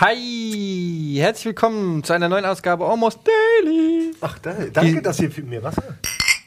Hi, 0.00 1.16
herzlich 1.18 1.44
willkommen 1.44 2.02
zu 2.02 2.14
einer 2.14 2.30
neuen 2.30 2.46
Ausgabe 2.46 2.86
Almost 2.86 3.20
Daily. 3.26 4.14
Ach, 4.22 4.38
da, 4.38 4.54
danke, 4.72 5.02
dass 5.02 5.20
ihr 5.20 5.30
für 5.30 5.42
mir 5.42 5.62
Wasser. 5.62 5.82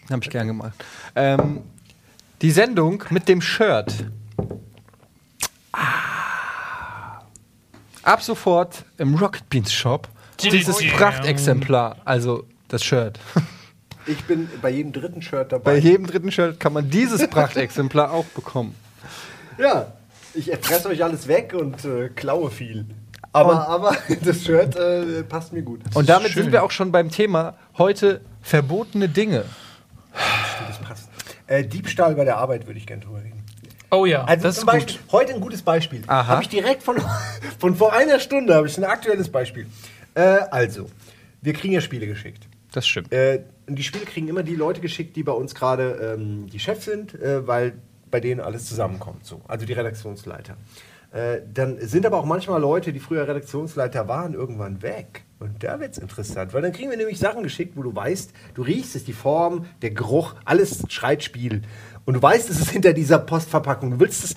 Hab 0.09 0.23
ich 0.23 0.29
gern 0.31 0.47
gemacht. 0.47 0.83
Ähm, 1.15 1.61
die 2.41 2.49
Sendung 2.49 3.03
mit 3.11 3.27
dem 3.27 3.41
Shirt. 3.41 4.05
Ah. 5.71 7.21
Ab 8.01 8.23
sofort 8.23 8.85
im 8.97 9.13
Rocket 9.13 9.47
Beans 9.49 9.71
Shop 9.71 10.09
dieses 10.41 10.77
Prachtexemplar, 10.93 11.97
also 12.05 12.45
das 12.67 12.83
Shirt. 12.83 13.19
Ich 14.07 14.23
bin 14.25 14.47
bei 14.61 14.69
jedem 14.69 14.91
dritten 14.93 15.23
Shirt 15.23 15.49
Bei 15.49 15.57
dabei. 15.57 15.77
jedem 15.77 16.05
dritten 16.05 16.31
Shirt 16.31 16.59
kann 16.59 16.73
man 16.73 16.91
dieses 16.91 17.27
Prachtexemplar 17.27 18.11
auch 18.11 18.25
bekommen. 18.25 18.75
Ja, 19.57 19.93
ich 20.35 20.51
fresse 20.61 20.89
euch 20.89 21.03
alles 21.03 21.27
weg 21.27 21.55
und 21.59 21.83
äh, 21.83 22.09
klaue 22.09 22.51
viel. 22.51 22.85
Aber, 23.33 23.67
aber 23.67 23.97
das 24.23 24.43
Shirt 24.43 24.75
äh, 24.75 25.23
passt 25.23 25.53
mir 25.53 25.63
gut. 25.63 25.81
Und 25.95 26.07
damit 26.07 26.33
sind 26.33 26.51
wir 26.51 26.61
auch 26.61 26.69
schon 26.69 26.91
beim 26.91 27.09
Thema 27.09 27.55
heute 27.79 28.21
verbotene 28.43 29.09
Dinge. 29.09 29.45
Das 30.67 30.77
passt. 30.77 31.09
Äh, 31.47 31.63
Diebstahl 31.63 32.13
bei 32.13 32.25
der 32.25 32.37
Arbeit 32.37 32.67
würde 32.67 32.77
ich 32.77 32.85
gerne 32.85 33.01
drüber 33.03 33.23
reden. 33.23 33.43
Oh 33.89 34.05
ja, 34.05 34.23
Also 34.25 34.43
das 34.43 34.55
zum 34.57 34.67
ist 34.69 34.71
Beispiel, 34.71 34.97
gut. 34.97 35.13
heute 35.13 35.33
ein 35.33 35.41
gutes 35.41 35.63
Beispiel. 35.63 36.03
Aha. 36.05 36.27
Habe 36.27 36.43
ich 36.43 36.49
direkt 36.49 36.83
von, 36.83 36.97
von 37.59 37.75
vor 37.75 37.91
einer 37.93 38.19
Stunde, 38.19 38.53
habe 38.53 38.67
ich 38.67 38.77
ein 38.77 38.83
aktuelles 38.83 39.29
Beispiel. 39.29 39.65
Äh, 40.15 40.39
also, 40.49 40.87
wir 41.41 41.53
kriegen 41.53 41.73
ja 41.73 41.81
Spiele 41.81 42.07
geschickt. 42.07 42.47
Das 42.71 42.87
stimmt. 42.87 43.13
Äh, 43.13 43.43
und 43.67 43.75
die 43.77 43.83
Spiele 43.83 44.05
kriegen 44.05 44.27
immer 44.27 44.43
die 44.43 44.55
Leute 44.55 44.81
geschickt, 44.81 45.15
die 45.15 45.23
bei 45.23 45.31
uns 45.31 45.55
gerade 45.55 46.15
ähm, 46.17 46.47
die 46.47 46.59
Chefs 46.59 46.85
sind, 46.85 47.13
äh, 47.13 47.47
weil 47.47 47.73
bei 48.09 48.19
denen 48.19 48.41
alles 48.41 48.65
zusammenkommt. 48.65 49.25
So. 49.25 49.41
Also 49.47 49.65
die 49.65 49.73
Redaktionsleiter. 49.73 50.57
Äh, 51.11 51.41
dann 51.53 51.79
sind 51.79 52.05
aber 52.05 52.19
auch 52.19 52.25
manchmal 52.25 52.59
Leute, 52.59 52.91
die 52.91 52.99
früher 52.99 53.27
Redaktionsleiter 53.27 54.07
waren, 54.07 54.33
irgendwann 54.33 54.81
weg. 54.81 55.23
Und 55.39 55.63
da 55.63 55.79
wird 55.79 55.93
es 55.93 55.97
interessant, 55.97 56.53
weil 56.53 56.61
dann 56.61 56.71
kriegen 56.73 56.89
wir 56.89 56.97
nämlich 56.97 57.19
Sachen 57.19 57.43
geschickt, 57.43 57.77
wo 57.77 57.83
du 57.83 57.95
weißt, 57.95 58.31
du 58.53 58.61
riechst 58.61 58.95
es, 58.95 59.05
die 59.05 59.13
Form, 59.13 59.65
der 59.81 59.91
Geruch, 59.91 60.35
alles 60.43 60.83
schreit 60.89 61.23
Spiel. 61.23 61.61
Und 62.05 62.15
du 62.15 62.21
weißt, 62.21 62.49
es 62.49 62.59
ist 62.59 62.69
hinter 62.69 62.93
dieser 62.93 63.19
Postverpackung. 63.19 63.91
Du 63.91 63.99
willst 63.99 64.23
es, 64.25 64.35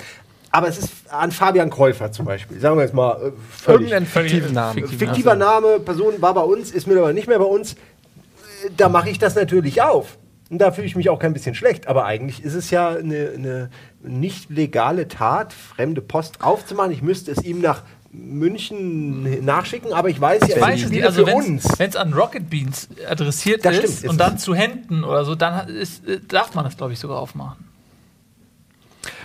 aber 0.50 0.68
es 0.68 0.78
ist 0.78 0.90
an 1.10 1.30
Fabian 1.30 1.70
Käufer 1.70 2.10
zum 2.12 2.24
Beispiel. 2.26 2.58
Sagen 2.60 2.76
wir 2.76 2.82
jetzt 2.84 2.94
mal 2.94 3.12
äh, 3.14 3.32
völlig. 3.50 3.90
Irgendeinen 3.90 4.06
fiktiven 4.06 4.52
Namen. 4.54 4.74
fiktiv. 4.74 4.98
Fiktiver 4.98 5.34
Name, 5.34 5.80
Person 5.80 6.14
war 6.20 6.34
bei 6.34 6.40
uns, 6.42 6.70
ist 6.70 6.86
mittlerweile 6.86 7.14
nicht 7.14 7.28
mehr 7.28 7.38
bei 7.38 7.44
uns. 7.44 7.74
Äh, 7.74 8.70
Da 8.76 8.88
mache 8.88 9.10
ich 9.10 9.18
das 9.18 9.34
natürlich 9.34 9.82
auf. 9.82 10.18
Und 10.50 10.58
da 10.58 10.72
fühle 10.72 10.86
ich 10.86 10.96
mich 10.96 11.10
auch 11.10 11.18
kein 11.18 11.34
bisschen 11.34 11.54
schlecht. 11.54 11.88
Aber 11.88 12.06
eigentlich 12.06 12.42
ist 12.42 12.54
es 12.54 12.70
ja 12.70 12.88
eine, 12.88 13.32
eine 13.36 13.70
nicht 14.02 14.48
legale 14.48 15.06
Tat, 15.06 15.52
fremde 15.52 16.00
Post 16.00 16.42
aufzumachen. 16.42 16.90
Ich 16.92 17.02
müsste 17.02 17.30
es 17.32 17.42
ihm 17.44 17.60
nach 17.60 17.82
München 18.10 19.44
nachschicken, 19.44 19.92
aber 19.92 20.08
ich 20.08 20.18
weiß 20.18 20.40
ja, 20.42 20.48
Ich 20.48 20.56
es 20.56 20.60
weiß 20.62 20.82
es 20.84 20.90
nicht, 20.90 21.04
also 21.04 21.26
uns. 21.26 21.68
wenn 21.78 21.90
es 21.90 21.96
an 21.96 22.14
Rocket 22.14 22.48
Beans 22.48 22.88
adressiert 23.08 23.62
Das 23.64 23.72
ist 23.74 23.78
stimmt, 23.80 23.94
ist 24.04 24.08
und 24.08 24.18
dann 24.18 24.36
es. 24.36 24.42
zu 24.42 24.54
Händen 24.54 25.04
oder 25.04 25.26
so, 25.26 25.34
dann 25.34 25.68
ist, 25.68 26.08
äh, 26.08 26.18
darf 26.26 26.54
man 26.54 26.64
das, 26.64 26.78
glaube 26.78 26.94
ich, 26.94 26.98
sogar 26.98 27.18
aufmachen. 27.18 27.67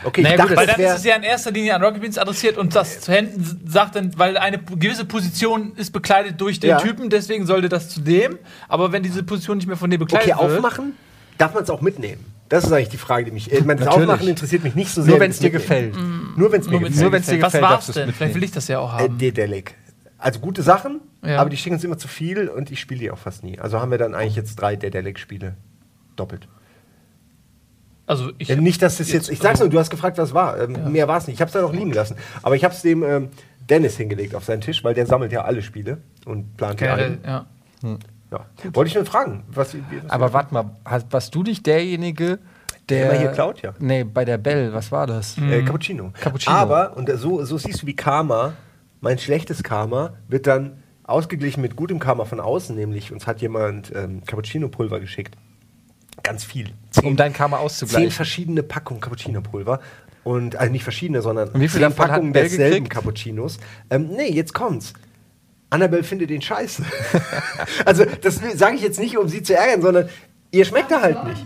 Okay, 0.03 0.21
Naja, 0.21 0.33
ich 0.35 0.37
dachte, 0.37 0.49
gut, 0.49 0.57
weil 0.57 0.67
das 0.67 0.75
dann 0.77 0.95
ist 0.97 1.05
ja 1.05 1.15
in 1.15 1.23
erster 1.23 1.51
Linie 1.51 1.75
an 1.75 1.83
Rocket 1.83 2.01
Beans 2.01 2.17
adressiert 2.17 2.57
und 2.57 2.75
das 2.75 3.01
zu 3.01 3.11
Händen 3.11 3.61
sagt 3.67 3.95
dann, 3.95 4.17
weil 4.17 4.37
eine 4.37 4.57
gewisse 4.59 5.05
Position 5.05 5.73
ist 5.75 5.91
bekleidet 5.91 6.39
durch 6.41 6.59
den 6.59 6.71
Ja. 6.71 6.77
Typen, 6.79 7.09
deswegen 7.09 7.45
sollte 7.45 7.69
das 7.69 7.89
zu 7.89 8.01
dem. 8.01 8.37
Aber 8.67 8.91
wenn 8.91 9.03
diese 9.03 9.23
Position 9.23 9.57
nicht 9.57 9.67
mehr 9.67 9.77
von 9.77 9.89
dem 9.89 9.99
bekleidet 9.99 10.33
okay, 10.33 10.39
wird, 10.41 10.57
aufmachen. 10.57 10.93
Darf 11.37 11.53
man 11.53 11.63
es 11.63 11.69
auch 11.69 11.81
mitnehmen? 11.81 12.25
Das 12.49 12.63
ist 12.65 12.71
eigentlich 12.71 12.89
die 12.89 12.97
Frage, 12.97 13.25
die 13.25 13.31
mich. 13.31 13.51
Ich 13.51 13.65
meine, 13.65 13.79
das 13.79 13.87
Natürlich. 13.87 14.09
Aufmachen 14.09 14.27
interessiert 14.27 14.63
mich 14.63 14.75
nicht 14.75 14.91
so 14.91 15.01
sehr. 15.01 15.11
Nur 15.11 15.19
wenn 15.21 15.31
es 15.31 15.37
das 15.37 15.41
dir 15.43 15.49
gefällt. 15.49 15.95
Nur 16.37 16.51
wenn 16.51 16.61
es 16.61 16.67
mir 16.69 16.79
gefällt. 16.79 16.99
Nur 17.01 17.11
wenn's 17.11 17.25
dir 17.25 17.41
Was 17.41 17.45
gefällt, 17.53 17.63
war's 17.63 17.71
darfst 17.71 17.87
du's 17.89 17.95
denn? 17.95 18.05
mitnehmen. 18.07 18.17
Vielleicht 18.17 18.35
will 18.35 18.43
ich 18.43 18.51
das 18.51 18.67
ja 18.67 18.79
auch 18.79 18.93
Äh, 18.99 19.03
haben. 19.03 19.17
Dedelic. 19.17 19.73
Also 20.19 20.39
gute 20.39 20.61
Sachen, 20.61 21.01
Ja. 21.25 21.39
aber 21.39 21.49
die 21.49 21.57
schicken 21.57 21.75
uns 21.75 21.83
immer 21.83 21.97
zu 21.97 22.07
viel 22.07 22.49
und 22.49 22.69
ich 22.71 22.79
spiele 22.79 22.99
die 22.99 23.11
auch 23.11 23.17
fast 23.17 23.43
nie. 23.43 23.57
Also 23.59 23.79
haben 23.79 23.89
wir 23.91 23.97
dann 23.97 24.13
eigentlich 24.13 24.35
jetzt 24.35 24.55
drei 24.55 24.75
Dedelic-Spiele. 24.75 25.55
Doppelt. 26.15 26.47
Also 28.05 28.31
ich 28.37 28.49
Äh, 28.49 28.55
nicht, 28.57 28.81
dass 28.81 28.99
es 28.99 29.11
jetzt. 29.11 29.29
Ich 29.29 29.39
sag's 29.39 29.59
nur, 29.59 29.69
du 29.69 29.79
hast 29.79 29.89
gefragt, 29.89 30.17
was 30.17 30.33
war. 30.33 30.59
Ähm, 30.59 30.91
Mehr 30.91 31.07
war 31.07 31.17
es 31.17 31.27
nicht. 31.27 31.35
Ich 31.35 31.41
hab's 31.41 31.53
dann 31.53 31.63
auch 31.63 31.73
liegen 31.73 31.93
lassen. 31.93 32.15
Aber 32.41 32.55
ich 32.55 32.63
hab's 32.63 32.81
dem 32.81 33.03
ähm, 33.03 33.29
Dennis 33.69 33.97
hingelegt 33.97 34.35
auf 34.35 34.43
seinen 34.43 34.61
Tisch, 34.61 34.83
weil 34.83 34.93
der 34.93 35.05
sammelt 35.05 35.31
ja 35.31 35.43
alle 35.43 35.61
Spiele 35.61 35.99
und 36.25 36.57
plant 36.57 36.81
ja 36.81 36.95
ein. 36.95 37.19
ja. 37.25 37.45
Ja. 38.31 38.45
Wollte 38.73 38.87
ich 38.87 38.95
nur 38.95 39.05
fragen. 39.05 39.43
Was, 39.47 39.75
was 39.75 40.09
Aber 40.09 40.33
warte 40.33 40.53
mal, 40.55 40.71
hast, 40.85 41.11
warst 41.13 41.35
du 41.35 41.43
nicht 41.43 41.65
derjenige, 41.67 42.39
der. 42.89 43.11
immer 43.11 43.19
hier 43.19 43.31
klaut, 43.31 43.61
ja. 43.61 43.73
Nee, 43.79 44.03
bei 44.03 44.25
der 44.25 44.39
Bell, 44.39 44.73
was 44.73 44.91
war 44.91 45.05
das? 45.05 45.37
Äh, 45.37 45.61
Cappuccino. 45.61 46.11
Cappuccino. 46.19 46.55
Aber, 46.55 46.97
und 46.97 47.11
so, 47.15 47.45
so 47.45 47.59
siehst 47.59 47.83
du, 47.83 47.85
wie 47.85 47.95
Karma, 47.95 48.53
mein 49.01 49.19
schlechtes 49.19 49.61
Karma, 49.61 50.13
wird 50.27 50.47
dann 50.47 50.81
ausgeglichen 51.03 51.61
mit 51.61 51.75
gutem 51.75 51.99
Karma 51.99 52.25
von 52.25 52.39
außen, 52.39 52.75
nämlich 52.75 53.11
uns 53.11 53.27
hat 53.27 53.39
jemand 53.41 53.91
ähm, 53.95 54.23
Cappuccino-Pulver 54.25 54.99
geschickt. 54.99 55.35
Ganz 56.21 56.43
viel. 56.43 56.69
Zehn, 56.91 57.05
Um 57.05 57.15
dein 57.15 57.33
Karma 57.33 57.57
zehn 57.57 57.65
auszugleichen. 57.65 58.11
verschiedene 58.11 58.63
Packungen 58.63 59.01
Cappuccino-Pulver. 59.01 59.79
Und, 60.23 60.55
also 60.55 60.71
nicht 60.71 60.83
verschiedene, 60.83 61.21
sondern 61.21 61.49
Und 61.49 61.59
wie 61.59 61.67
viel 61.67 61.81
zehn 61.81 61.93
Packungen 61.93 62.33
desselben 62.33 62.85
gekriegt? 62.85 62.89
Cappuccinos. 62.89 63.57
Ähm, 63.89 64.09
nee, 64.15 64.31
jetzt 64.31 64.53
kommt's. 64.53 64.93
Annabelle 65.69 66.03
findet 66.03 66.29
den 66.29 66.41
scheiße. 66.41 66.83
also, 67.85 68.05
das 68.21 68.39
sage 68.55 68.75
ich 68.75 68.81
jetzt 68.83 68.99
nicht, 68.99 69.17
um 69.17 69.27
sie 69.27 69.41
zu 69.41 69.55
ärgern, 69.55 69.81
sondern 69.81 70.09
ihr 70.51 70.65
schmeckt 70.65 70.91
er 70.91 71.01
halt 71.01 71.23
nicht. 71.25 71.45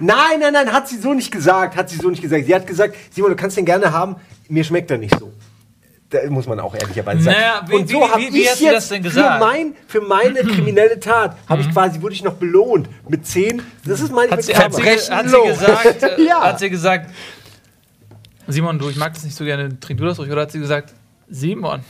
Nein, 0.00 0.40
nein, 0.40 0.52
nein, 0.52 0.72
hat 0.72 0.88
sie 0.88 0.98
so 0.98 1.14
nicht 1.14 1.30
gesagt. 1.30 1.76
Hat 1.76 1.88
sie 1.88 1.96
so 1.96 2.10
nicht 2.10 2.20
gesagt. 2.20 2.44
Sie 2.44 2.54
hat 2.54 2.66
gesagt, 2.66 2.96
Simon, 3.10 3.30
du 3.30 3.36
kannst 3.36 3.56
den 3.56 3.64
gerne 3.64 3.92
haben, 3.92 4.16
mir 4.48 4.64
schmeckt 4.64 4.90
er 4.90 4.98
nicht 4.98 5.16
so. 5.18 5.32
Da 6.10 6.18
muss 6.30 6.46
man 6.46 6.58
auch 6.58 6.74
ehrlicherweise 6.74 7.22
sagen. 7.22 7.36
Naja, 7.38 7.62
wie- 7.68 7.74
Und 7.74 7.88
so 7.90 7.98
wie- 8.00 8.02
habe 8.04 8.22
wie- 8.22 8.32
wie 8.32 8.40
ich 8.42 8.48
hast 8.50 8.60
du 8.60 8.64
jetzt 8.64 8.74
das 8.74 8.88
denn 8.88 9.02
gesagt? 9.02 9.34
Für, 9.42 9.46
mein, 9.46 9.74
für 9.86 10.00
meine 10.00 10.40
kriminelle 10.54 10.98
Tat 10.98 11.36
habe 11.48 11.60
ich 11.60 11.70
quasi, 11.70 12.00
wurde 12.00 12.14
ich 12.14 12.22
noch 12.24 12.34
belohnt 12.34 12.88
mit 13.10 13.26
10. 13.26 13.60
Das 13.84 14.00
ist 14.00 14.10
meine 14.12 14.32
Hat 14.32 14.42
sie, 14.42 14.56
hat, 14.56 14.74
sie, 14.74 14.82
hat 14.82 15.28
sie 15.28 15.42
gesagt, 15.46 16.02
äh, 16.02 16.22
Ja. 16.26 16.40
hat 16.40 16.58
sie 16.60 16.70
gesagt, 16.70 17.10
Simon, 18.46 18.78
du, 18.78 18.88
ich 18.88 18.96
mag 18.96 19.12
das 19.12 19.24
nicht 19.24 19.36
so 19.36 19.44
gerne, 19.44 19.78
trink 19.80 19.98
du 20.00 20.06
das 20.06 20.18
ruhig, 20.18 20.30
oder 20.30 20.42
hat 20.42 20.52
sie 20.52 20.58
gesagt, 20.60 20.94
Simon, 21.28 21.80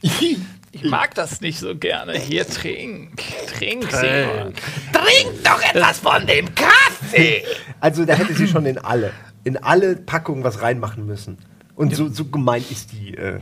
ich 0.00 0.38
mag 0.84 1.14
das 1.14 1.42
nicht 1.42 1.58
so 1.58 1.76
gerne, 1.76 2.14
hier 2.18 2.46
trink, 2.48 3.18
trink, 3.58 3.90
Simon. 3.92 4.54
Trink 4.92 5.44
doch 5.44 5.60
etwas 5.74 5.98
von 5.98 6.26
dem 6.26 6.46
Kaffee! 6.54 7.44
Also 7.80 8.06
da 8.06 8.14
hätte 8.14 8.32
sie 8.32 8.48
schon 8.48 8.64
in 8.64 8.78
alle, 8.78 9.12
in 9.44 9.58
alle 9.58 9.96
Packungen 9.96 10.42
was 10.44 10.62
reinmachen 10.62 11.04
müssen. 11.06 11.36
Und 11.76 11.94
so, 11.94 12.08
so 12.08 12.24
gemein 12.24 12.64
ist 12.70 12.90
die 12.92 13.14
äh, 13.14 13.40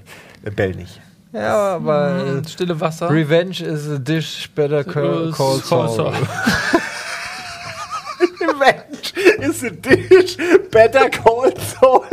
Bell 0.55 0.75
nicht. 0.75 1.01
Ja, 1.33 1.77
aber. 1.77 2.43
Äh, 2.45 2.49
Stille 2.49 2.79
Wasser. 2.81 3.09
Revenge 3.09 3.61
is 3.61 3.89
a 3.89 3.99
dish 3.99 4.51
better 4.55 4.85
call, 4.85 5.33
call 5.33 5.61
Call 5.61 5.89
Saul. 5.89 6.13
Revenge 8.41 9.13
is 9.41 9.65
a 9.65 9.71
dish 9.71 10.37
better 10.71 11.09
call 11.11 11.53
Saul. 11.57 12.05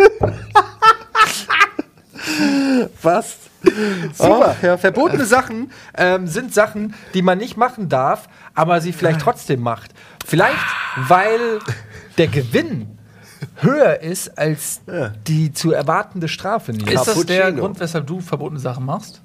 Was? 3.02 3.38
Super. 4.14 4.56
Ach, 4.58 4.64
ja, 4.64 4.78
verbotene 4.78 5.26
Sachen 5.26 5.72
ähm, 5.96 6.28
sind 6.28 6.54
Sachen, 6.54 6.96
die 7.14 7.22
man 7.22 7.38
nicht 7.38 7.58
machen 7.58 7.90
darf, 7.90 8.28
aber 8.56 8.82
sie 8.82 8.92
vielleicht 8.92 9.22
trotzdem 9.22 9.62
macht. 9.62 9.92
Vielleicht, 10.26 10.58
weil 11.08 11.60
der 12.18 12.28
Gewinn 12.28 12.98
höher 13.58 14.02
ist 14.02 14.38
als 14.38 14.82
die 15.28 15.52
zu 15.54 15.72
erwartende 15.72 16.28
Strafe. 16.28 16.72
Ist 16.72 17.08
das 17.08 17.26
der. 17.26 17.52
Grund, 17.52 17.80
weshalb 17.80 18.08
du 18.08 18.20
verbotene 18.22 18.60
Sachen 18.60 18.86
machst? 18.86 19.22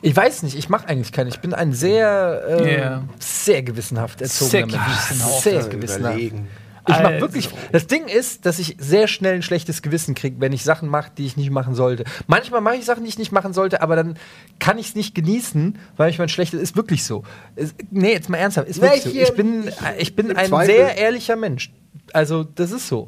Ich 0.00 0.14
weiß 0.16 0.42
nicht, 0.44 0.56
ich 0.56 0.68
mache 0.68 0.88
eigentlich 0.88 1.12
keine. 1.12 1.28
Ich 1.30 1.40
bin 1.40 1.54
ein 1.54 1.72
sehr, 1.72 2.42
äh, 2.48 2.80
Ja. 2.80 3.02
sehr 3.18 3.62
gewissenhaft 3.62 4.20
erzogener 4.20 4.50
Sehr 4.50 4.66
Mensch. 4.66 4.74
gewissenhaft. 4.84 5.42
Sehr 5.42 5.62
gewissenhaft. 5.64 6.14
Überlegen. 6.16 6.48
Ich 6.88 6.94
mach 6.96 7.04
Also. 7.04 7.20
wirklich. 7.20 7.48
Das 7.70 7.86
Ding 7.86 8.06
ist, 8.08 8.44
dass 8.44 8.58
ich 8.58 8.76
sehr 8.80 9.06
schnell 9.06 9.34
ein 9.36 9.42
schlechtes 9.42 9.82
Gewissen 9.82 10.16
kriege, 10.16 10.40
wenn 10.40 10.52
ich 10.52 10.64
Sachen 10.64 10.88
mache, 10.88 11.12
die 11.16 11.26
ich 11.26 11.36
nicht 11.36 11.50
machen 11.50 11.76
sollte. 11.76 12.02
Manchmal 12.26 12.60
mache 12.60 12.74
ich 12.74 12.84
Sachen, 12.84 13.04
die 13.04 13.08
ich 13.08 13.18
nicht 13.18 13.30
machen 13.30 13.52
sollte, 13.52 13.82
aber 13.82 13.94
dann 13.94 14.18
kann 14.58 14.78
ich 14.78 14.88
es 14.88 14.94
nicht 14.96 15.14
genießen, 15.14 15.78
weil 15.96 16.10
ich 16.10 16.18
mein 16.18 16.28
schlechtes. 16.28 16.60
Ist 16.60 16.74
wirklich 16.76 17.04
so. 17.04 17.22
Ist, 17.54 17.76
nee, 17.92 18.12
jetzt 18.12 18.28
mal 18.28 18.38
ernsthaft. 18.38 18.66
Ist 18.68 18.80
wirklich 18.82 19.04
so. 19.04 19.10
Ich 19.10 19.34
bin, 19.34 19.70
ich 19.98 20.16
bin 20.16 20.36
ein 20.36 20.50
sehr 20.66 20.96
ehrlicher 20.96 21.36
Mensch. 21.36 21.72
Also 22.12 22.42
das 22.42 22.72
ist 22.72 22.88
so. 22.88 23.06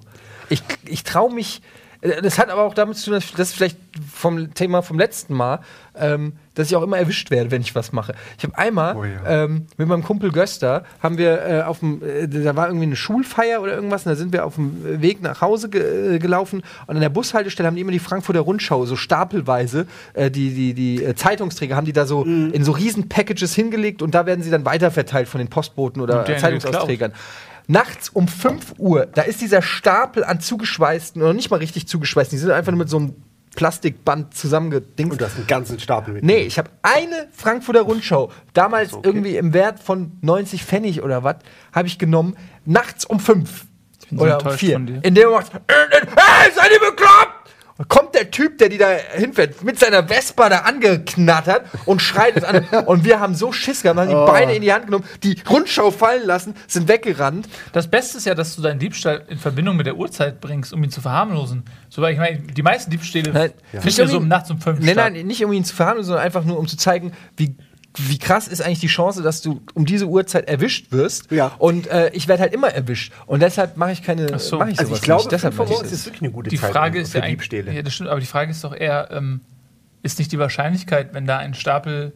Ich, 0.49 0.63
ich 0.87 1.05
traue 1.05 1.33
mich. 1.33 1.63
Äh, 2.01 2.21
Das 2.23 2.39
hat 2.39 2.51
aber 2.51 2.63
auch 2.63 2.75
damit 2.75 2.97
zu 2.97 3.07
tun, 3.07 3.15
dass 3.15 3.33
das 3.33 3.49
ist 3.51 3.55
vielleicht 3.57 3.79
vom 4.13 4.53
Thema 4.55 4.83
vom 4.83 4.99
letzten 4.99 5.35
Mal, 5.35 5.61
ähm, 5.97 6.33
dass 6.55 6.69
ich 6.69 6.75
auch 6.77 6.83
immer 6.83 6.99
erwischt 6.99 7.31
werde, 7.31 7.51
wenn 7.53 7.63
ich 7.63 7.75
was 7.77 7.93
mache. 7.93 8.13
Ich 8.37 8.43
habe 8.45 8.59
einmal 8.59 8.97
Oh 8.97 9.05
ja. 9.05 9.45
ähm, 9.45 9.67
mit 9.77 9.87
meinem 9.89 10.03
Kumpel 10.03 10.33
Göster 10.33 10.83
haben 11.01 11.17
wir 11.17 11.43
äh, 11.47 11.63
auf 11.63 11.79
dem, 11.79 12.03
äh, 12.03 12.27
da 12.29 12.57
war 12.57 12.67
irgendwie 12.67 12.87
eine 12.87 12.97
Schulfeier 12.97 13.63
oder 13.63 13.75
irgendwas, 13.75 14.05
und 14.05 14.11
da 14.11 14.17
sind 14.17 14.33
wir 14.33 14.45
auf 14.45 14.57
dem 14.57 15.01
Weg 15.01 15.23
nach 15.23 15.41
Hause 15.41 15.69
ge 15.71 16.17
äh, 16.17 16.19
gelaufen 16.19 16.63
und 16.89 16.95
an 16.97 17.01
der 17.01 17.09
Bushaltestelle 17.09 17.67
haben 17.69 17.77
die 17.77 17.83
immer 17.83 17.93
die 17.93 17.99
Frankfurter 18.01 18.41
Rundschau 18.41 18.85
so 18.87 18.97
stapelweise, 18.97 19.87
äh, 20.15 20.31
die 20.31 20.51
die 20.55 20.75
die 20.75 21.05
äh, 21.05 21.15
Zeitungsträger 21.15 21.77
haben 21.77 21.87
die 21.87 21.93
da 21.93 22.07
so 22.07 22.25
Mhm. 22.25 22.53
in 22.53 22.65
so 22.65 22.73
riesen 22.73 23.09
Packages 23.09 23.55
hingelegt 23.55 24.03
und 24.03 24.15
da 24.15 24.27
werden 24.27 24.43
sie 24.43 24.51
dann 24.51 24.65
weiterverteilt 24.65 25.29
von 25.29 25.39
den 25.39 25.49
Postboten 25.49 26.03
oder 26.03 26.25
Zeitungsausträgern. 26.27 27.13
Nachts 27.67 28.11
um 28.11 28.29
5 28.29 28.75
Uhr, 28.79 29.07
da 29.07 29.23
ist 29.23 29.41
dieser 29.41 29.63
Stapel 29.63 30.23
an 30.25 30.41
zugeschweißten, 30.41 31.23
oder 31.23 31.33
nicht 31.33 31.51
mal 31.51 31.57
richtig 31.57 31.89
zugeschweißten, 31.89 32.37
die 32.37 32.41
sind 32.41 32.51
einfach 32.51 32.73
nur 32.73 32.81
mit 32.81 32.91
so 32.91 32.99
einem 32.99 33.15
Plastikband 33.57 34.35
zusammengedingst. 34.35 35.13
Und 35.13 35.21
du 35.21 35.25
hast 35.25 35.37
einen 35.37 35.47
ganzen 35.47 35.79
Stapel 35.79 36.15
mit. 36.15 36.25
Nee, 36.25 36.43
ich 36.43 36.59
habe 36.59 36.71
eine 36.83 37.29
Frankfurter 37.33 37.83
Rundschau, 37.83 38.31
damals 38.53 38.93
irgendwie 39.03 39.37
im 39.37 39.55
Wert 39.55 39.81
von 39.81 40.13
90 40.23 40.65
Pfennig 40.65 41.03
oder 41.03 41.25
was, 41.25 41.37
habe 41.73 41.89
ich 41.89 41.99
genommen, 41.99 42.37
nachts 42.65 43.05
um 43.05 43.21
5 43.21 43.67
bin 44.15 44.19
so 44.19 44.25
oder 44.25 44.35
um 44.35 44.39
enttäuscht 44.39 44.61
4. 44.61 44.73
von 44.75 44.87
dir. 44.87 45.01
In 45.03 45.15
dem 45.15 45.29
Moment, 45.29 45.51
hey, 45.53 46.53
seid 46.55 46.71
ihr 46.73 46.81
bekloppt? 46.81 47.24
Und 47.77 47.89
kommt 47.89 48.15
der 48.15 48.31
Typ, 48.31 48.59
der 48.59 48.69
die 48.69 48.79
da 48.79 48.89
hinfährt, 48.89 49.65
mit 49.65 49.81
seiner 49.81 50.07
Vespa 50.07 50.49
da 50.49 50.59
angeknattert 50.59 51.67
und 51.87 52.01
schreit 52.01 52.37
uns 52.37 52.45
an. 52.45 52.65
Und 52.87 53.05
wir 53.05 53.19
haben 53.19 53.35
so 53.35 53.51
Schiss 53.51 53.83
gehabt, 53.83 53.99
haben 53.99 54.09
die 54.09 54.15
Oh. 54.15 54.27
Beine 54.27 54.55
in 54.55 54.63
die 54.63 54.73
Hand 54.73 54.87
genommen, 54.87 55.05
die 55.25 55.37
Rundschau 55.51 55.91
fallen 55.91 56.25
lassen, 56.25 56.55
sind 56.69 56.87
weggerannt. 56.87 57.49
Das 57.73 57.89
Beste 57.89 58.19
ist 58.19 58.27
ja, 58.27 58.35
dass 58.37 58.55
du 58.55 58.63
deinen 58.63 58.79
Diebstahl 58.79 59.25
in 59.29 59.39
Verbindung 59.39 59.77
mit 59.77 59.87
der 59.87 59.97
Uhrzeit 59.97 60.41
bringst, 60.41 60.73
um 60.73 60.85
ihn 60.85 60.91
zu 60.91 61.01
verharmlosen. 61.01 61.65
So, 61.89 62.01
weil 62.01 62.13
ich 62.13 62.19
meine, 62.21 62.39
die 62.39 62.63
meisten 62.63 62.93
Diebstähle 62.93 63.33
Nein, 63.33 63.53
finden 63.73 63.89
ja 63.89 64.07
so 64.07 64.19
um 64.19 64.29
nachts 64.29 64.51
um 64.51 64.61
fünf 64.61 64.79
Nein, 64.81 64.95
nein, 64.95 65.27
nicht 65.27 65.45
um 65.45 65.53
ihn 65.53 65.65
zu 65.65 65.75
verhandeln, 65.75 66.05
sondern 66.05 66.25
einfach 66.25 66.45
nur 66.45 66.59
um 66.59 66.69
zu 66.69 66.77
zeigen, 66.77 67.13
wie, 67.37 67.57
wie 67.97 68.19
krass 68.19 68.49
ist 68.49 68.61
eigentlich 68.61 68.81
die 68.81 68.89
Chance, 68.89 69.23
dass 69.23 69.41
du 69.41 69.61
um 69.75 69.87
diese 69.87 70.07
Uhrzeit 70.07 70.49
erwischt 70.49 70.91
wirst. 70.91 71.31
Ja. 71.31 71.53
Und 71.59 71.87
äh, 71.87 72.11
ich 72.13 72.27
werde 72.27 72.43
halt 72.43 72.53
immer 72.53 72.69
erwischt. 72.69 73.13
Und 73.27 73.41
deshalb 73.41 73.77
mache 73.77 73.93
ich 73.93 74.03
keine. 74.03 74.27
Ach 74.35 74.41
so. 74.41 74.59
mach 74.59 74.67
ich 74.69 74.79
Also 74.79 74.89
sowas 74.89 74.99
ich 74.99 75.05
glaube, 75.05 75.23
nicht. 75.23 75.33
Deshalb 75.33 75.55
5 75.55 75.59
Uhr 75.61 75.65
mache 75.65 75.73
ich 75.73 75.77
morgens 75.79 75.91
das. 75.91 76.01
ist 76.01 76.07
wirklich 76.07 76.23
eine 76.23 76.31
gute 76.33 76.51
Die 76.51 76.59
Zeit 76.59 76.73
Frage 76.73 76.99
für 76.99 77.03
ist 77.03 77.15
ja 77.15 77.21
eigentlich, 77.23 77.37
Diebstähle. 77.49 77.73
ja, 77.73 77.83
das 77.83 77.95
stimmt, 77.95 78.11
aber 78.11 78.21
die 78.21 78.27
Frage 78.27 78.51
ist 78.51 78.65
doch 78.65 78.75
eher, 78.75 79.09
ähm, 79.13 79.41
ist 80.03 80.19
nicht 80.19 80.33
die 80.33 80.39
Wahrscheinlichkeit, 80.39 81.15
wenn 81.15 81.27
da 81.27 81.39
ein 81.39 81.55
Stapel 81.55 82.13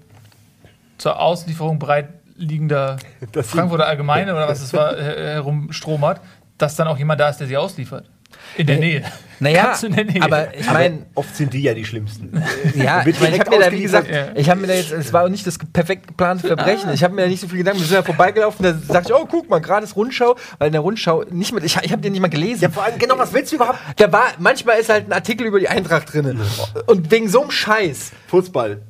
zur 0.98 1.20
Auslieferung 1.20 1.78
bereitliegender 1.78 2.96
Das 3.32 3.46
sind- 3.50 3.56
Frankfurter 3.58 3.86
Allgemeine 3.86 4.32
oder 4.34 4.48
was 4.48 4.60
es 4.60 4.72
war, 4.72 4.98
äh, 4.98 5.34
herumstromert, 5.34 6.20
dass 6.58 6.74
dann 6.76 6.88
auch 6.88 6.98
jemand 6.98 7.20
da 7.20 7.28
ist, 7.28 7.38
der 7.38 7.46
sie 7.46 7.56
ausliefert? 7.56 8.10
In 8.56 8.66
der 8.66 8.78
Nähe. 8.78 9.04
Naja, 9.40 9.66
Ganz 9.66 9.84
in 9.84 9.94
der 9.94 10.04
Nähe. 10.04 10.20
aber 10.20 10.52
ich 10.58 10.66
meine, 10.66 11.06
oft 11.14 11.36
sind 11.36 11.54
die 11.54 11.62
ja 11.62 11.72
die 11.72 11.84
schlimmsten. 11.84 12.42
ja, 12.74 13.06
ich, 13.06 13.20
mein, 13.20 13.34
ich 13.34 13.38
habe 13.40 13.50
mir 13.50 13.60
da, 13.60 13.70
wie 13.70 13.82
gesagt, 13.82 14.10
Ja. 14.10 14.28
ich 14.34 14.50
habe 14.50 14.60
mir 14.60 14.66
da 14.66 14.74
jetzt, 14.74 14.90
es 14.90 15.12
war 15.12 15.24
auch 15.24 15.28
nicht 15.28 15.46
das 15.46 15.58
perfekt 15.72 16.08
geplante 16.08 16.48
Verbrechen. 16.48 16.90
Ich 16.92 17.04
habe 17.04 17.14
mir 17.14 17.22
da 17.22 17.28
nicht 17.28 17.40
so 17.40 17.46
viel 17.46 17.58
Gedanken. 17.58 17.78
Wir 17.78 17.86
sind 17.86 17.94
ja 17.94 18.02
vorbeigelaufen, 18.02 18.64
da 18.64 18.74
sagte 18.74 19.12
ich, 19.12 19.14
oh, 19.18 19.26
guck 19.30 19.48
mal, 19.48 19.60
gerade 19.60 19.84
ist 19.84 19.94
Rundschau, 19.94 20.34
weil 20.58 20.66
in 20.66 20.72
der 20.72 20.80
Rundschau 20.80 21.22
nicht 21.30 21.52
mit, 21.52 21.62
ich, 21.62 21.76
ich 21.80 21.92
habe 21.92 22.02
den 22.02 22.12
nicht 22.12 22.20
mal 22.20 22.26
gelesen. 22.28 22.62
Ja, 22.62 22.70
vor 22.70 22.82
allem, 22.82 22.98
genau, 22.98 23.16
was 23.16 23.32
willst 23.32 23.52
du 23.52 23.56
überhaupt? 23.56 23.78
Da 23.96 24.10
war, 24.10 24.24
manchmal 24.38 24.80
ist 24.80 24.88
halt 24.88 25.06
ein 25.08 25.12
Artikel 25.12 25.46
über 25.46 25.60
die 25.60 25.68
Eintracht 25.68 26.12
drin. 26.12 26.40
Und 26.86 27.10
wegen 27.12 27.28
so 27.28 27.42
einem 27.42 27.52
Scheiß. 27.52 28.10
Fußball. 28.26 28.80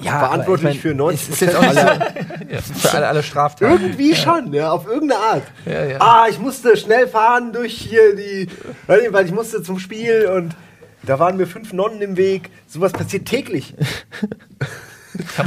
Ja, 0.00 0.18
Verantwortlich 0.18 0.76
ich 0.76 0.80
für 0.82 0.94
90 0.94 1.28
es 1.28 1.34
ist 1.34 1.40
jetzt 1.40 1.56
auch 1.56 1.72
so, 1.72 2.78
für 2.88 2.96
alle, 2.96 3.08
alle 3.08 3.22
Straftaten. 3.22 3.72
Irgendwie 3.72 4.14
schon, 4.14 4.52
ja, 4.52 4.70
auf 4.70 4.86
irgendeine 4.86 5.20
Art. 5.20 5.42
Ja, 5.64 5.84
ja. 5.84 6.00
Ah, 6.00 6.26
ich 6.28 6.38
musste 6.38 6.76
schnell 6.76 7.08
fahren 7.08 7.52
durch 7.52 7.72
hier 7.72 8.14
die, 8.14 8.48
weil 8.86 9.24
ich 9.24 9.32
musste 9.32 9.62
zum 9.62 9.78
Spiel 9.78 10.26
und 10.26 10.54
da 11.02 11.18
waren 11.18 11.36
mir 11.36 11.46
fünf 11.46 11.72
Nonnen 11.72 12.02
im 12.02 12.16
Weg. 12.16 12.50
Sowas 12.66 12.92
passiert 12.92 13.26
täglich. 13.26 13.74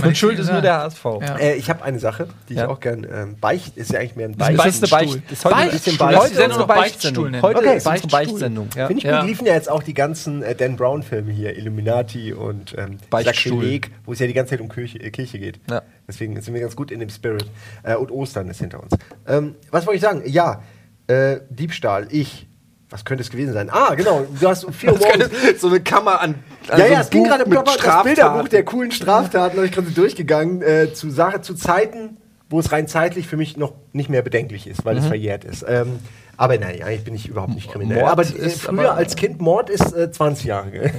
Und 0.03 0.17
schuld 0.17 0.39
ist 0.39 0.51
nur 0.51 0.61
der 0.61 0.77
HSV. 0.79 1.03
Ja. 1.21 1.35
Äh, 1.37 1.55
ich 1.55 1.69
habe 1.69 1.83
eine 1.83 1.99
Sache, 1.99 2.27
die 2.49 2.55
Ja. 2.55 2.63
ich 2.63 2.69
auch 2.69 2.79
gern 2.79 3.05
ähm, 3.11 3.37
beicht, 3.39 3.77
ist 3.77 3.91
ja 3.91 3.99
eigentlich 3.99 4.15
mehr 4.15 4.27
ein 4.29 4.37
Das 4.37 4.55
Beicht. 4.55 4.81
ist 4.83 4.93
eine 4.93 5.05
Beicht. 5.07 5.31
Ist 5.31 5.45
heute 5.45 5.55
ein. 5.55 5.69
Beicht. 5.69 5.73
Lass 5.73 5.83
die 5.83 5.99
Heute 6.37 6.45
unsere 6.45 6.67
Beichtsendung. 6.67 7.41
Heute 7.41 7.59
Okay. 7.59 7.77
ist 7.77 7.87
unsere. 7.87 8.07
Beichtsendung. 8.07 8.69
Ja. 8.75 8.87
Finde 8.87 8.99
ich 8.99 9.03
Ja. 9.09 9.19
gut. 9.21 9.29
Liefen 9.29 9.45
ja 9.47 9.53
jetzt 9.53 9.69
auch 9.69 9.83
die 9.83 9.93
ganzen 9.93 10.43
äh, 10.43 10.55
Dan 10.55 10.75
Brown-Filme 10.75 11.31
hier, 11.31 11.55
Illuminati 11.57 12.33
und 12.33 12.75
ähm, 12.77 12.97
Beichtstuhl. 13.09 13.53
Sakrileg, 13.53 13.91
wo 14.05 14.11
es 14.13 14.19
ja 14.19 14.27
die 14.27 14.33
ganze 14.33 14.51
Zeit 14.51 14.61
um 14.61 14.69
Kirche, 14.69 14.99
äh, 14.99 15.09
Kirche 15.11 15.39
geht. 15.39 15.59
Ja. 15.69 15.81
Deswegen 16.07 16.39
sind 16.41 16.53
wir 16.53 16.61
ganz 16.61 16.75
gut 16.75 16.91
in 16.91 16.99
dem 16.99 17.09
Spirit. 17.09 17.45
Äh, 17.83 17.95
und 17.95 18.11
Ostern 18.11 18.49
ist 18.49 18.59
hinter 18.59 18.81
uns. 18.83 18.91
Ähm, 19.27 19.55
was 19.71 19.85
wollte 19.85 19.95
ich 19.97 20.01
sagen? 20.01 20.23
Ja, 20.25 20.61
äh, 21.07 21.37
Diebstahl, 21.49 22.07
ich. 22.11 22.47
Was 22.91 23.05
könnte 23.05 23.21
es 23.21 23.29
gewesen 23.29 23.53
sein? 23.53 23.69
Ah, 23.69 23.93
genau. 23.93 24.25
Du 24.39 24.47
hast 24.47 24.63
um 24.63 24.73
4 24.73 24.93
Uhr 24.93 24.97
morgens. 24.99 25.29
so 25.61 25.67
eine 25.67 25.79
Kammer 25.79 26.21
an. 26.21 26.35
Ja, 26.69 26.85
ja, 26.87 27.01
es 27.01 27.09
ging 27.11 27.23
gerade 27.23 27.45
um 27.45 27.51
das 27.51 28.03
Bilderbuch 28.03 28.47
der 28.47 28.63
coolen 28.65 28.91
Straftaten, 28.91 29.57
habe 29.57 29.67
ich 29.67 29.71
gerade 29.71 29.91
durchgegangen, 29.91 30.61
äh, 30.63 30.91
zu, 30.93 31.11
Sache, 31.11 31.41
zu 31.41 31.53
Zeiten, 31.53 32.17
wo 32.49 32.59
es 32.59 32.71
rein 32.71 32.87
zeitlich 32.87 33.27
für 33.27 33.37
mich 33.37 33.57
noch 33.57 33.73
nicht 33.93 34.09
mehr 34.09 34.23
bedenklich 34.23 34.65
ist, 34.65 34.85
weil 34.85 34.97
es 34.97 35.05
verjährt 35.05 35.43
ist. 35.45 35.63
Ähm, 35.67 35.99
aber 36.35 36.57
nein, 36.57 36.81
eigentlich 36.81 37.03
bin 37.03 37.13
ich 37.13 37.27
überhaupt 37.27 37.53
nicht 37.53 37.69
kriminell. 37.71 37.99
Mord 37.99 38.11
aber 38.11 38.23
äh, 38.23 38.49
früher 38.49 38.89
aber- 38.91 38.93
als 38.95 39.15
Kind, 39.15 39.39
Mord 39.39 39.69
ist 39.69 39.93
äh, 39.95 40.09
20 40.11 40.45
Jahre. 40.45 40.71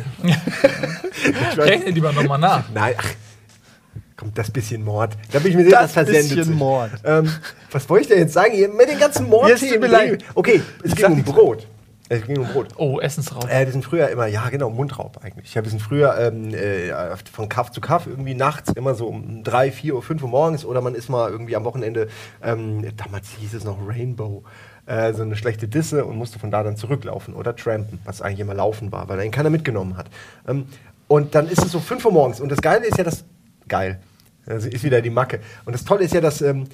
Rechne 1.57 1.91
lieber 1.91 2.13
nochmal 2.13 2.39
nach. 2.39 2.65
nein, 2.73 2.95
ach, 2.97 3.07
kommt 4.17 4.37
das 4.39 4.51
bisschen 4.51 4.85
Mord. 4.85 5.17
Da 5.33 5.39
bin 5.39 5.51
ich 5.51 5.57
mir 5.57 5.65
sicher, 5.65 5.77
Das 5.79 5.87
das 5.87 5.93
versendet 5.93 6.29
bisschen 6.29 6.45
sich. 6.45 6.55
Mord. 6.55 6.91
Ähm, 7.05 7.33
was 7.71 7.89
wollte 7.89 8.03
ich 8.03 8.09
denn 8.09 8.19
jetzt 8.19 8.35
sagen? 8.35 8.53
Mit 8.77 8.89
den 8.91 8.99
ganzen 8.99 9.29
Mordthemen. 9.29 9.91
leid. 9.91 10.25
Okay, 10.35 10.63
es 10.85 10.91
Ich 10.93 10.97
ging 10.97 11.07
um. 11.07 11.25
Brot. 11.25 11.67
Es 12.13 12.27
ging 12.27 12.39
um 12.39 12.49
Brot. 12.49 12.71
Oh, 12.77 12.99
Essensraum. 12.99 13.49
Äh, 13.49 13.67
wir 13.67 13.73
sind 13.73 13.85
früher 13.85 14.09
immer, 14.09 14.27
ja 14.27 14.49
genau, 14.49 14.69
Mundraub 14.69 15.21
eigentlich. 15.23 15.55
Ja, 15.55 15.63
wir 15.63 15.71
sind 15.71 15.81
früher 15.81 16.19
ähm, 16.19 16.53
äh, 16.53 16.93
von 17.31 17.49
Kaff 17.49 17.71
zu 17.71 17.81
Kaff 17.81 18.09
irgendwie 18.09 18.35
nachts 18.35 18.73
immer 18.73 18.97
so 18.97 19.07
um 19.07 19.45
drei, 19.45 19.71
vier 19.71 19.95
Uhr, 19.95 20.03
fünf 20.03 20.21
Uhr 20.25 20.29
morgens 20.29 20.65
oder 20.65 20.81
man 20.81 20.97
ist 20.97 21.09
mal 21.09 21.31
irgendwie 21.31 21.55
am 21.55 21.63
Wochenende, 21.63 22.09
ähm, 22.43 22.85
damals 22.97 23.29
hieß 23.39 23.55
es 23.55 23.63
noch 23.63 23.79
Rainbow, 23.87 24.43
äh, 24.87 25.13
so 25.13 25.23
eine 25.23 25.37
schlechte 25.37 25.69
Disse 25.69 26.05
und 26.05 26.17
musste 26.17 26.41
von 26.41 26.51
da 26.51 26.65
dann 26.65 26.77
zurücklaufen 26.77 27.33
oder 27.33 27.55
trampen, 27.55 28.01
was 28.05 28.23
eigentlich 28.23 28.41
immer 28.41 28.55
laufen 28.55 28.91
war, 28.91 29.09
weil 29.09 29.25
ihn 29.25 29.31
keiner 29.31 29.51
mitgenommen 29.51 29.97
hat. 29.97 30.07
Ähm, 30.49 30.67
und 31.07 31.37
dann 31.37 31.47
ist 31.47 31.65
es 31.65 31.71
so 31.71 31.79
fünf 31.79 32.05
Uhr 32.05 32.13
morgens 32.13 32.41
und 32.41 32.51
das 32.51 32.61
Geile 32.61 32.87
ist 32.87 32.99
ja, 32.99 33.05
das, 33.05 33.25
geil, 33.69 34.01
das 34.47 34.67
ist 34.67 34.83
wieder 34.83 35.01
die 35.01 35.11
Macke. 35.11 35.39
Und 35.65 35.75
das 35.75 35.85
Tolle 35.85 36.03
ist 36.03 36.15
ja, 36.15 36.21
dass, 36.21 36.43
ähm, 36.43 36.65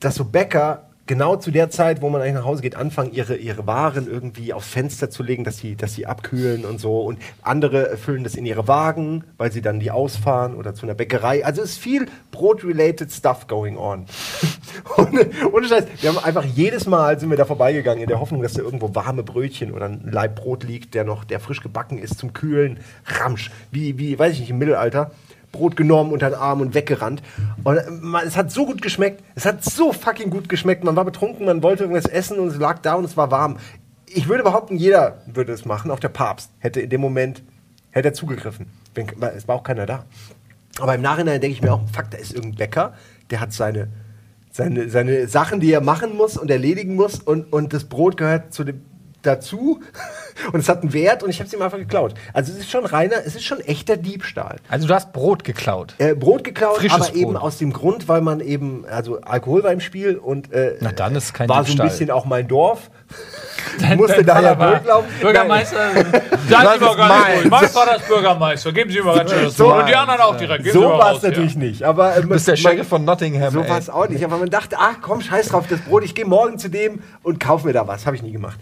dass 0.00 0.16
so 0.16 0.24
Bäcker 0.24 0.90
genau 1.06 1.36
zu 1.36 1.50
der 1.50 1.70
Zeit, 1.70 2.02
wo 2.02 2.08
man 2.08 2.20
eigentlich 2.20 2.34
nach 2.34 2.44
Hause 2.44 2.62
geht, 2.62 2.76
anfangen, 2.76 3.12
ihre, 3.12 3.36
ihre 3.36 3.66
Waren 3.66 4.08
irgendwie 4.08 4.52
aufs 4.52 4.68
Fenster 4.68 5.10
zu 5.10 5.22
legen, 5.22 5.44
dass 5.44 5.58
sie, 5.58 5.76
dass 5.76 5.94
sie 5.94 6.06
abkühlen 6.06 6.64
und 6.64 6.80
so. 6.80 7.00
Und 7.00 7.18
andere 7.42 7.96
füllen 7.96 8.24
das 8.24 8.34
in 8.34 8.44
ihre 8.46 8.68
Wagen, 8.68 9.24
weil 9.36 9.52
sie 9.52 9.62
dann 9.62 9.80
die 9.80 9.90
ausfahren 9.90 10.54
oder 10.54 10.74
zu 10.74 10.86
einer 10.86 10.94
Bäckerei. 10.94 11.44
Also 11.44 11.62
ist 11.62 11.78
viel 11.78 12.06
Brot-related 12.32 13.10
Stuff 13.10 13.46
going 13.46 13.76
on. 13.76 14.06
ohne, 14.96 15.30
ohne 15.52 15.68
Scheiß. 15.68 15.84
Wir 16.00 16.10
haben 16.10 16.18
einfach 16.18 16.44
jedes 16.44 16.86
Mal 16.86 17.18
sind 17.18 17.30
wir 17.30 17.36
da 17.36 17.44
vorbeigegangen 17.44 18.02
in 18.02 18.08
der 18.08 18.20
Hoffnung, 18.20 18.42
dass 18.42 18.54
da 18.54 18.62
irgendwo 18.62 18.94
warme 18.94 19.22
Brötchen 19.22 19.72
oder 19.72 19.86
ein 19.86 20.08
Laib 20.10 20.36
Brot 20.36 20.64
liegt, 20.64 20.94
der 20.94 21.04
noch, 21.04 21.24
der 21.24 21.40
frisch 21.40 21.62
gebacken 21.62 21.98
ist 21.98 22.18
zum 22.18 22.32
Kühlen. 22.32 22.80
Ramsch. 23.04 23.50
Wie, 23.70 23.98
wie, 23.98 24.18
weiß 24.18 24.34
ich 24.34 24.40
nicht, 24.40 24.50
im 24.50 24.58
Mittelalter. 24.58 25.12
Brot 25.56 25.76
genommen 25.76 26.12
unter 26.12 26.30
den 26.30 26.38
Arm 26.38 26.60
und 26.60 26.74
weggerannt. 26.74 27.22
Und 27.64 27.76
äh, 27.76 27.90
man, 27.90 28.26
es 28.26 28.36
hat 28.36 28.50
so 28.50 28.66
gut 28.66 28.82
geschmeckt. 28.82 29.22
Es 29.34 29.46
hat 29.46 29.64
so 29.64 29.92
fucking 29.92 30.30
gut 30.30 30.48
geschmeckt. 30.48 30.84
Man 30.84 30.96
war 30.96 31.04
betrunken, 31.04 31.46
man 31.46 31.62
wollte 31.62 31.84
irgendwas 31.84 32.06
essen 32.06 32.38
und 32.38 32.48
es 32.48 32.58
lag 32.58 32.80
da 32.80 32.94
und 32.94 33.04
es 33.04 33.16
war 33.16 33.30
warm. 33.30 33.58
Ich 34.06 34.28
würde 34.28 34.42
behaupten, 34.42 34.76
jeder 34.76 35.22
würde 35.26 35.52
es 35.52 35.64
machen. 35.64 35.90
Auch 35.90 35.98
der 35.98 36.08
Papst 36.08 36.50
hätte 36.58 36.80
in 36.80 36.90
dem 36.90 37.00
Moment 37.00 37.42
hätte 37.90 38.08
er 38.08 38.14
zugegriffen. 38.14 38.66
Es 39.34 39.48
war 39.48 39.56
auch 39.56 39.62
keiner 39.62 39.86
da. 39.86 40.04
Aber 40.78 40.94
im 40.94 41.00
Nachhinein 41.00 41.40
denke 41.40 41.54
ich 41.54 41.62
mir 41.62 41.72
auch, 41.72 41.82
fuck, 41.92 42.10
da 42.10 42.18
ist 42.18 42.34
irgendein 42.34 42.58
Bäcker, 42.58 42.94
der 43.30 43.40
hat 43.40 43.52
seine, 43.52 43.88
seine, 44.50 44.90
seine 44.90 45.26
Sachen, 45.26 45.60
die 45.60 45.72
er 45.72 45.80
machen 45.80 46.16
muss 46.16 46.36
und 46.36 46.50
erledigen 46.50 46.94
muss 46.94 47.18
und, 47.18 47.52
und 47.52 47.72
das 47.72 47.84
Brot 47.84 48.16
gehört 48.18 48.52
zu 48.52 48.64
dem, 48.64 48.82
dazu 49.22 49.80
und 50.52 50.60
es 50.60 50.68
hat 50.68 50.82
einen 50.82 50.92
Wert 50.92 51.22
und 51.22 51.30
ich 51.30 51.38
habe 51.40 51.46
es 51.48 51.52
ihm 51.54 51.62
einfach 51.62 51.78
geklaut. 51.78 52.14
Also 52.32 52.52
es 52.52 52.58
ist 52.58 52.70
schon 52.70 52.84
reiner, 52.86 53.16
es 53.24 53.34
ist 53.36 53.44
schon 53.44 53.60
echter 53.60 53.96
Diebstahl. 53.96 54.56
Also 54.68 54.86
du 54.86 54.94
hast 54.94 55.12
Brot 55.12 55.44
geklaut. 55.44 55.94
Äh, 55.98 56.14
Brot 56.14 56.44
geklaut, 56.44 56.76
Frisches 56.78 57.08
aber 57.08 57.14
eben 57.16 57.32
Brot. 57.32 57.42
aus 57.42 57.58
dem 57.58 57.72
Grund, 57.72 58.08
weil 58.08 58.20
man 58.20 58.40
eben, 58.40 58.84
also 58.90 59.20
Alkohol 59.20 59.64
war 59.64 59.72
im 59.72 59.80
Spiel 59.80 60.16
und 60.16 60.52
äh, 60.52 60.76
Na, 60.80 60.92
dann 60.92 61.14
ist 61.16 61.32
kein 61.34 61.48
war 61.48 61.58
so 61.58 61.64
Diebstahl. 61.66 61.86
ein 61.86 61.90
bisschen 61.90 62.10
auch 62.10 62.24
mein 62.24 62.48
Dorf. 62.48 62.90
Dein- 63.80 63.98
musste 63.98 64.24
da 64.24 64.40
ja 64.40 64.58
war 64.58 64.70
durchlaufen. 64.72 65.10
Bürgermeister. 65.20 65.76
Das 66.48 66.76
ist 66.76 66.82
ruhig. 66.82 67.50
Mein 67.50 67.68
Vater 67.68 67.96
ist 67.96 68.06
Bürgermeister. 68.06 68.72
Geben 68.72 68.90
Sie 68.90 68.98
ihm 68.98 69.04
mal 69.04 69.16
ganz 69.18 69.30
schön 69.32 69.44
das 69.44 69.56
so. 69.56 69.74
Und 69.74 69.88
die 69.88 69.94
anderen 69.96 70.20
auch 70.20 70.36
direkt. 70.36 70.62
Geben 70.64 70.74
So 70.78 70.88
war 70.88 71.16
es 71.16 71.22
natürlich 71.22 71.54
ja. 71.54 71.58
nicht. 71.60 71.82
Aber 71.82 72.16
äh, 72.16 72.22
Du 72.22 72.28
bist 72.28 72.46
der 72.46 72.54
Sheriff 72.56 72.86
von 72.88 73.04
Nottingham. 73.04 73.52
So 73.52 73.68
war 73.68 73.78
es 73.78 73.90
auch 73.90 74.08
nicht. 74.08 74.24
Aber 74.24 74.36
man 74.38 74.48
dachte, 74.48 74.76
ach 74.78 74.96
komm, 75.02 75.20
scheiß 75.20 75.48
drauf, 75.48 75.64
das 75.68 75.80
Brot, 75.80 76.04
ich 76.04 76.14
gehe 76.14 76.24
morgen 76.24 76.58
zu 76.58 76.68
dem 76.70 77.00
und 77.24 77.40
kauf 77.40 77.64
mir 77.64 77.72
da 77.72 77.86
was. 77.88 78.06
Habe 78.06 78.14
ich 78.14 78.22
nie 78.22 78.30
gemacht. 78.32 78.58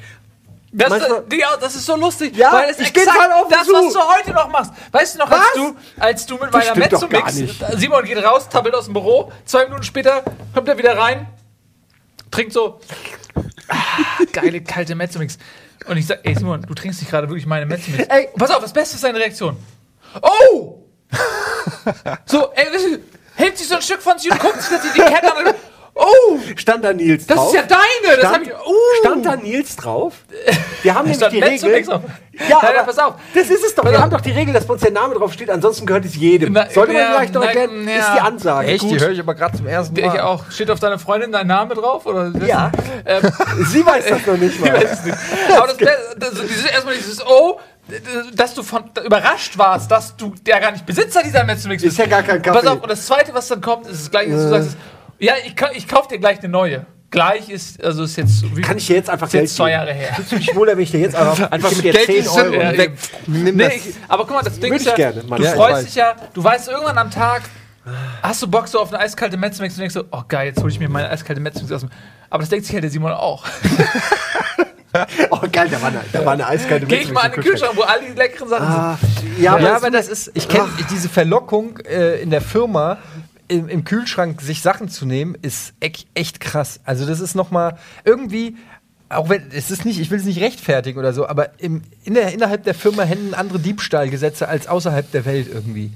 Das, 0.76 0.90
Manchmal- 0.90 1.23
die, 1.31 1.45
das 1.61 1.76
ist 1.76 1.87
so 1.87 1.95
lustig, 1.95 2.37
Ja, 2.37 2.52
weil 2.52 2.69
es 2.69 2.81
ich 2.81 2.88
exakt 2.88 3.16
voll 3.16 3.31
auf 3.33 3.49
das, 3.49 3.64
zu. 3.64 3.73
was 3.73 3.93
du 3.93 4.00
heute 4.00 4.31
noch 4.33 4.49
machst. 4.49 4.73
Weißt 4.90 5.14
du 5.14 5.19
noch, 5.21 5.31
als 5.31 5.40
Was? 5.40 5.52
du, 5.54 5.76
als 6.00 6.26
du 6.26 6.35
mit 6.37 6.52
meiner 6.52 6.75
Mezzo-Mix, 6.75 7.35
nicht. 7.37 7.64
Simon 7.76 8.04
geht 8.04 8.19
raus, 8.25 8.49
tappelt 8.49 8.75
aus 8.75 8.87
dem 8.87 8.95
Büro, 8.95 9.31
zwei 9.45 9.66
Minuten 9.66 9.85
später 9.85 10.25
kommt 10.52 10.69
er 10.69 10.76
wieder 10.76 10.99
rein, 10.99 11.28
trinkt 12.33 12.52
so, 12.52 12.81
ah, 13.69 13.76
geile 14.33 14.62
kalte 14.62 14.97
Mezzo-Mix. 14.97 15.38
Und 15.87 15.97
ich 15.97 16.09
sag, 16.09 16.21
ey 16.25 16.35
Simon, 16.35 16.62
du 16.62 16.75
trinkst 16.75 17.00
nicht 17.00 17.11
gerade 17.11 17.28
wirklich 17.28 17.47
meine 17.47 17.66
Metze 17.66 17.93
mit. 17.93 18.11
Ey. 18.11 18.31
Pass 18.37 18.50
auf, 18.50 18.61
das 18.61 18.73
Beste 18.73 18.97
ist 18.97 19.02
seine 19.02 19.19
Reaktion. 19.19 19.57
Oh! 20.23 20.81
so, 22.26 22.50
ey, 22.52 22.99
hält 23.37 23.59
sich 23.59 23.69
so 23.69 23.76
ein 23.76 23.83
Stück 23.83 24.02
von 24.02 24.19
sich 24.19 24.28
und 24.28 24.40
guckt 24.40 24.61
sich 24.61 24.76
die 24.93 25.00
Kette 25.00 25.37
an 25.37 25.54
Oh! 25.97 26.39
Stand 26.57 26.85
da 26.85 26.93
Nils 26.93 27.25
Das 27.27 27.37
drauf? 27.37 27.55
ist 27.55 27.55
ja 27.55 27.63
deine! 27.63 28.17
Das 28.17 28.25
hab 28.27 28.35
Stand, 28.35 28.47
ich. 28.49 28.53
Uh. 28.53 28.75
stand 29.01 29.27
da 29.27 29.37
Nils 29.37 29.77
drauf? 29.77 30.15
Wir 30.83 30.95
haben 30.95 31.09
nämlich 31.09 31.29
die 31.29 31.39
Regel. 31.41 31.83
drauf. 31.85 32.03
Ja, 32.33 32.41
Nein, 32.49 32.57
aber 32.63 32.73
nein, 32.79 32.87
pass 32.87 32.99
auf. 32.99 33.15
Das 33.33 33.49
ist 33.49 33.65
es 33.65 33.75
doch. 33.77 33.85
Pass 33.85 33.93
Wir 33.93 33.99
auf. 33.99 34.03
haben 34.05 34.11
doch 34.11 34.21
die 34.21 34.33
Regel, 34.33 34.53
dass 34.53 34.67
bei 34.67 34.73
uns 34.73 34.83
der 34.83 34.91
Name 34.91 35.15
drauf 35.15 35.33
steht, 35.33 35.51
ansonsten 35.51 35.87
gehört 35.87 36.05
es 36.05 36.17
jedem. 36.17 36.53
Na, 36.53 36.69
Sollte 36.69 36.93
man 36.93 37.03
vielleicht 37.13 37.35
noch 37.35 37.43
na, 37.43 37.47
erklären, 37.47 37.87
ja. 37.89 37.97
ist 37.99 38.09
die 38.17 38.21
Ansage. 38.21 38.67
Echt? 38.69 38.83
Die 38.83 38.89
Gut. 38.89 39.01
höre 39.01 39.11
ich 39.11 39.21
aber 39.21 39.35
gerade 39.37 39.57
zum 39.57 39.69
ersten 39.69 39.95
Mal. 40.01 40.15
ich 40.15 40.21
auch. 40.21 40.51
Steht 40.51 40.69
auf 40.73 40.81
deiner 40.81 40.99
Freundin 40.99 41.31
dein 41.31 41.47
Name 41.47 41.75
drauf? 41.77 42.07
Oder 42.07 42.33
Ja. 42.45 42.73
Ähm, 43.07 43.23
Sie 43.69 43.87
weiß 43.87 44.05
das 44.09 44.27
noch 44.27 44.37
nicht 44.37 44.59
mal. 44.65 44.71
aber 44.71 44.81
das, 44.81 45.77
das, 45.79 45.89
das, 46.19 46.31
dieses, 46.49 46.65
erstmal 46.67 46.95
dieses 46.97 47.25
Oh, 47.25 47.61
dass 48.35 48.55
du 48.55 48.65
von, 48.65 48.85
überrascht 49.05 49.57
warst, 49.59 49.91
dass 49.93 50.17
du 50.17 50.35
der 50.45 50.59
gar 50.59 50.73
nicht 50.73 50.87
Besitzer 50.87 51.23
dieser 51.23 51.45
Metzmix 51.45 51.83
Ist 51.85 51.99
ja 51.99 52.07
gar 52.07 52.23
kein 52.25 52.43
Kaffee. 52.43 52.59
Pass 52.59 52.67
auf, 52.67 52.83
und 52.83 52.91
das 52.91 53.07
zweite, 53.07 53.33
was 53.33 53.47
dann 53.47 53.61
kommt, 53.61 53.87
ist 53.87 54.03
das 54.07 54.11
gleiche, 54.11 54.33
dass 54.33 54.41
du 54.43 54.49
sagst, 54.49 54.69
ist, 54.71 54.77
ja, 55.25 55.35
ich, 55.45 55.54
ich 55.76 55.88
kauf 55.88 56.09
dir 56.09 56.19
gleich 56.19 56.38
eine 56.40 56.49
neue. 56.49 56.87
Gleich 57.11 57.49
ist, 57.49 57.83
also 57.85 58.02
ist 58.02 58.16
jetzt. 58.16 58.57
Wie, 58.57 58.61
Kann 58.62 58.76
ich 58.76 58.87
dir 58.88 58.97
jetzt 58.97 59.09
einfach 59.09 59.28
ist 59.28 59.35
jetzt 59.35 59.40
Geld 59.43 59.50
zwei 59.50 59.71
geben? 59.71 59.81
Jahre 59.81 59.93
her. 59.93 60.14
Fühlst 60.16 60.33
du 60.33 60.37
dich 60.37 60.54
wohler, 60.57 60.73
wenn 60.76 60.83
ich 60.83 60.90
dir 60.90 60.99
jetzt 61.00 61.14
einfach, 61.14 61.50
Einfach 61.50 61.71
ich 61.71 61.76
mit 61.76 61.85
dir 61.87 61.93
Geld 61.93 62.07
10 62.07 62.25
zünden 62.25 62.54
Euro. 62.54 62.62
Ja, 62.62 62.76
weg. 62.78 62.93
Nimm 63.28 63.57
Nee, 63.57 63.64
das. 63.64 63.75
ich, 63.76 63.95
aber 64.09 64.25
guck 64.25 64.35
mal, 64.35 64.43
das 64.43 64.59
Ding 64.59 64.73
ist 64.73 64.85
ja, 64.87 64.95
gerne, 64.97 65.23
Mann. 65.23 65.38
du 65.38 65.45
Ja, 65.47 65.52
freust 65.52 65.87
dich 65.87 65.95
ja, 65.95 66.16
du 66.33 66.43
weißt 66.43 66.69
irgendwann 66.69 66.99
am 66.99 67.11
Tag, 67.12 67.43
hast 68.21 68.43
du 68.43 68.49
Bock 68.49 68.66
so 68.66 68.81
auf 68.81 68.93
eine 68.93 69.00
eiskalte 69.00 69.37
Metzmix 69.37 69.75
und 69.75 69.81
denkst 69.81 69.95
so, 69.95 70.04
oh 70.11 70.23
geil, 70.26 70.49
jetzt 70.49 70.61
hole 70.61 70.73
ich 70.73 70.81
mir 70.81 70.88
meine 70.88 71.09
eiskalte 71.09 71.40
Metzmix 71.40 71.71
aus 71.71 71.83
dem. 71.83 71.90
Aber 72.31 72.40
das 72.40 72.49
denkt 72.50 72.66
sich 72.66 72.75
ja 72.75 72.81
der 72.81 72.90
Simon 72.90 73.12
auch. 73.12 73.45
Oh 75.31 75.40
geil, 75.50 75.66
da 75.69 75.83
war 75.83 75.88
eine, 75.88 76.02
da 76.12 76.25
war 76.25 76.35
eine 76.35 76.47
eiskalte 76.47 76.87
Geh 76.87 76.99
ich 76.99 77.12
mal 77.12 77.23
an 77.23 77.33
den 77.33 77.43
Kühlschrank, 77.43 77.73
wo 77.75 77.83
all 77.83 77.99
die 78.00 78.12
leckeren 78.16 78.49
Sachen 78.49 78.64
Ah, 78.69 78.97
sind. 79.00 79.40
ja, 79.40 79.52
aber, 79.54 79.61
Ja, 79.61 79.69
das- 79.71 79.83
aber 79.83 79.90
das 79.90 80.09
ist, 80.09 80.31
ich 80.35 80.49
kenne 80.49 80.69
diese 80.88 81.09
Verlockung 81.09 81.78
äh, 81.81 82.21
in 82.23 82.31
der 82.31 82.40
Firma, 82.40 82.99
im, 83.49 83.69
im 83.69 83.85
Kühlschrank 83.85 84.41
sich 84.41 84.63
Sachen 84.63 84.89
zu 84.89 85.07
nehmen, 85.07 85.37
ist 85.41 85.75
echt, 85.81 86.41
krass. 86.41 86.81
Also 86.85 87.07
das 87.07 87.21
ist 87.21 87.35
noch 87.35 87.51
mal 87.51 87.79
irgendwie, 88.05 88.57
auch 89.09 89.29
wenn, 89.29 89.51
es 89.51 89.71
ist 89.71 89.85
nicht, 89.85 90.01
ich 90.01 90.11
will 90.11 90.19
es 90.19 90.25
nicht 90.25 90.41
rechtfertigen 90.41 90.99
oder 90.99 91.13
so, 91.13 91.27
aber 91.27 91.61
im, 91.61 91.83
in 92.05 92.15
der, 92.15 92.33
innerhalb 92.33 92.65
der 92.65 92.75
Firma 92.75 93.03
händen 93.03 93.35
andere 93.35 93.59
Diebstahlgesetze 93.59 94.49
als 94.49 94.67
außerhalb 94.67 95.11
der 95.13 95.25
Welt 95.25 95.49
irgendwie. 95.53 95.93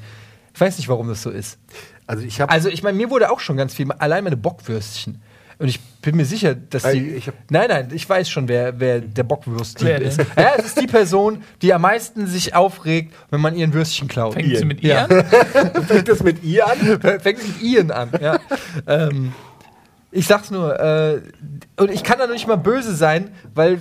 Ich 0.55 0.61
weiß 0.61 0.77
nicht, 0.79 0.89
warum 0.89 1.09
das 1.09 1.23
so 1.23 1.31
ist. 1.31 1.59
also 2.07 2.25
ich 2.25 2.41
habe 2.41 2.53
Also 2.53 2.69
ich 2.69 2.83
meine, 2.83 2.97
mir 2.97 3.11
wurde 3.11 3.31
auch 3.31 3.41
schon 3.41 3.57
ganz 3.57 3.75
viel, 3.75 3.91
allein 3.93 4.25
meine 4.25 4.37
Bockwürstchen. 4.37 5.23
Und 5.61 5.67
ich 5.69 5.81
bin 6.03 6.17
mir 6.17 6.25
sicher, 6.25 6.55
dass 6.55 6.85
Äh, 6.85 6.93
die. 6.95 7.23
nein, 7.51 7.67
nein, 7.69 7.89
ich 7.93 8.09
weiß 8.09 8.31
schon, 8.31 8.47
wer, 8.49 8.79
wer 8.79 9.01
der 9.01 9.25
Bockwürstdieb 9.25 9.89
Wer 9.89 10.01
ist. 10.01 10.19
Ja, 10.37 10.53
es 10.57 10.67
ist 10.67 10.81
die 10.81 10.87
Person, 10.87 11.43
die 11.63 11.75
am 11.75 11.83
meisten 11.83 12.27
sich 12.29 12.55
aufregt, 12.55 13.13
wenn 13.31 13.41
man 13.41 13.57
ihren 13.57 13.73
Würstchen 13.75 14.07
klaut. 14.07 14.35
Fängt 14.35 14.57
sie 14.57 14.65
mit 14.65 14.83
ihr 14.83 14.91
Ja. 14.95 15.05
an? 15.07 15.25
fängt 15.87 16.09
das 16.09 16.23
mit 16.23 16.45
ihr 16.45 16.65
an. 16.67 16.79
Fängt 17.21 17.43
mit 17.47 17.61
Ian 17.63 17.91
an. 17.91 18.11
Ja. 18.21 18.39
ähm, 18.87 19.33
ich 20.13 20.27
sag's 20.27 20.51
nur, 20.51 20.79
äh, 20.79 21.21
und 21.77 21.91
ich 21.91 22.05
kann 22.05 22.19
da 22.19 22.27
noch 22.27 22.33
nicht 22.35 22.47
mal 22.47 22.57
böse 22.57 22.95
sein, 22.95 23.31
weil 23.55 23.81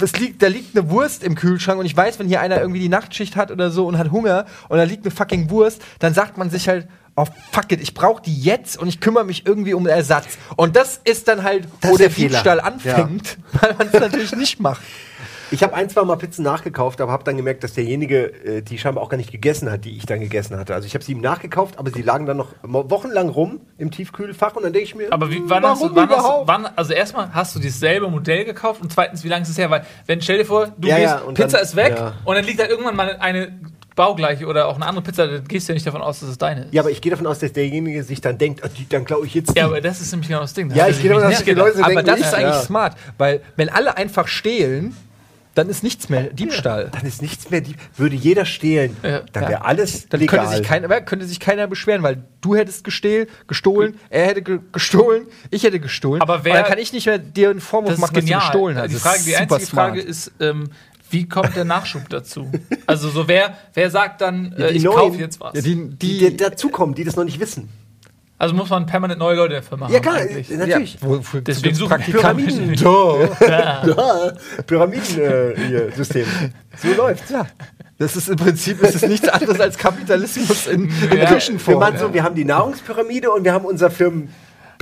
es 0.00 0.18
liegt, 0.18 0.42
da 0.42 0.48
liegt 0.48 0.76
eine 0.76 0.90
Wurst 0.90 1.22
im 1.22 1.34
Kühlschrank 1.34 1.78
und 1.78 1.86
ich 1.86 1.96
weiß, 1.96 2.18
wenn 2.18 2.26
hier 2.26 2.40
einer 2.40 2.58
irgendwie 2.60 2.80
die 2.80 2.88
Nachtschicht 2.88 3.36
hat 3.36 3.50
oder 3.50 3.70
so 3.70 3.86
und 3.86 3.96
hat 3.98 4.10
Hunger 4.10 4.46
und 4.68 4.78
da 4.78 4.84
liegt 4.84 5.04
eine 5.04 5.14
fucking 5.14 5.50
Wurst, 5.50 5.82
dann 5.98 6.14
sagt 6.14 6.36
man 6.38 6.50
sich 6.50 6.68
halt, 6.68 6.88
oh 7.16 7.26
fuck 7.52 7.70
it, 7.72 7.80
ich 7.80 7.94
brauche 7.94 8.22
die 8.22 8.40
jetzt 8.40 8.78
und 8.78 8.88
ich 8.88 9.00
kümmere 9.00 9.24
mich 9.24 9.46
irgendwie 9.46 9.74
um 9.74 9.84
den 9.84 9.92
Ersatz. 9.94 10.38
Und 10.56 10.76
das 10.76 11.00
ist 11.04 11.28
dann 11.28 11.42
halt, 11.42 11.66
Das 11.80 11.90
wo 11.92 11.96
der 11.96 12.08
der. 12.08 12.16
Diebstahl 12.16 12.60
anfängt, 12.60 13.38
weil 13.60 13.74
man 13.78 13.88
es 13.92 14.00
natürlich 14.00 14.34
nicht 14.36 14.60
macht. 14.60 14.82
Ich 15.50 15.62
habe 15.62 15.74
ein, 15.74 15.90
zwei 15.90 16.02
Mal 16.04 16.16
Pizzen 16.16 16.44
nachgekauft, 16.44 16.98
aber 17.02 17.12
habe 17.12 17.24
dann 17.24 17.36
gemerkt, 17.36 17.62
dass 17.62 17.74
derjenige 17.74 18.32
äh, 18.42 18.62
die 18.62 18.78
scheinbar 18.78 19.04
auch 19.04 19.10
gar 19.10 19.18
nicht 19.18 19.30
gegessen 19.30 19.70
hat, 19.70 19.84
die 19.84 19.94
ich 19.94 20.06
dann 20.06 20.18
gegessen 20.20 20.56
hatte. 20.58 20.74
Also 20.74 20.86
ich 20.86 20.94
habe 20.94 21.04
sie 21.04 21.12
ihm 21.12 21.20
nachgekauft, 21.20 21.78
aber 21.78 21.90
sie 21.90 22.00
lagen 22.00 22.24
dann 22.24 22.38
noch 22.38 22.54
wochenlang 22.62 23.28
rum 23.28 23.60
im 23.76 23.90
Tiefkühlfach 23.90 24.56
und 24.56 24.62
dann 24.62 24.72
denke 24.72 24.86
ich 24.88 24.94
mir, 24.94 25.12
Aber 25.12 25.30
wie, 25.30 25.42
wann, 25.44 25.62
hast 25.62 25.80
warum 25.82 25.94
du, 25.94 26.00
wann, 26.00 26.08
hast 26.08 26.16
du, 26.16 26.20
überhaupt? 26.22 26.48
wann, 26.48 26.66
also 26.74 26.94
erstmal 26.94 27.34
hast 27.34 27.54
du 27.54 27.58
dasselbe 27.60 28.08
Modell 28.08 28.46
gekauft 28.46 28.80
und 28.80 28.90
zweitens, 28.90 29.24
wie 29.24 29.28
lange 29.28 29.42
ist 29.42 29.50
es 29.50 29.58
her? 29.58 29.68
Weil, 29.68 29.84
wenn, 30.06 30.22
stell 30.22 30.38
dir 30.38 30.46
vor, 30.46 30.68
du 30.78 30.88
Ja, 30.88 30.96
gehst, 30.96 31.08
ja, 31.10 31.18
und 31.18 31.34
Pizza 31.34 31.58
dann- 31.58 31.66
ist 31.66 31.76
weg 31.76 31.96
ja. 31.98 32.14
und 32.24 32.34
dann 32.34 32.44
liegt 32.46 32.58
da 32.58 32.66
irgendwann 32.66 32.96
mal 32.96 33.16
eine 33.20 33.52
baugleiche 33.94 34.46
oder 34.46 34.66
auch 34.68 34.76
eine 34.76 34.86
andere 34.86 35.04
Pizza, 35.04 35.26
dann 35.26 35.44
gehst 35.46 35.68
du 35.68 35.72
ja 35.72 35.74
nicht 35.74 35.86
davon 35.86 36.02
aus, 36.02 36.20
dass 36.20 36.28
es 36.30 36.38
deine 36.38 36.62
ist. 36.64 36.74
Ja, 36.74 36.82
aber 36.82 36.90
ich 36.90 37.00
gehe 37.00 37.10
davon 37.10 37.26
aus, 37.26 37.38
dass 37.38 37.52
derjenige 37.52 38.02
sich 38.04 38.20
dann 38.20 38.38
denkt, 38.38 38.64
ah, 38.64 38.68
die, 38.68 38.88
dann 38.88 39.04
klaue 39.04 39.26
ich 39.26 39.34
jetzt 39.34 39.54
die. 39.54 39.58
Ja, 39.58 39.66
aber 39.66 39.80
das 39.80 40.00
ist 40.00 40.10
nämlich 40.12 40.28
genau 40.28 40.40
das 40.40 40.54
Ding. 40.54 40.68
Das 40.68 40.78
Ja, 40.78 40.84
hat 40.84 40.90
ich 40.90 40.96
er 40.98 41.02
gehe 41.02 41.10
davon 41.10 41.24
aus, 41.26 41.34
dass 41.34 41.44
die. 41.44 41.50
Leute 41.52 41.78
Aber 41.84 41.88
denken, 41.94 42.06
das 42.06 42.20
ich- 42.20 42.26
ist 42.26 42.34
eigentlich 42.34 42.54
ja. 42.54 42.62
smart, 42.62 42.96
weil 43.18 43.40
wenn 43.56 43.68
alle 43.68 43.96
einfach 43.96 44.28
stehlen, 44.28 44.96
dann 45.54 45.68
ist 45.68 45.82
nichts 45.82 46.08
mehr 46.08 46.22
Diebstahl. 46.32 46.88
Dann 46.92 47.04
ist 47.04 47.20
nichts 47.20 47.50
mehr, 47.50 47.60
die, 47.60 47.74
würde 47.98 48.16
jeder 48.16 48.46
stehlen, 48.46 48.96
Ja. 49.02 49.20
dann 49.34 49.42
Ja. 49.42 49.48
wäre 49.50 49.64
alles 49.66 50.08
Dann 50.08 50.20
legal. 50.20 50.38
könnte 50.38 50.56
sich, 50.56 50.66
keiner, 50.66 51.00
könnte 51.02 51.26
sich 51.26 51.40
keiner 51.40 51.66
beschweren, 51.66 52.02
weil 52.02 52.22
du 52.40 52.56
hättest 52.56 52.84
gestehl, 52.84 53.28
gestohlen, 53.48 53.98
er 54.08 54.28
hätte 54.28 54.40
ge 54.40 54.60
gestohlen, 54.72 55.26
ich 55.50 55.62
hätte 55.64 55.78
gestohlen. 55.78 56.22
Aber 56.22 56.42
wer- 56.44 56.52
Und 56.54 56.58
dann 56.60 56.66
kann 56.70 56.78
ich 56.78 56.94
nicht 56.94 57.04
mehr 57.04 57.18
dir 57.18 57.50
einen 57.50 57.60
Vorwurf 57.60 57.90
Das 57.90 57.98
machen, 58.00 58.14
dass 58.14 58.24
du 58.24 58.32
gestohlen 58.32 58.78
hast. 58.78 58.88
Die, 58.88 58.94
Das 58.94 59.02
Frage, 59.02 59.16
ist 59.18 59.26
die 59.26 59.36
einzige 59.36 59.66
Frage 59.66 60.00
smart. 60.00 60.08
ist, 60.08 60.32
ähm, 60.40 60.70
wie 61.12 61.28
kommt 61.28 61.54
der 61.54 61.64
Nachschub 61.64 62.08
dazu? 62.08 62.50
Also 62.86 63.08
so 63.10 63.28
wer, 63.28 63.56
wer 63.74 63.90
sagt 63.90 64.20
dann, 64.20 64.52
äh, 64.54 64.68
die 64.72 64.78
ich 64.78 64.82
Neuen- 64.84 64.96
kaufe 64.96 65.18
jetzt 65.18 65.40
was? 65.40 65.54
Ja, 65.54 65.60
die, 65.60 65.76
die, 65.90 66.18
die, 66.18 66.18
die 66.30 66.36
dazukommen, 66.36 66.94
die 66.94 67.04
das 67.04 67.14
noch 67.16 67.24
nicht 67.24 67.38
wissen. 67.40 67.68
Also 68.38 68.54
muss 68.56 68.70
man 68.70 68.86
permanent 68.86 69.20
neue 69.20 69.36
Leute 69.36 69.52
der 69.54 69.62
Firma 69.62 69.88
Ja, 69.88 69.96
haben 69.96 70.02
klar, 70.02 70.14
eigentlich. 70.16 70.50
äh, 70.50 70.56
natürlich. 70.56 70.94
Ja, 70.94 71.00
wofür 71.08 71.42
Deswegen 71.42 71.62
gibt's 71.62 71.78
suchen 71.78 71.90
Praktikanten. 71.90 72.74
Pyramiden. 72.74 72.74
Pyramiden-System. 74.66 76.26
so 76.76 76.88
läuft's. 76.94 77.30
Ja, 77.30 77.46
das 77.98 78.16
ist 78.16 78.28
im 78.28 78.36
Prinzip 78.36 78.82
ist 78.82 78.96
es 78.96 79.02
nichts 79.02 79.28
anderes 79.28 79.60
als 79.60 79.78
Kapitalismus 79.78 80.66
in, 80.66 80.86
in 80.86 80.90
Ja. 80.90 81.10
Wir, 81.12 81.24
Küchenform. 81.26 81.78
machen 81.78 81.98
so, 81.98 82.12
wir 82.12 82.22
haben 82.24 82.34
die 82.34 82.44
Nahrungspyramide 82.44 83.30
und 83.30 83.44
wir 83.44 83.52
haben 83.52 83.64
unser 83.64 83.90
Ja, 83.90 84.28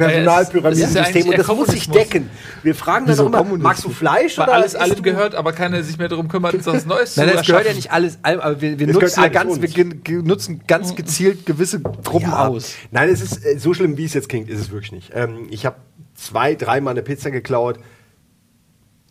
ist 0.01 0.95
ja 0.95 1.05
und 1.31 1.39
das 1.39 1.47
muss 1.49 1.69
sich 1.69 1.89
decken. 1.91 2.31
Wir 2.63 2.75
fragen 2.75 3.07
dann 3.07 3.19
immer, 3.27 3.45
magst 3.45 3.85
du 3.85 3.91
Fleisch 3.91 4.39
Weil 4.39 4.45
oder 4.49 4.55
alles 4.55 4.75
allem 4.75 4.97
du- 4.97 5.03
gehört, 5.03 5.35
aber 5.35 5.53
keiner 5.53 5.83
sich 5.83 5.99
mehr 5.99 6.09
darum 6.09 6.29
kümmert, 6.29 6.55
uns 6.55 6.67
was 6.67 6.87
Neues 6.87 7.17
Nein, 7.17 7.29
zu 7.29 7.35
das 7.37 7.47
gehört 7.47 7.67
ja 7.67 7.75
nicht 7.75 7.93
alles, 7.93 8.19
allem, 8.23 8.41
aber 8.41 8.61
wir, 8.61 8.79
wir 8.79 8.87
nutzen 8.87 9.21
ja 9.23 9.29
ganz, 9.29 9.61
wir 9.61 10.23
nutzen 10.23 10.63
ganz 10.67 10.95
gezielt 10.95 11.47
gewisse 11.47 11.81
Gruppen 11.81 12.31
Ja. 12.31 12.47
aus. 12.49 12.75
Nein, 12.91 13.09
es 13.09 13.21
ist 13.21 13.45
äh, 13.45 13.59
so 13.59 13.75
schlimm, 13.75 13.97
wie 13.97 14.05
es 14.05 14.15
jetzt 14.15 14.29
klingt, 14.29 14.49
ist 14.49 14.61
es 14.61 14.71
wirklich 14.71 14.93
nicht. 14.93 15.13
Ähm, 15.15 15.47
ich 15.51 15.67
habe 15.67 15.77
zwei, 16.15 16.55
dreimal 16.55 16.93
eine 16.93 17.03
Pizza 17.03 17.31
geklaut. 17.31 17.79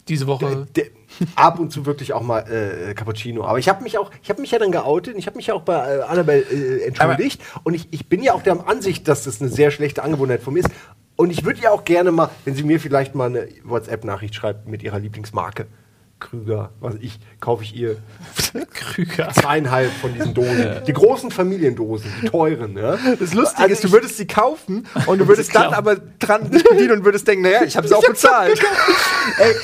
Diese 0.10 0.28
Woche. 0.28 0.68
Der, 0.76 0.86
ab 1.36 1.60
und 1.60 1.72
zu 1.72 1.86
wirklich 1.86 2.14
auch 2.14 2.22
mal 2.22 2.40
äh, 2.40 2.94
Cappuccino. 2.94 3.46
Aber 3.46 3.60
ich 3.60 3.70
habe 3.70 3.84
mich 3.84 3.98
auch, 3.98 4.12
ich 4.22 4.30
habe 4.30 4.42
mich 4.42 4.52
ja 4.52 4.60
dann 4.60 4.72
geoutet. 4.72 5.14
und 5.14 5.20
Ich 5.20 5.28
habe 5.28 5.38
mich 5.38 5.48
ja 5.48 5.54
auch 5.54 5.62
bei 5.62 5.98
äh, 5.98 6.02
Annabelle 6.02 6.42
äh, 6.42 6.88
entschuldigt. 6.88 7.42
und 7.64 7.74
ich, 7.74 7.88
ich 7.92 8.10
bin 8.10 8.22
ja 8.22 8.34
auch 8.34 8.44
der 8.44 8.68
Ansicht, 8.68 9.08
dass 9.08 9.24
das 9.24 9.40
eine 9.42 9.50
sehr 9.50 9.72
schlechte 9.72 10.04
Angewohnheit 10.04 10.42
von 10.42 10.54
mir 10.54 10.62
ist. 10.62 10.70
Und 11.16 11.32
ich 11.32 11.44
würde 11.44 11.62
ja 11.62 11.72
auch 11.72 11.84
gerne 11.84 12.12
mal, 12.12 12.30
wenn 12.46 12.56
sie 12.56 12.64
mir 12.64 12.80
vielleicht 12.80 13.14
mal 13.14 13.26
eine 13.26 13.48
WhatsApp-Nachricht 13.64 14.36
schreibt 14.36 14.68
mit 14.68 14.84
ihrer 14.84 15.00
Lieblingsmarke. 15.00 15.68
Krüger, 16.20 16.72
was 16.80 16.96
ich, 17.00 17.20
kaufe 17.40 17.64
ich 17.64 17.76
ihr 17.76 17.98
Krüger. 18.74 19.30
zweieinhalb 19.30 19.92
von 19.94 20.14
diesen 20.14 20.34
Dosen. 20.34 20.82
Die 20.86 20.94
großen 20.94 21.32
Familiendosen, 21.32 22.12
die 22.22 22.28
teuren. 22.28 22.78
Ja? 22.78 22.98
Das 23.20 23.34
Lustige 23.34 23.64
Also 23.64 23.74
ist, 23.74 23.84
du 23.84 23.92
würdest 23.92 24.18
sie 24.18 24.28
kaufen 24.28 24.86
und 25.06 25.20
du 25.20 25.28
würdest 25.30 25.56
dann 25.56 25.74
aber 25.74 25.96
dran 26.20 26.50
dich 26.52 26.64
bedienen 26.64 26.92
und 27.00 27.06
würdest 27.06 27.28
denken, 27.28 27.44
naja, 27.44 27.64
ich 27.64 27.78
habe 27.78 27.88
sie 27.88 27.96
auch 27.96 28.06
bezahlt. 28.06 28.60
Ey, 29.38 29.56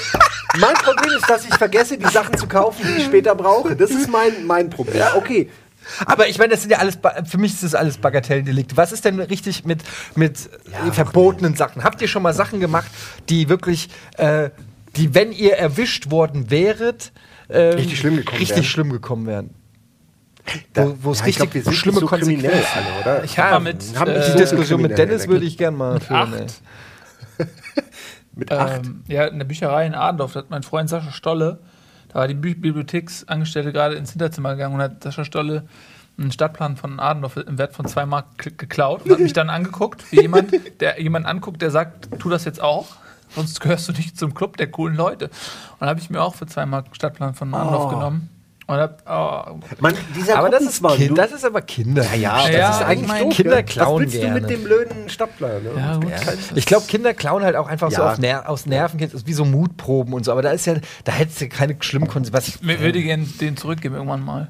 mein 0.60 0.76
Problem 0.76 1.18
ist, 1.18 1.30
dass 1.30 1.46
ich 1.46 1.54
vergesse, 1.56 1.98
die 1.98 2.08
Sachen 2.08 2.38
zu 2.38 2.48
kaufen, 2.48 2.86
die 2.88 3.02
ich 3.02 3.06
später 3.06 3.36
brauche. 3.36 3.76
Das 3.76 3.92
ist 3.92 4.10
mein, 4.10 4.46
mein 4.46 4.70
Problem. 4.70 5.04
Okay. 5.16 5.50
Aber 6.08 6.28
ich 6.28 6.40
meine, 6.40 6.52
das 6.52 6.62
sind 6.62 6.72
ja 6.72 6.80
alles, 6.80 6.98
für 7.28 7.38
mich 7.38 7.54
ist 7.54 7.64
das 7.64 7.76
alles 7.76 7.98
Bagatelldelikte. 8.00 8.76
Was 8.76 8.92
ist 8.92 9.06
denn 9.06 9.20
richtig 9.20 9.66
mit, 9.66 9.82
mit 10.16 10.50
äh, 10.88 10.92
verbotenen 10.92 11.56
Sachen? 11.56 11.84
Habt 11.84 12.02
ihr 12.02 12.08
schon 12.08 12.24
mal 12.24 12.34
Sachen 12.34 12.60
gemacht, 12.60 12.88
die 13.30 13.50
wirklich, 13.50 13.90
äh, 14.18 14.50
die, 14.96 15.14
wenn 15.16 15.32
ihr 15.32 15.54
erwischt 15.58 16.10
worden 16.12 16.50
wäret, 16.52 17.12
ähm, 17.50 17.74
Richtig 17.76 18.00
schlimm 18.00 18.16
gekommen 18.18 18.38
richtig 18.40 18.56
wären? 18.58 18.64
schlimm 18.66 18.90
gekommen 18.92 19.26
wären? 19.28 19.50
Da- 20.74 20.94
Wo- 21.02 21.12
es 21.12 21.20
ja, 21.20 21.26
ich 21.26 21.40
richtig 21.40 21.52
glaub, 21.52 21.54
wir 21.56 21.64
sind 21.64 21.74
schlimme 21.74 21.96
nicht 21.96 22.02
so 22.02 22.08
Konsequenzen- 22.16 22.50
alle, 22.76 23.02
oder? 23.18 23.24
Ich 23.24 23.40
habe 23.40 23.52
mal 23.52 23.60
mit, 23.74 23.84
haben 24.00 24.12
äh, 24.12 24.18
nicht 24.18 24.28
Die 24.28 24.32
so 24.34 24.38
Diskussion 24.38 24.82
mit 24.82 24.98
Dennis 24.98 25.28
würde 25.28 25.46
ich 25.46 25.58
gerne 25.58 25.76
mal 25.78 26.00
führen. 26.00 26.34
acht. 26.34 26.62
Mit 28.38 28.52
acht. 28.52 28.86
Ähm, 28.86 29.04
ja, 29.08 29.26
in 29.28 29.38
der 29.38 29.46
Bücherei 29.46 29.86
in 29.88 29.94
Adendorf, 29.96 30.34
da 30.34 30.40
hat 30.40 30.50
mein 30.50 30.64
Freund 30.64 30.90
Sascha 30.90 31.12
Stolle, 31.12 31.60
da 32.10 32.16
war 32.20 32.28
die 32.28 32.34
Bi 32.34 32.54
Bibliotheksangestellte 32.54 33.72
gerade 33.72 33.96
ins 33.96 34.12
Hinterzimmer 34.12 34.52
gegangen 34.56 34.76
und 34.76 34.82
hat 34.82 35.02
Sascha 35.04 35.24
Stolle 35.24 35.66
einen 36.18 36.32
Stadtplan 36.32 36.76
von 36.78 37.00
Adendorf 37.00 37.38
im 37.38 37.58
Wert 37.58 37.74
von 37.74 37.86
zwei 37.88 38.06
Mark 38.06 38.58
geklaut 38.58 39.04
und 39.06 39.12
hat 39.12 39.20
mich 39.20 39.34
dann 39.34 39.50
angeguckt, 39.50 40.04
wie 40.12 40.22
jemand, 40.22 40.52
der 40.82 41.02
jemanden 41.02 41.28
anguckt, 41.28 41.62
der 41.62 41.72
sagt, 41.72 42.10
tu 42.20 42.30
das 42.30 42.44
jetzt 42.46 42.62
auch, 42.62 42.88
sonst 43.36 43.60
gehörst 43.60 43.88
du 43.90 43.94
nicht 43.94 44.18
zum 44.18 44.34
Club 44.34 44.58
der 44.58 44.68
coolen 44.72 44.96
Leute. 44.96 45.26
Und 45.26 45.32
dann 45.82 45.90
habe 45.90 46.00
ich 46.00 46.10
mir 46.10 46.22
auch 46.22 46.36
für 46.36 46.46
zwei 46.48 46.66
Mark 46.66 46.88
Stadtplan 46.94 47.34
von 47.36 47.54
Adendorf 47.54 47.86
Oh. 47.86 47.90
genommen. 47.96 48.30
Und 48.68 48.78
hab, 48.78 49.04
oh, 49.08 49.60
Man, 49.80 49.94
dieser 50.16 50.40
Aber 50.40 50.50
das 50.50 50.64
ist, 50.64 50.82
kind, 50.84 51.12
du- 51.12 51.14
das 51.14 51.32
ist 51.32 51.46
aber 51.46 51.62
Kinder. 51.62 52.04
ja, 52.16 52.42
das 52.48 52.50
Ja, 52.52 52.70
ist 52.72 52.80
ich 52.80 52.86
eigentlich 52.88 53.08
mein, 53.08 53.24
doof. 53.26 53.34
Kinder 53.36 53.62
klauen 53.62 53.94
Was 53.94 54.02
willst 54.02 54.16
du 54.16 54.20
gerne. 54.22 54.42
mit 54.42 54.50
dem 54.50 54.64
blöden 54.64 55.08
Stapler? 55.10 55.60
Ne? 55.60 55.70
ja. 55.78 56.00
Ich 56.56 56.66
glaube, 56.66 56.88
Kinder 56.88 57.14
klauen 57.14 57.44
halt 57.44 57.56
auch 57.58 57.68
einfach 57.68 57.92
so 57.92 58.02
Ner 58.20 58.50
aus 58.50 58.66
Nerven, 58.66 59.00
wie 59.00 59.34
so 59.34 59.46
Mutproben 59.46 60.16
und 60.16 60.26
so. 60.26 60.32
Aber 60.32 60.42
da 60.42 60.50
ist 60.50 60.66
ja, 60.66 60.78
da 61.04 61.12
hättest 61.12 61.42
du 61.42 61.48
keine 61.50 61.76
schlimmen 61.80 62.08
Konsequenzen. 62.08 62.68
Ich 62.68 62.80
würde 62.80 63.04
gerne 63.04 63.26
den 63.40 63.56
zurückgeben 63.56 63.94
irgendwann 63.94 64.26
mal. 64.26 64.48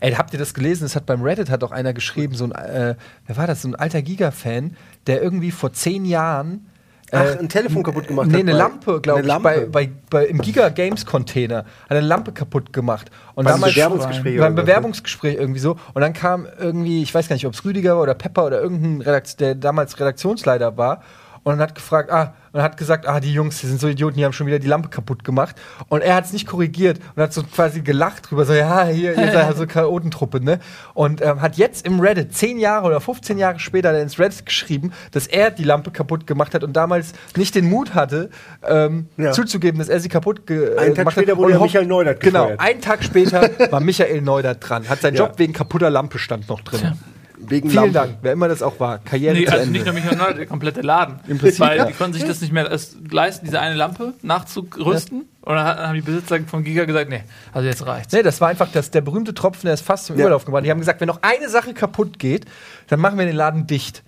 Ey, 0.00 0.12
habt 0.14 0.32
ihr 0.32 0.38
das 0.40 0.52
gelesen? 0.52 0.84
Es 0.84 0.96
hat 0.96 1.06
beim 1.06 1.22
Reddit 1.22 1.50
hat 1.50 1.62
auch 1.62 1.72
einer 1.72 1.92
geschrieben, 1.92 2.34
so 2.34 2.44
ein, 2.44 2.52
äh, 2.52 2.96
wer 3.28 3.36
war 3.36 3.46
das? 3.46 3.62
So 3.62 3.68
ein 3.68 3.76
alter 3.76 4.02
Giga-Fan, 4.02 4.76
der 5.06 5.22
irgendwie 5.22 5.52
vor 5.52 5.72
zehn 5.72 6.04
Jahren. 6.04 6.66
Äh, 7.12 7.16
Ach, 7.16 7.38
ein 7.38 7.48
Telefon 7.48 7.82
kaputt 7.82 8.06
gemacht 8.08 8.28
Nee, 8.28 8.34
hat 8.34 8.40
eine 8.40 8.52
bei- 8.52 8.58
Lampe, 8.58 9.00
glaube 9.00 9.18
eine 9.18 9.26
ich, 9.26 9.32
Lampe. 9.32 9.48
bei, 9.72 9.86
bei, 9.86 9.92
bei, 10.10 10.26
im 10.26 10.38
Giga 10.40 10.68
Games 10.68 11.04
Container. 11.06 11.58
Hat 11.58 11.66
eine 11.90 12.00
Lampe 12.00 12.32
kaputt 12.32 12.72
gemacht. 12.72 13.10
Und 13.34 13.44
Beim 13.44 13.54
damals 13.54 13.74
Bewerbungsgespräch 13.74 14.38
Beim. 14.38 14.54
Bewerbungsgespräch 14.54 15.34
irgendwie 15.36 15.60
so. 15.60 15.76
Und 15.94 16.02
dann 16.02 16.12
kam 16.12 16.46
irgendwie, 16.58 17.02
ich 17.02 17.14
weiß 17.14 17.28
gar 17.28 17.34
nicht, 17.34 17.46
ob 17.46 17.54
es 17.54 17.64
Rüdiger 17.64 17.96
war 17.96 18.02
oder 18.02 18.14
Pepper 18.14 18.46
oder 18.46 18.60
irgendein 18.60 19.00
Redakt 19.02 19.40
der 19.40 19.54
damals 19.54 19.98
Redaktionsleiter 19.98 20.76
war. 20.76 21.02
Und 21.42 21.52
dann 21.52 21.60
hat 21.62 21.74
gefragt, 21.74 22.10
ah, 22.10 22.34
und 22.52 22.60
hat 22.62 22.76
gesagt, 22.76 23.06
ah, 23.08 23.18
die 23.20 23.32
Jungs, 23.32 23.60
die 23.60 23.66
sind 23.66 23.80
so 23.80 23.88
Idioten, 23.88 24.16
die 24.18 24.24
haben 24.24 24.32
schon 24.34 24.46
wieder 24.46 24.58
die 24.58 24.66
Lampe 24.66 24.88
kaputt 24.90 25.24
gemacht. 25.24 25.56
Und 25.88 26.02
er 26.02 26.14
hat 26.16 26.26
es 26.26 26.32
nicht 26.34 26.46
korrigiert 26.46 26.98
und 27.16 27.22
hat 27.22 27.32
so 27.32 27.42
quasi 27.44 27.80
gelacht 27.80 28.28
drüber, 28.30 28.44
so, 28.44 28.52
ja, 28.52 28.84
hier, 28.86 29.16
ihr 29.16 29.32
seid 29.32 29.56
so 29.56 29.66
Chaotentruppe, 29.68 30.42
ne? 30.44 30.58
Und 30.92 31.22
ähm, 31.22 31.40
hat 31.40 31.56
jetzt 31.56 31.86
im 31.86 32.00
Reddit, 32.00 32.34
zehn 32.34 32.58
Jahre 32.58 32.86
oder 32.88 33.00
15 33.00 33.38
Jahre 33.38 33.58
später, 33.58 33.90
er 33.92 34.02
ins 34.02 34.18
Reddit 34.18 34.44
geschrieben, 34.44 34.92
dass 35.12 35.26
er 35.26 35.50
die 35.50 35.64
Lampe 35.64 35.90
kaputt 35.92 36.26
gemacht 36.26 36.52
hat 36.54 36.62
und 36.64 36.74
damals 36.74 37.12
nicht 37.36 37.54
den 37.54 37.70
Mut 37.70 37.94
hatte, 37.94 38.28
ähm, 38.68 39.06
Ja. 39.16 39.32
zuzugeben, 39.32 39.78
dass 39.78 39.88
er 39.88 40.00
sie 40.00 40.08
kaputt 40.10 40.46
ge 40.46 40.76
Einen 40.76 40.78
äh, 40.78 40.86
Tag 40.88 40.94
gemacht 40.96 41.12
später 41.14 41.32
hat. 41.32 41.38
wurde 41.38 41.54
Und 41.54 41.62
Michael 41.62 41.86
Neudert 41.86 42.20
Genau, 42.20 42.52
einen 42.58 42.80
Tag 42.82 43.02
später 43.02 43.48
war 43.70 43.80
Michael 43.80 44.20
Neudert 44.20 44.58
dran, 44.68 44.88
hat 44.88 45.00
seinen 45.00 45.14
Ja. 45.14 45.22
Job 45.26 45.38
wegen 45.38 45.52
kaputter 45.54 45.88
Lampe 45.88 46.18
stand 46.18 46.48
noch 46.50 46.60
drin. 46.60 46.92
Wegen 47.48 47.70
Vielen 47.70 47.92
Lampe. 47.92 48.08
Dank, 48.08 48.18
wer 48.22 48.32
immer 48.32 48.48
das 48.48 48.62
auch 48.62 48.78
war. 48.80 48.98
Karriere 48.98 49.34
Nee, 49.34 49.44
zu 49.44 49.52
also 49.52 49.62
Ende. 49.64 49.72
nicht 49.72 49.84
nur 49.84 49.94
mich, 49.94 50.04
sondern 50.04 50.36
der 50.36 50.46
komplette 50.46 50.80
Laden. 50.82 51.18
Prinzip, 51.38 51.60
Weil 51.60 51.78
ja. 51.78 51.84
die 51.86 51.92
konnten 51.94 52.14
sich 52.14 52.24
das 52.24 52.40
nicht 52.40 52.52
mehr 52.52 52.70
leisten, 53.10 53.46
diese 53.46 53.60
eine 53.60 53.74
Lampe 53.74 54.14
nachzurüsten. 54.22 55.22
Und 55.42 55.54
dann 55.54 55.64
haben 55.66 55.94
die 55.94 56.02
Besitzer 56.02 56.38
von 56.46 56.64
Giga 56.64 56.84
gesagt, 56.84 57.08
nee, 57.08 57.22
also 57.52 57.66
jetzt 57.66 57.86
reicht's. 57.86 58.12
Nee, 58.12 58.22
das 58.22 58.40
war 58.40 58.48
einfach 58.48 58.68
das, 58.72 58.90
der 58.90 59.00
berühmte 59.00 59.32
Tropfen, 59.34 59.66
der 59.66 59.74
ist 59.74 59.80
fast 59.82 60.06
zum 60.06 60.16
Ja. 60.16 60.22
Überlauf 60.26 60.44
gebracht. 60.44 60.64
Die 60.64 60.70
haben 60.70 60.80
gesagt, 60.80 61.00
wenn 61.00 61.08
noch 61.08 61.22
eine 61.22 61.48
Sache 61.48 61.72
kaputt 61.74 62.18
geht, 62.18 62.44
dann 62.88 63.00
machen 63.00 63.18
wir 63.18 63.26
den 63.26 63.36
Laden 63.36 63.66
dicht. 63.66 64.02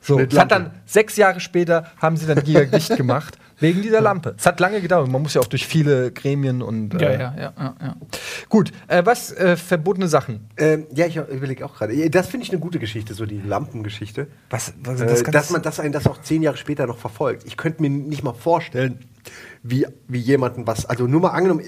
So, 0.00 0.20
es 0.20 0.38
hat 0.38 0.52
dann 0.52 0.70
sechs 0.86 1.16
Jahre 1.16 1.40
später 1.40 1.86
haben 2.00 2.16
sie 2.16 2.26
dann 2.26 2.42
Giga 2.44 2.64
dicht 2.64 2.96
gemacht 2.96 3.36
wegen 3.60 3.82
dieser 3.82 4.00
Lampe. 4.00 4.34
Es 4.38 4.46
hat 4.46 4.60
lange 4.60 4.80
gedauert. 4.80 5.08
Man 5.08 5.22
muss 5.22 5.34
ja 5.34 5.40
auch 5.40 5.46
durch 5.46 5.66
viele 5.66 6.12
Gremien 6.12 6.62
und 6.62 6.94
Ja, 6.94 7.08
äh, 7.08 7.12
ja, 7.12 7.34
ja, 7.36 7.52
ja, 7.58 7.74
ja. 7.80 7.96
gut. 8.48 8.72
Äh, 8.86 9.04
was 9.04 9.32
äh, 9.32 9.56
verbotene 9.56 10.08
Sachen? 10.08 10.48
Ähm, 10.56 10.86
ja, 10.94 11.06
ich 11.06 11.16
überlege 11.16 11.64
auch 11.64 11.76
gerade. 11.76 12.10
Das 12.10 12.28
finde 12.28 12.44
ich 12.44 12.50
eine 12.52 12.60
gute 12.60 12.78
Geschichte, 12.78 13.14
so 13.14 13.26
die 13.26 13.40
Lampengeschichte. 13.40 14.28
Was, 14.50 14.74
was 14.82 15.00
Äh, 15.00 15.22
dass 15.30 15.50
man 15.50 15.62
das 15.62 15.80
einen 15.80 15.92
das 15.92 16.06
auch 16.06 16.20
zehn 16.20 16.42
Jahre 16.42 16.56
später 16.56 16.86
noch 16.86 16.98
verfolgt. 16.98 17.44
Ich 17.46 17.56
könnte 17.56 17.82
mir 17.82 17.90
nicht 17.90 18.22
mal 18.22 18.34
vorstellen, 18.34 18.98
wie, 19.62 19.86
wie 20.06 20.20
jemanden 20.20 20.66
was. 20.66 20.86
Also 20.86 21.06
nur 21.06 21.20
mal 21.20 21.30
angenommen. 21.30 21.62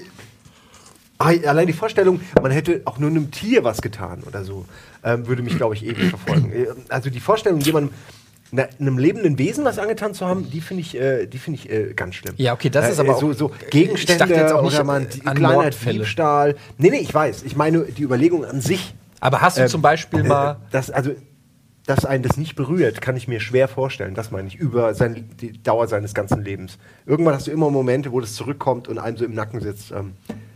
Allein 1.17 1.67
die 1.67 1.73
Vorstellung, 1.73 2.19
man 2.41 2.49
hätte 2.49 2.81
auch 2.85 2.97
nur 2.97 3.11
einem 3.11 3.29
Tier 3.29 3.63
was 3.63 3.83
getan 3.83 4.23
oder 4.25 4.43
so, 4.43 4.65
ähm, 5.03 5.27
würde 5.27 5.43
mich, 5.43 5.55
glaube 5.55 5.75
ich, 5.75 5.85
ewig 5.85 6.09
verfolgen. 6.09 6.51
Äh, 6.51 6.65
Also 6.89 7.11
die 7.11 7.19
Vorstellung, 7.19 7.59
jemandem, 7.59 7.93
na, 8.51 8.67
einem 8.79 8.97
lebenden 8.97 9.37
Wesen 9.37 9.63
was 9.65 9.79
angetan 9.79 10.13
zu 10.13 10.25
haben, 10.25 10.49
die 10.51 10.61
finde 10.61 10.81
ich, 10.81 10.99
äh, 10.99 11.25
die 11.25 11.37
finde 11.37 11.59
ich 11.59 11.69
äh, 11.71 11.93
ganz 11.93 12.15
schlimm. 12.15 12.33
Ja, 12.37 12.53
okay, 12.53 12.69
das 12.69 12.89
ist 12.89 12.99
aber 12.99 13.15
so, 13.15 13.29
auch- 13.29 13.33
so 13.33 13.51
ich 13.61 13.69
Gegenstände 13.69 14.19
dachte 14.25 14.33
jetzt 14.33 14.51
auch 14.53 14.61
nicht 14.63 14.75
oder 14.75 14.83
man 14.83 15.07
an 15.25 15.35
kleiner 15.35 15.53
Mordfälle. 15.53 15.99
Diebstahl. 15.99 16.55
Nee, 16.77 16.89
nee, 16.89 16.97
ich 16.97 17.13
weiß. 17.13 17.43
Ich 17.43 17.55
meine 17.55 17.83
die 17.83 18.03
Überlegung 18.03 18.43
an 18.45 18.59
sich. 18.61 18.93
Aber 19.19 19.41
hast 19.41 19.57
du 19.57 19.61
Ähm, 19.61 19.67
zum 19.69 19.81
Beispiel 19.81 20.21
äh, 20.21 20.27
mal. 20.27 20.57
Das, 20.71 20.89
also, 20.91 21.11
dass 21.85 22.05
einen 22.05 22.23
das 22.23 22.37
nicht 22.37 22.55
berührt, 22.55 23.01
kann 23.01 23.15
ich 23.17 23.27
mir 23.27 23.39
schwer 23.39 23.67
vorstellen. 23.67 24.13
Das 24.15 24.31
meine 24.31 24.47
ich, 24.47 24.55
über 24.55 24.93
sein, 24.93 25.29
die 25.39 25.61
Dauer 25.63 25.87
seines 25.87 26.13
ganzen 26.13 26.43
Lebens. 26.43 26.77
Irgendwann 27.05 27.33
hast 27.33 27.47
du 27.47 27.51
immer 27.51 27.69
Momente, 27.69 28.11
wo 28.11 28.19
das 28.19 28.33
zurückkommt 28.35 28.87
und 28.87 28.99
einem 28.99 29.17
so 29.17 29.25
im 29.25 29.33
Nacken 29.33 29.61
sitzt. 29.61 29.91
Ähm, 29.91 30.13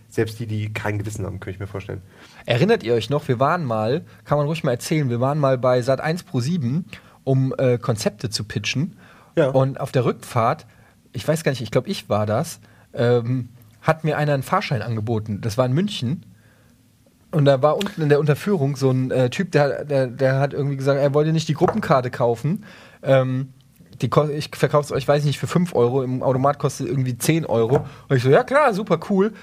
selbst 0.09 0.39
die, 0.39 0.45
die 0.47 0.71
kein 0.71 0.97
Gewissen 0.97 1.25
haben, 1.25 1.39
könnte 1.39 1.55
ich 1.55 1.59
mir 1.59 1.67
vorstellen. 1.67 2.01
Erinnert 2.45 2.83
ihr 2.83 2.93
euch 2.93 3.09
noch, 3.09 3.27
wir 3.27 3.39
waren 3.39 3.65
mal, 3.65 4.03
kann 4.23 4.37
man 4.37 4.47
ruhig 4.47 4.63
mal 4.63 4.71
erzählen, 4.71 5.09
wir 5.09 5.19
waren 5.19 5.39
mal 5.39 5.57
bei 5.57 5.81
Sat 5.81 5.99
1 5.99 6.23
Pro 6.23 6.39
7, 6.39 6.85
um 7.25 7.53
äh, 7.57 7.77
Konzepte 7.77 8.29
zu 8.29 8.45
pitchen. 8.45 8.95
Ja. 9.35 9.49
Und 9.49 9.81
auf 9.81 9.91
der 9.91 10.05
Rückfahrt, 10.05 10.65
ich 11.11 11.27
weiß 11.27 11.43
gar 11.43 11.51
nicht, 11.51 11.61
ich 11.61 11.71
glaube, 11.71 11.89
ich 11.89 12.09
war 12.09 12.25
das, 12.25 12.61
ähm, 12.93 13.49
hat 13.81 14.05
mir 14.05 14.17
einer 14.17 14.33
einen 14.33 14.43
Fahrschein 14.43 14.81
angeboten. 14.81 15.41
Das 15.41 15.57
war 15.57 15.65
in 15.65 15.73
München. 15.73 16.25
Und 17.31 17.43
da 17.43 17.61
war 17.61 17.75
unten 17.75 18.01
in 18.01 18.07
der 18.07 18.21
Unterführung 18.21 18.77
so 18.77 18.89
ein 18.89 19.11
äh, 19.11 19.29
Typ, 19.29 19.51
der, 19.51 19.83
der, 19.83 20.07
der 20.07 20.39
hat 20.39 20.53
irgendwie 20.53 20.77
gesagt, 20.77 20.99
er 20.99 21.13
wollte 21.13 21.33
nicht 21.33 21.49
die 21.49 21.53
Gruppenkarte 21.53 22.09
kaufen. 22.09 22.63
Ähm, 23.03 23.49
die 24.01 24.09
ich 24.35 24.49
verkaufe 24.53 24.85
es 24.85 24.91
euch, 24.91 25.07
weiß 25.07 25.21
ich 25.21 25.27
nicht, 25.27 25.39
für 25.39 25.47
5 25.47 25.73
Euro. 25.73 26.03
Im 26.03 26.23
Automat 26.23 26.59
kostet 26.59 26.87
irgendwie 26.87 27.17
10 27.17 27.45
Euro. 27.45 27.85
Und 28.07 28.15
ich 28.15 28.23
so, 28.23 28.29
ja 28.29 28.43
klar, 28.43 28.73
super 28.73 28.99
cool. 29.09 29.33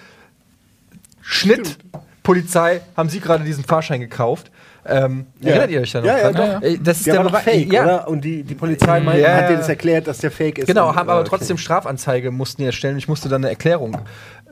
Schnitt, 1.21 1.79
Polizei, 2.23 2.81
haben 2.97 3.09
Sie 3.09 3.21
gerade 3.21 3.45
diesen 3.45 3.65
Fahrschein 3.65 4.01
gekauft? 4.01 4.51
Ähm, 4.85 5.27
Erinnert 5.41 5.71
ihr 5.71 5.81
euch 5.81 5.93
da 5.93 6.01
noch? 6.01 6.07
Ja, 6.07 6.19
ja, 6.19 6.33
dran? 6.33 6.61
doch. 6.61 6.69
Äh, 6.69 6.79
Das 6.79 6.99
ist 6.99 7.07
der, 7.07 7.17
war 7.17 7.25
doch 7.25 7.31
Beweis- 7.33 7.45
fake, 7.45 7.73
ja. 7.73 7.83
oder? 7.85 8.09
Und 8.09 8.25
die, 8.25 8.43
die 8.43 8.55
Polizei 8.57 9.01
meinte, 9.01 9.23
Ja, 9.23 9.35
hat 9.35 9.41
ja. 9.43 9.47
denen 9.49 9.59
das 9.61 9.69
erklärt, 9.69 10.07
dass 10.09 10.19
der 10.19 10.31
fake 10.33 10.59
ist. 10.59 10.67
Genau, 10.67 10.95
haben 10.95 11.09
äh, 11.09 11.13
aber 11.13 11.21
okay. 11.21 11.29
trotzdem 11.29 11.57
Strafanzeige 11.59 12.31
mussten 12.33 12.63
die 12.63 12.67
erstellen. 12.67 12.97
Ich 12.99 13.07
musste 13.09 13.29
dann 13.29 13.43
eine 13.43 13.51
Erklärung 13.51 13.97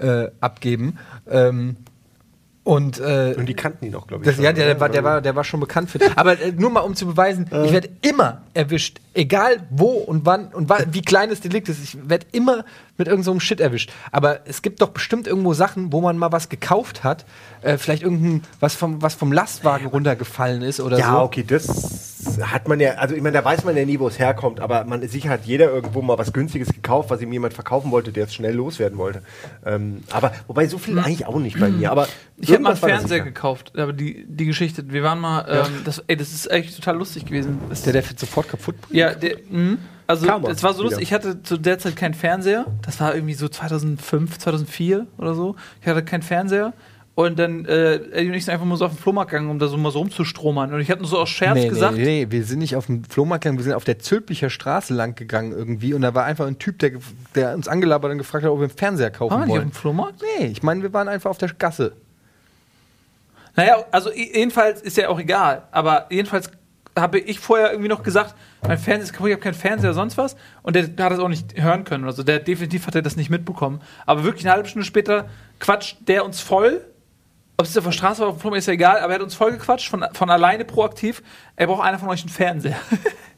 äh, 0.01 0.29
abgeben. 0.41 0.99
Ähm, 1.29 1.77
und, 2.63 3.01
äh, 3.01 3.35
Und 3.37 3.47
die 3.47 3.55
kannten 3.55 3.87
ihn 3.87 3.95
auch, 3.95 4.07
glaube 4.07 4.23
ich. 4.23 4.27
das, 4.27 4.37
schon, 4.37 4.45
ja, 4.45 4.53
der, 4.53 4.67
der, 4.67 4.79
war, 4.81 4.89
der, 4.89 5.03
war, 5.03 5.21
der 5.21 5.35
war 5.35 5.43
schon 5.45 5.59
bekannt 5.61 5.91
für 5.91 5.99
Aber 6.15 6.41
äh, 6.41 6.53
nur 6.53 6.71
mal 6.71 6.81
um 6.81 6.95
zu 6.95 7.07
beweisen, 7.07 7.47
ich 7.65 7.73
werde 7.73 7.89
immer 8.03 8.43
erwischt. 8.55 9.01
Egal 9.13 9.67
wo 9.71 9.89
und 9.89 10.25
wann 10.25 10.49
und 10.49 10.69
wa 10.69 10.79
wie 10.91 11.03
klein 11.03 11.31
das 11.31 11.41
Delikt 11.41 11.69
ist. 11.69 11.83
Ich 11.83 12.09
werde 12.09 12.27
immer 12.33 12.65
mit 12.97 13.09
irgendeinem 13.09 13.23
so 13.25 13.31
einem 13.33 13.41
Shit 13.41 13.61
erwischt. 13.61 13.91
Aber 14.13 14.41
es 14.47 14.63
gibt 14.63 14.81
doch 14.83 14.91
bestimmt 14.91 15.27
irgendwo 15.27 15.53
Sachen, 15.55 15.93
wo 15.93 16.01
man 16.01 16.17
mal 16.19 16.33
was 16.33 16.49
gekauft 16.49 17.03
hat. 17.03 17.25
Äh, 17.63 17.77
vielleicht 17.79 18.03
irgendein, 18.03 18.43
was 18.61 18.75
vom, 18.75 19.01
was 19.03 19.15
vom 19.15 19.33
Lastwagen 19.33 19.87
runtergefallen 19.89 20.63
ist 20.63 20.81
oder 20.81 20.99
Ja, 20.99 21.13
so. 21.13 21.19
okay, 21.21 21.43
das 21.47 22.37
hat 22.43 22.69
man 22.69 22.79
ja, 22.81 22.93
also 22.95 23.15
ich 23.15 23.23
meine, 23.23 23.39
da 23.39 23.45
weiß 23.45 23.65
man 23.65 23.75
ja 23.77 23.85
nie, 23.87 23.99
wo 23.99 24.07
es 24.07 24.19
herkommt, 24.19 24.61
aber 24.61 24.85
man 24.85 25.07
sicher 25.09 25.31
hat 25.31 25.47
jeder 25.47 25.71
irgendwo 25.71 26.03
mal 26.03 26.19
was 26.19 26.33
Günstiges 26.35 26.69
gekauft, 26.69 27.09
was 27.09 27.23
ihm 27.23 27.33
jemand 27.33 27.55
verkaufen 27.55 27.91
wollte, 27.91 28.13
der 28.13 28.25
es 28.27 28.35
schnell 28.35 28.55
loswerden 28.55 28.99
wollte. 28.99 29.23
Ähm, 29.65 30.03
aber 30.11 30.33
wobei 30.47 30.67
so 30.69 30.77
viel 30.77 30.99
eigentlich 30.99 31.25
auch 31.27 31.39
nicht 31.39 31.59
bei 31.59 31.71
mir. 31.71 31.91
Aber 31.91 32.07
Ich 32.37 32.51
habe 32.53 32.63
mal 32.63 32.71
einen 32.71 32.79
Fernseher 32.79 33.21
gekauft, 33.21 33.73
aber 33.79 33.95
die, 33.95 34.27
die 34.29 34.45
Geschichte, 34.45 34.85
wir 34.93 35.03
waren 35.03 35.19
mal, 35.19 35.47
ähm, 35.49 35.81
das, 35.87 36.01
ey, 36.07 36.17
das 36.17 36.33
ist 36.33 36.51
eigentlich 36.51 36.77
total 36.77 36.97
lustig 36.99 37.25
gewesen. 37.25 37.59
Das, 37.71 37.83
Der, 37.83 37.95
der 37.95 38.07
wird 38.07 38.19
sofort 38.21 38.49
kaputt. 38.49 38.77
ja, 38.91 39.00
der, 39.09 39.37
mh, 39.49 39.79
also 40.07 40.27
es 40.49 40.63
war 40.63 40.75
so 40.75 40.83
lustig, 40.83 41.03
ich 41.03 41.13
hatte 41.13 41.43
zu 41.43 41.57
der 41.57 41.79
Zeit 41.79 41.97
keinen 41.97 42.15
Fernseher, 42.15 42.67
das 42.83 43.01
war 43.01 43.15
irgendwie 43.15 43.35
so 43.35 43.49
2005, 43.49 44.39
2004 44.39 45.07
oder 45.19 45.35
so, 45.35 45.57
ich 45.81 45.87
hatte 45.87 46.05
keinen 46.05 46.23
Fernseher 46.23 46.73
und 47.15 47.39
dann, 47.39 47.65
äh, 47.67 47.95
Eddie 47.95 48.29
und 48.29 48.35
ich 48.35 48.45
sind 48.45 48.55
einfach 48.55 48.67
mal 48.67 48.77
so 48.77 48.87
auf 48.87 48.93
den 48.93 48.99
Flohmarkt 48.99 49.31
gegangen, 49.31 49.51
um 49.51 49.59
da 49.59 49.69
so 49.69 49.77
mal 49.77 49.93
so 49.93 50.01
rumzustromern 50.01 50.73
und 50.75 50.81
ich 50.81 50.91
hatte 50.91 51.01
nur 51.03 51.11
so 51.11 51.19
aus 51.19 51.29
Scherz 51.29 51.55
nee, 51.55 51.69
gesagt, 51.69 51.97
Nee, 51.97 52.05
nee, 52.05 52.27
wir 52.29 52.45
sind 52.45 52.59
nicht 52.59 52.77
auf 52.77 52.87
dem 52.87 53.05
Flohmarkt 53.05 53.45
gegangen, 53.45 53.59
wir 53.59 53.65
sind 53.65 53.75
auf 53.75 53.85
der 53.85 53.99
Zülpicher 54.01 54.51
Straße 54.51 54.95
lang 54.95 55.15
gegangen 55.15 55.53
irgendwie 55.53 55.95
und 55.95 56.03
da 56.03 56.15
war 56.15 56.25
einfach 56.25 56.47
ein 56.47 56.59
Typ, 56.59 56.81
der, 56.81 56.93
der 57.35 57.55
uns 57.55 57.69
angelabert 57.69 58.11
und 58.11 58.19
gefragt 58.19 58.45
hat, 58.45 58.51
ob 58.51 58.59
wir 58.59 58.65
einen 58.65 58.77
Fernseher 58.77 59.11
kaufen 59.11 59.33
waren 59.33 59.41
wir 59.43 59.47
nicht 59.47 59.53
auf 59.53 59.59
wollen. 59.59 59.69
dem 59.69 59.75
Flohmarkt? 59.75 60.23
Nee, 60.39 60.47
ich 60.47 60.63
meine, 60.63 60.83
wir 60.83 60.93
waren 60.93 61.09
einfach 61.09 61.31
auf 61.31 61.39
der 61.39 61.51
Gasse. 61.51 61.93
Naja, 63.57 63.85
also 63.91 64.11
jedenfalls 64.13 64.81
ist 64.81 64.97
ja 64.97 65.09
auch 65.09 65.19
egal. 65.19 65.65
Aber 65.71 66.07
jedenfalls 66.11 66.51
habe 66.99 67.19
ich 67.19 67.39
vorher 67.39 67.71
irgendwie 67.71 67.89
noch 67.89 68.03
gesagt, 68.03 68.35
mein 68.67 68.79
Fernseher 68.79 69.05
ist 69.05 69.13
kaputt, 69.13 69.29
ich 69.29 69.35
habe 69.35 69.43
keinen 69.43 69.55
Fernseher, 69.55 69.95
sonst 69.95 70.19
was. 70.19 70.37
Und 70.63 70.77
der 70.77 70.85
hat 70.85 71.13
das 71.13 71.19
auch 71.19 71.29
nicht 71.29 71.61
hören 71.61 71.85
können. 71.85 72.05
Also 72.05 72.23
der 72.23 72.39
definitiv 72.39 72.87
hat 72.87 72.95
er 72.95 73.03
das 73.03 73.17
nicht 73.17 73.31
mitbekommen. 73.31 73.81
Aber 74.07 74.25
wirklich 74.25 74.45
eine 74.45 74.55
halbe 74.55 74.69
Stunde 74.69 74.87
später 74.87 75.29
quatscht 75.59 75.99
der 76.09 76.25
uns 76.25 76.41
voll. 76.41 76.85
Ob 77.57 77.67
es 77.67 77.77
auf 77.77 77.85
der 77.85 77.93
Straße 77.93 78.21
war 78.21 78.29
oder 78.29 78.35
auf 78.35 78.39
dem 78.39 78.41
Flur, 78.41 78.57
ist 78.57 78.67
ja 78.67 78.73
egal, 78.73 79.01
aber 79.01 79.13
er 79.13 79.17
hat 79.17 79.23
uns 79.23 79.35
voll 79.35 79.53
gequatscht, 79.53 79.91
von, 79.91 80.05
von 80.15 80.31
alleine 80.31 80.65
proaktiv. 80.65 81.23
Er 81.57 81.67
braucht 81.67 81.85
einer 81.85 81.99
von 81.99 82.09
euch 82.09 82.23
einen 82.23 82.31
Fernseher. 82.31 82.77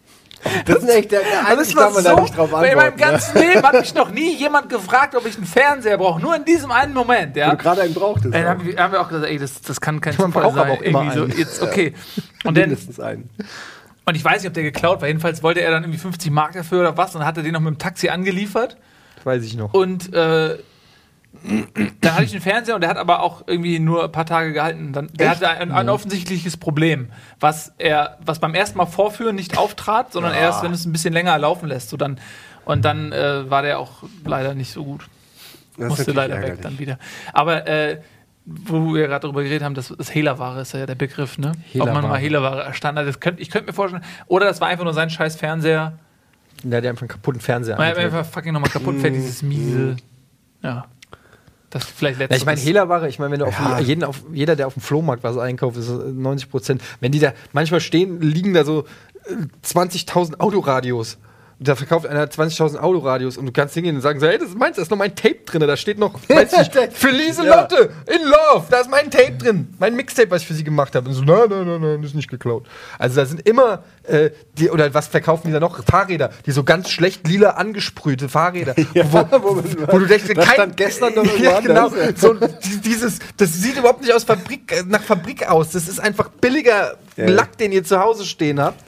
Das 0.66 0.82
ist 0.82 0.88
echt, 0.88 1.12
der, 1.12 1.20
der 1.20 1.46
eigentlich 1.46 1.74
darf 1.74 1.94
man 1.94 2.04
da 2.04 2.20
nicht 2.20 2.36
drauf 2.36 2.50
in 2.50 2.56
meinem 2.58 2.64
antworten. 2.78 2.96
ne? 2.96 3.06
ganzen 3.10 3.38
Leben 3.38 3.62
hat 3.62 3.74
mich 3.80 3.94
noch 3.94 4.10
nie 4.10 4.36
jemand 4.36 4.68
gefragt, 4.68 5.14
ob 5.14 5.26
ich 5.26 5.36
einen 5.36 5.46
Fernseher 5.46 5.98
brauche. 5.98 6.20
Nur 6.20 6.34
in 6.36 6.44
diesem 6.44 6.70
einen 6.70 6.94
Moment, 6.94 7.36
ja. 7.36 7.46
Wo 7.48 7.50
du 7.52 7.56
gerade 7.58 7.82
einen 7.82 7.94
brauchtest. 7.94 8.34
Dann 8.34 8.46
haben 8.46 8.64
wir, 8.64 8.76
haben 8.76 8.92
wir 8.92 9.00
auch 9.00 9.08
gesagt, 9.08 9.26
ey, 9.26 9.38
das, 9.38 9.60
das 9.60 9.80
kann 9.80 10.00
kein 10.00 10.14
Man 10.18 10.26
Zufall 10.32 10.42
braucht 10.42 10.54
sein. 10.56 10.64
aber 10.64 10.72
auch 10.74 10.82
immer 10.82 11.00
Irgendwie 11.02 11.16
so, 11.18 11.24
einen. 11.24 11.38
jetzt, 11.38 11.62
okay. 11.62 11.94
Und, 12.44 12.56
dann, 12.56 12.70
Mindestens 12.70 12.98
einen. 13.00 13.30
und 14.04 14.14
ich 14.16 14.24
weiß 14.24 14.42
nicht, 14.42 14.48
ob 14.48 14.54
der 14.54 14.62
geklaut 14.64 15.00
war. 15.00 15.08
Jedenfalls 15.08 15.42
wollte 15.42 15.60
er 15.60 15.70
dann 15.70 15.84
irgendwie 15.84 15.98
50 16.00 16.30
Mark 16.32 16.52
dafür 16.52 16.80
oder 16.80 16.96
was 16.96 17.14
und 17.14 17.24
hat 17.24 17.36
er 17.36 17.42
den 17.42 17.52
noch 17.52 17.60
mit 17.60 17.74
dem 17.74 17.78
Taxi 17.78 18.08
angeliefert. 18.08 18.76
Das 19.16 19.26
weiß 19.26 19.44
ich 19.44 19.56
noch. 19.56 19.72
Und 19.74 20.12
äh, 20.12 20.58
dann 22.00 22.14
hatte 22.14 22.24
ich 22.24 22.32
einen 22.32 22.42
Fernseher 22.42 22.74
und 22.74 22.82
der 22.82 22.90
hat 22.90 22.98
aber 22.98 23.22
auch 23.22 23.42
irgendwie 23.46 23.78
nur 23.78 24.04
ein 24.04 24.12
paar 24.12 24.26
Tage 24.26 24.52
gehalten. 24.52 24.92
Dann, 24.92 25.08
der 25.14 25.30
hatte 25.30 25.48
ein, 25.48 25.72
ein 25.72 25.88
offensichtliches 25.88 26.56
Problem, 26.56 27.08
was 27.40 27.72
er, 27.78 28.18
was 28.24 28.38
beim 28.38 28.54
ersten 28.54 28.78
Mal 28.78 28.86
vorführen 28.86 29.34
nicht 29.34 29.56
auftrat, 29.56 30.12
sondern 30.12 30.34
erst, 30.34 30.62
wenn 30.62 30.72
es 30.72 30.84
ein 30.84 30.92
bisschen 30.92 31.12
länger 31.12 31.36
laufen 31.38 31.68
lässt. 31.68 31.88
So 31.88 31.96
dann, 31.96 32.20
und 32.64 32.84
dann 32.84 33.12
äh, 33.12 33.50
war 33.50 33.62
der 33.62 33.78
auch 33.78 34.04
leider 34.24 34.54
nicht 34.54 34.72
so 34.72 34.84
gut 34.84 35.08
Das 35.78 35.88
musste 35.88 36.12
leider 36.12 36.34
ärgerlich. 36.34 36.58
weg 36.58 36.62
dann 36.62 36.78
wieder. 36.78 36.98
Aber 37.32 37.66
äh, 37.66 38.00
wo 38.44 38.94
wir 38.94 39.06
gerade 39.06 39.22
darüber 39.22 39.42
geredet 39.42 39.62
haben, 39.62 39.74
dass 39.74 39.94
das 39.96 40.14
Hehlerware 40.14 40.60
ist 40.60 40.74
ja 40.74 40.84
der 40.84 40.96
Begriff, 40.96 41.38
ne? 41.38 41.52
Ob 41.78 41.92
man 41.92 42.02
mal 42.02 42.18
Hehlerware. 42.18 42.62
Erstanden 42.64 43.00
hat. 43.00 43.06
Das 43.06 43.20
könnt, 43.20 43.40
ich 43.40 43.50
könnte 43.50 43.68
mir 43.68 43.72
vorstellen, 43.72 44.04
oder 44.26 44.46
das 44.46 44.60
war 44.60 44.68
einfach 44.68 44.84
nur 44.84 44.94
sein 44.94 45.10
scheiß 45.10 45.36
Fernseher. 45.36 45.98
Ja, 46.64 46.80
der 46.80 46.90
einfach 46.90 47.02
einen 47.02 47.08
kaputten 47.08 47.40
Fernseher 47.40 47.76
er 47.76 47.80
angedreht. 47.80 48.06
einfach 48.06 48.26
fucking 48.26 48.52
nochmal 48.52 48.70
kaputt 48.70 49.00
fährt, 49.00 49.14
dieses 49.14 49.42
miese. 49.42 49.96
Ja. 50.62 50.86
Das 51.72 51.84
vielleicht 51.84 52.18
Ja, 52.20 52.24
letztes. 52.26 52.38
ich 52.40 52.46
meine, 52.46 52.60
Hehlerware, 52.60 53.08
ich 53.08 53.18
meine, 53.18 53.32
wenn 53.32 53.40
du 53.40 53.46
auf, 53.46 53.58
Ja. 53.58 53.78
jeden, 53.80 54.04
auf 54.04 54.22
jeder, 54.32 54.56
der 54.56 54.66
auf 54.66 54.74
dem 54.74 54.82
Flohmarkt 54.82 55.24
was 55.24 55.38
einkauft, 55.38 55.76
ist 55.78 55.88
es 55.88 56.12
90 56.14 56.50
Prozent. 56.50 56.82
Wenn 57.00 57.12
die 57.12 57.18
da, 57.18 57.32
manchmal 57.52 57.80
stehen, 57.80 58.20
liegen 58.20 58.52
da 58.54 58.64
so 58.64 58.84
äh, 59.24 59.32
20.000 59.66 60.38
Autoradios. 60.38 61.18
Da 61.58 61.76
verkauft 61.76 62.06
einer 62.06 62.26
20.000 62.26 62.78
Autoradios 62.78 63.36
und 63.36 63.46
du 63.46 63.52
kannst 63.52 63.74
hingehen 63.74 63.94
und 63.94 64.02
sagen 64.02 64.18
so, 64.18 64.26
hey, 64.26 64.36
das 64.38 64.48
ist 64.48 64.58
meins, 64.58 64.76
da 64.76 64.82
ist 64.82 64.90
noch 64.90 64.98
mein 64.98 65.14
Tape 65.14 65.36
drin, 65.46 65.60
da 65.60 65.76
steht 65.76 65.98
noch, 65.98 66.14
weiß 66.28 66.52
ich, 66.54 66.70
für 66.96 67.10
Lieselotte, 67.10 67.90
in 68.06 68.22
Love, 68.28 68.66
da 68.68 68.78
ist 68.80 68.90
mein 68.90 69.10
Tape 69.10 69.32
drin, 69.38 69.72
mein 69.78 69.94
Mixtape, 69.94 70.30
was 70.30 70.42
ich 70.42 70.48
für 70.48 70.54
sie 70.54 70.64
gemacht 70.64 70.94
habe. 70.96 71.08
Und 71.08 71.14
so, 71.14 71.22
nein, 71.22 71.44
nein, 71.48 71.66
nein, 71.66 71.80
nein, 71.80 72.02
das 72.02 72.10
ist 72.10 72.16
nicht 72.16 72.28
geklaut. 72.30 72.66
Also 72.98 73.16
da 73.20 73.26
sind 73.26 73.46
immer, 73.46 73.84
äh, 74.04 74.30
die, 74.58 74.70
oder 74.70 74.92
was 74.92 75.06
verkaufen 75.06 75.46
die 75.48 75.52
da 75.52 75.60
noch? 75.60 75.84
Fahrräder, 75.84 76.30
die 76.46 76.50
so 76.52 76.64
ganz 76.64 76.90
schlecht 76.90 77.28
lila 77.28 77.50
angesprühte 77.50 78.28
Fahrräder, 78.28 78.74
wo, 78.94 79.18
wo, 79.30 79.56
wo 79.92 79.98
du 79.98 80.06
denkst, 80.06 80.26
Das 80.34 80.48
stand 80.48 80.76
gestern 80.76 81.14
noch 81.14 81.24
ja, 81.38 81.60
genau, 81.60 81.86
anders. 81.88 82.20
so, 82.20 82.34
die- 82.34 82.80
dieses, 82.84 83.18
das 83.36 83.52
sieht 83.54 83.76
überhaupt 83.78 84.00
nicht 84.00 84.12
aus 84.12 84.24
Fabrik, 84.24 84.72
äh, 84.72 84.82
nach 84.88 85.02
Fabrik 85.02 85.48
aus. 85.48 85.70
Das 85.70 85.86
ist 85.86 86.00
einfach 86.00 86.28
billiger 86.28 86.96
Ja. 87.16 87.28
Lack, 87.28 87.56
den 87.58 87.70
ihr 87.72 87.84
zu 87.84 88.00
Hause 88.00 88.24
stehen 88.24 88.58
habt. 88.60 88.82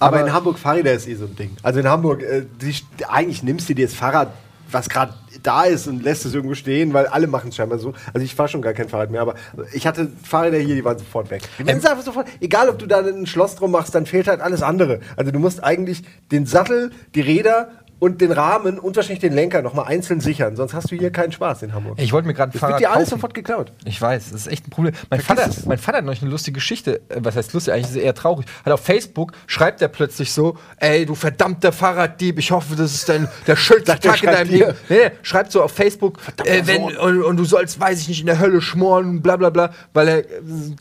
Aber, 0.00 0.18
Aber- 0.18 0.26
in 0.26 0.32
Hamburg 0.32 0.58
Fahrräder 0.58 0.92
ist 0.92 1.08
eh 1.08 1.14
so 1.14 1.24
ein 1.24 1.36
Ding. 1.36 1.56
Also 1.62 1.80
in 1.80 1.88
Hamburg, 1.88 2.22
äh, 2.22 2.44
die, 2.60 2.74
eigentlich 3.08 3.42
nimmst 3.42 3.68
du 3.68 3.74
dir 3.74 3.86
das 3.86 3.94
Fahrrad, 3.94 4.32
was 4.70 4.88
gerade 4.88 5.14
da 5.42 5.64
ist 5.64 5.86
und 5.86 6.02
lässt 6.02 6.26
es 6.26 6.34
irgendwo 6.34 6.54
stehen, 6.54 6.92
weil 6.92 7.06
alle 7.06 7.26
machen 7.26 7.48
es 7.48 7.56
scheinbar 7.56 7.78
so. 7.78 7.94
Also 8.12 8.24
ich 8.24 8.34
fahre 8.34 8.48
schon 8.48 8.60
gar 8.60 8.74
kein 8.74 8.88
Fahrrad 8.88 9.10
mehr, 9.10 9.22
aber 9.22 9.34
ich 9.72 9.86
hatte 9.86 10.10
Fahrräder 10.22 10.58
hier, 10.58 10.74
die 10.74 10.84
waren 10.84 10.98
sofort 10.98 11.30
weg. 11.30 11.42
Die 11.58 11.66
werden 11.66 11.84
einfach 11.84 12.04
sofort, 12.04 12.26
egal 12.40 12.68
ob 12.68 12.78
du 12.78 12.86
da 12.86 12.98
ein 12.98 13.26
Schloss 13.26 13.54
drum 13.56 13.70
machst, 13.70 13.94
dann 13.94 14.04
fehlt 14.04 14.28
halt 14.28 14.40
alles 14.40 14.62
andere. 14.62 15.00
Also 15.16 15.30
du 15.30 15.38
musst 15.38 15.62
eigentlich 15.64 16.02
den 16.32 16.44
Sattel, 16.44 16.90
die 17.14 17.20
Räder 17.22 17.70
und 18.00 18.20
den 18.20 18.32
Rahmen 18.32 18.78
und 18.78 18.94
wahrscheinlich 18.96 19.20
den 19.20 19.32
Lenker 19.32 19.62
nochmal 19.62 19.86
einzeln 19.86 20.20
sichern, 20.20 20.54
sonst 20.56 20.74
hast 20.74 20.90
du 20.90 20.96
hier 20.96 21.10
keinen 21.10 21.32
Spaß 21.32 21.62
in 21.62 21.74
Hamburg. 21.74 21.94
Ich 22.00 22.12
wollte 22.12 22.28
mir 22.28 22.34
gerade 22.34 22.50
ein 22.50 22.52
das 22.52 22.60
Fahrrad 22.60 22.74
wird 22.80 22.82
dir 22.82 22.90
alles 22.94 23.08
kaufen. 23.08 23.16
sofort 23.20 23.34
geklaut. 23.34 23.72
Ich 23.84 24.00
weiß, 24.00 24.30
das 24.30 24.42
ist 24.42 24.46
echt 24.46 24.66
ein 24.66 24.70
Problem. 24.70 24.94
Mein 25.10 25.20
Vergiss 25.20 25.44
Vater, 25.46 25.56
es. 25.58 25.66
mein 25.66 25.78
Vater 25.78 25.98
hat 25.98 26.04
neulich 26.04 26.22
eine 26.22 26.30
lustige 26.30 26.54
Geschichte. 26.54 27.00
äh, 27.08 27.16
Was 27.20 27.36
heißt 27.36 27.52
lustig? 27.54 27.72
Eigentlich 27.74 27.86
ist 27.86 27.96
es 27.96 28.02
eher 28.02 28.14
traurig. 28.14 28.46
Hat 28.64 28.72
auf 28.72 28.80
Facebook 28.84 29.32
schreibt 29.46 29.82
er 29.82 29.88
plötzlich 29.88 30.32
so: 30.32 30.56
Ey, 30.78 31.06
du 31.06 31.14
verdammter 31.14 31.72
Fahrraddieb, 31.72 32.38
ich 32.38 32.50
hoffe, 32.50 32.76
das 32.76 32.94
ist 32.94 33.08
dein, 33.08 33.28
der 33.46 33.56
schönste 33.56 33.92
Sagt 33.92 34.04
Tag 34.04 34.22
in 34.22 34.30
deinem 34.30 34.48
dir. 34.48 34.66
Leben. 34.68 34.78
Nee, 34.88 34.96
nee, 35.06 35.10
schreibt 35.22 35.50
so 35.52 35.62
auf 35.62 35.72
Facebook, 35.72 36.18
äh, 36.44 36.62
wenn, 36.66 36.82
und, 36.84 37.22
und 37.22 37.36
du 37.36 37.44
sollst, 37.44 37.80
weiß 37.80 38.00
ich 38.00 38.08
nicht, 38.08 38.20
in 38.20 38.26
der 38.26 38.38
Hölle 38.38 38.60
schmoren, 38.60 39.22
bla 39.22 39.36
bla 39.36 39.50
bla, 39.50 39.72
weil 39.92 40.08
er 40.08 40.18
äh, 40.18 40.24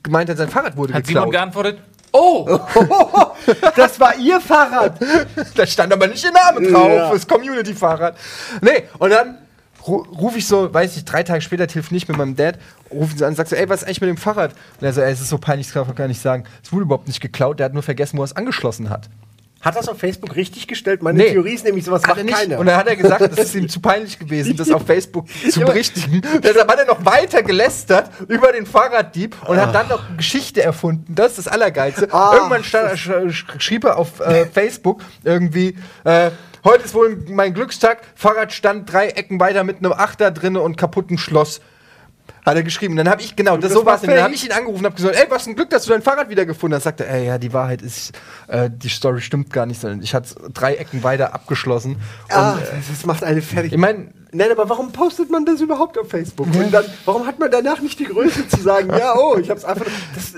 gemeint 0.03 0.29
hat, 0.29 0.37
sein 0.37 0.49
Fahrrad 0.49 0.77
wurde 0.77 0.93
Hat 0.93 1.05
Simon 1.05 1.23
geklaut. 1.23 1.33
geantwortet? 1.33 1.79
Oh! 2.17 2.59
Das 3.75 3.99
war 3.99 4.15
ihr 4.17 4.41
Fahrrad! 4.41 4.99
da 5.55 5.65
stand 5.67 5.93
aber 5.93 6.07
nicht 6.07 6.23
ihr 6.23 6.31
Name 6.31 6.67
drauf, 6.69 6.89
Ja. 6.91 7.11
das 7.11 7.27
Community-Fahrrad. 7.27 8.15
Nee, 8.61 8.83
und 8.99 9.11
dann 9.11 9.37
ru 9.87 9.97
rufe 10.19 10.37
ich 10.39 10.47
so, 10.47 10.73
weiß 10.73 10.97
ich, 10.97 11.05
drei 11.05 11.23
Tage 11.23 11.41
später 11.41 11.67
telefoniere 11.67 12.03
ich 12.03 12.07
mit 12.09 12.17
meinem 12.17 12.35
Dad, 12.35 12.57
rufe 12.91 13.13
ihn 13.13 13.17
so 13.19 13.25
an 13.25 13.29
und 13.31 13.35
sag 13.37 13.47
so, 13.47 13.55
ey, 13.55 13.69
was 13.69 13.81
ist 13.81 13.87
eigentlich 13.87 14.01
mit 14.01 14.09
dem 14.09 14.17
Fahrrad? 14.17 14.51
Und 14.79 14.85
er 14.85 14.91
so, 14.93 15.01
ey, 15.01 15.11
es 15.11 15.21
ist 15.21 15.29
so 15.29 15.37
peinlich, 15.37 15.67
das 15.67 15.73
kann 15.73 15.85
ich 15.89 15.95
gar 15.95 16.07
nicht 16.07 16.21
sagen. 16.21 16.43
Es 16.63 16.73
wurde 16.73 16.83
überhaupt 16.83 17.07
nicht 17.07 17.21
geklaut, 17.21 17.59
der 17.59 17.65
hat 17.65 17.73
nur 17.73 17.83
vergessen, 17.83 18.17
wo 18.17 18.21
er 18.23 18.25
es 18.25 18.35
angeschlossen 18.35 18.89
hat. 18.89 19.09
Hat 19.61 19.75
das 19.75 19.89
auf 19.89 19.97
Facebook 19.97 20.35
richtig 20.35 20.67
gestellt? 20.67 21.01
Meine 21.01 21.17
Nee. 21.17 21.31
Theorie 21.31 21.53
ist 21.53 21.65
nämlich, 21.65 21.83
sowas 21.83 22.03
Hat 22.03 22.09
macht 22.09 22.17
er 22.19 22.23
nicht. 22.25 22.37
keiner. 22.37 22.59
Und 22.59 22.67
dann 22.67 22.77
hat 22.77 22.87
er 22.87 22.95
gesagt, 22.95 23.21
das 23.21 23.37
ist 23.39 23.55
ihm 23.55 23.67
zu 23.69 23.79
peinlich 23.79 24.19
gewesen, 24.19 24.55
das 24.55 24.69
auf 24.71 24.85
Facebook 24.85 25.25
zu 25.51 25.61
berichtigen. 25.61 26.21
Deshalb 26.43 26.71
hat 26.71 26.79
er 26.79 26.85
noch 26.85 27.03
weiter 27.05 27.41
gelästert 27.43 28.09
über 28.27 28.51
den 28.51 28.65
Fahrraddieb 28.65 29.35
und 29.47 29.57
hat 29.59 29.73
dann 29.73 29.87
noch 29.87 30.01
Geschichte 30.15 30.61
erfunden. 30.61 31.15
Das 31.15 31.29
ist 31.37 31.39
das 31.39 31.47
Allergeilste. 31.47 32.07
Ah. 32.13 32.33
Irgendwann 32.35 32.63
sta- 32.63 32.95
sch 32.95 33.09
sch 33.31 33.45
schrieb 33.57 33.83
er 33.85 33.97
auf 33.97 34.19
äh, 34.19 34.45
Facebook 34.45 35.01
irgendwie, 35.23 35.75
äh, 36.03 36.31
heute 36.63 36.83
ist 36.85 36.93
wohl 36.93 37.17
mein 37.29 37.53
Glückstag, 37.53 37.99
Fahrrad 38.15 38.53
stand 38.53 38.91
drei 38.91 39.07
Ecken 39.09 39.39
weiter 39.39 39.63
mit 39.63 39.77
einem 39.77 39.91
Achter 39.93 40.31
drinne 40.31 40.61
und 40.61 40.77
kaputten 40.77 41.17
Schloss. 41.17 41.61
Hat 42.47 42.55
er 42.55 42.63
geschrieben. 42.63 42.95
Dann 42.95 43.09
habe 43.09 43.21
ich, 43.21 43.35
genau, 43.35 43.57
das, 43.57 43.71
das 43.71 43.73
so 43.79 43.85
war. 43.85 43.97
Dann 43.99 44.21
habe 44.23 44.33
ich 44.33 44.45
ihn 44.45 44.53
angerufen 44.53 44.79
und 44.79 44.85
habe 44.85 44.95
gesagt, 44.95 45.15
ey, 45.17 45.25
was 45.29 45.45
ein 45.47 45.55
Glück, 45.55 45.69
dass 45.69 45.83
du 45.83 45.91
dein 45.91 46.01
Fahrrad 46.01 46.29
wiedergefunden 46.29 46.75
hast. 46.77 46.85
Sagt 46.85 47.01
er, 47.01 47.09
ey, 47.09 47.25
ja, 47.27 47.37
die 47.37 47.51
Wahrheit 47.51 47.81
ist, 47.81 48.13
äh, 48.47 48.69
die 48.73 48.87
Story 48.87 49.19
stimmt 49.21 49.51
gar 49.51 49.65
nicht, 49.65 49.81
sondern 49.81 50.01
ich 50.01 50.13
hatte 50.15 50.33
drei 50.53 50.75
Ecken 50.75 51.03
weiter 51.03 51.33
abgeschlossen. 51.35 51.97
Ah, 52.29 52.53
Und, 52.53 52.61
äh, 52.61 52.65
das 52.89 53.05
macht 53.05 53.23
eine 53.25 53.41
fertig. 53.41 53.73
ich 53.73 53.77
meine, 53.77 54.13
Nein, 54.31 54.51
aber 54.51 54.69
warum 54.69 54.91
postet 54.91 55.29
man 55.29 55.45
das 55.45 55.61
überhaupt 55.61 55.97
auf 55.97 56.09
Facebook? 56.09 56.47
Und 56.47 56.71
dann, 56.71 56.83
warum 57.05 57.25
hat 57.27 57.37
man 57.39 57.49
danach 57.51 57.81
nicht 57.81 57.97
die 57.99 58.05
Größe 58.05 58.47
zu 58.47 58.61
sagen, 58.61 58.89
ja, 58.97 59.13
oh, 59.17 59.37
ich 59.37 59.49
hab's 59.49 59.63
einfach. 59.65 59.85
Das, 60.15 60.33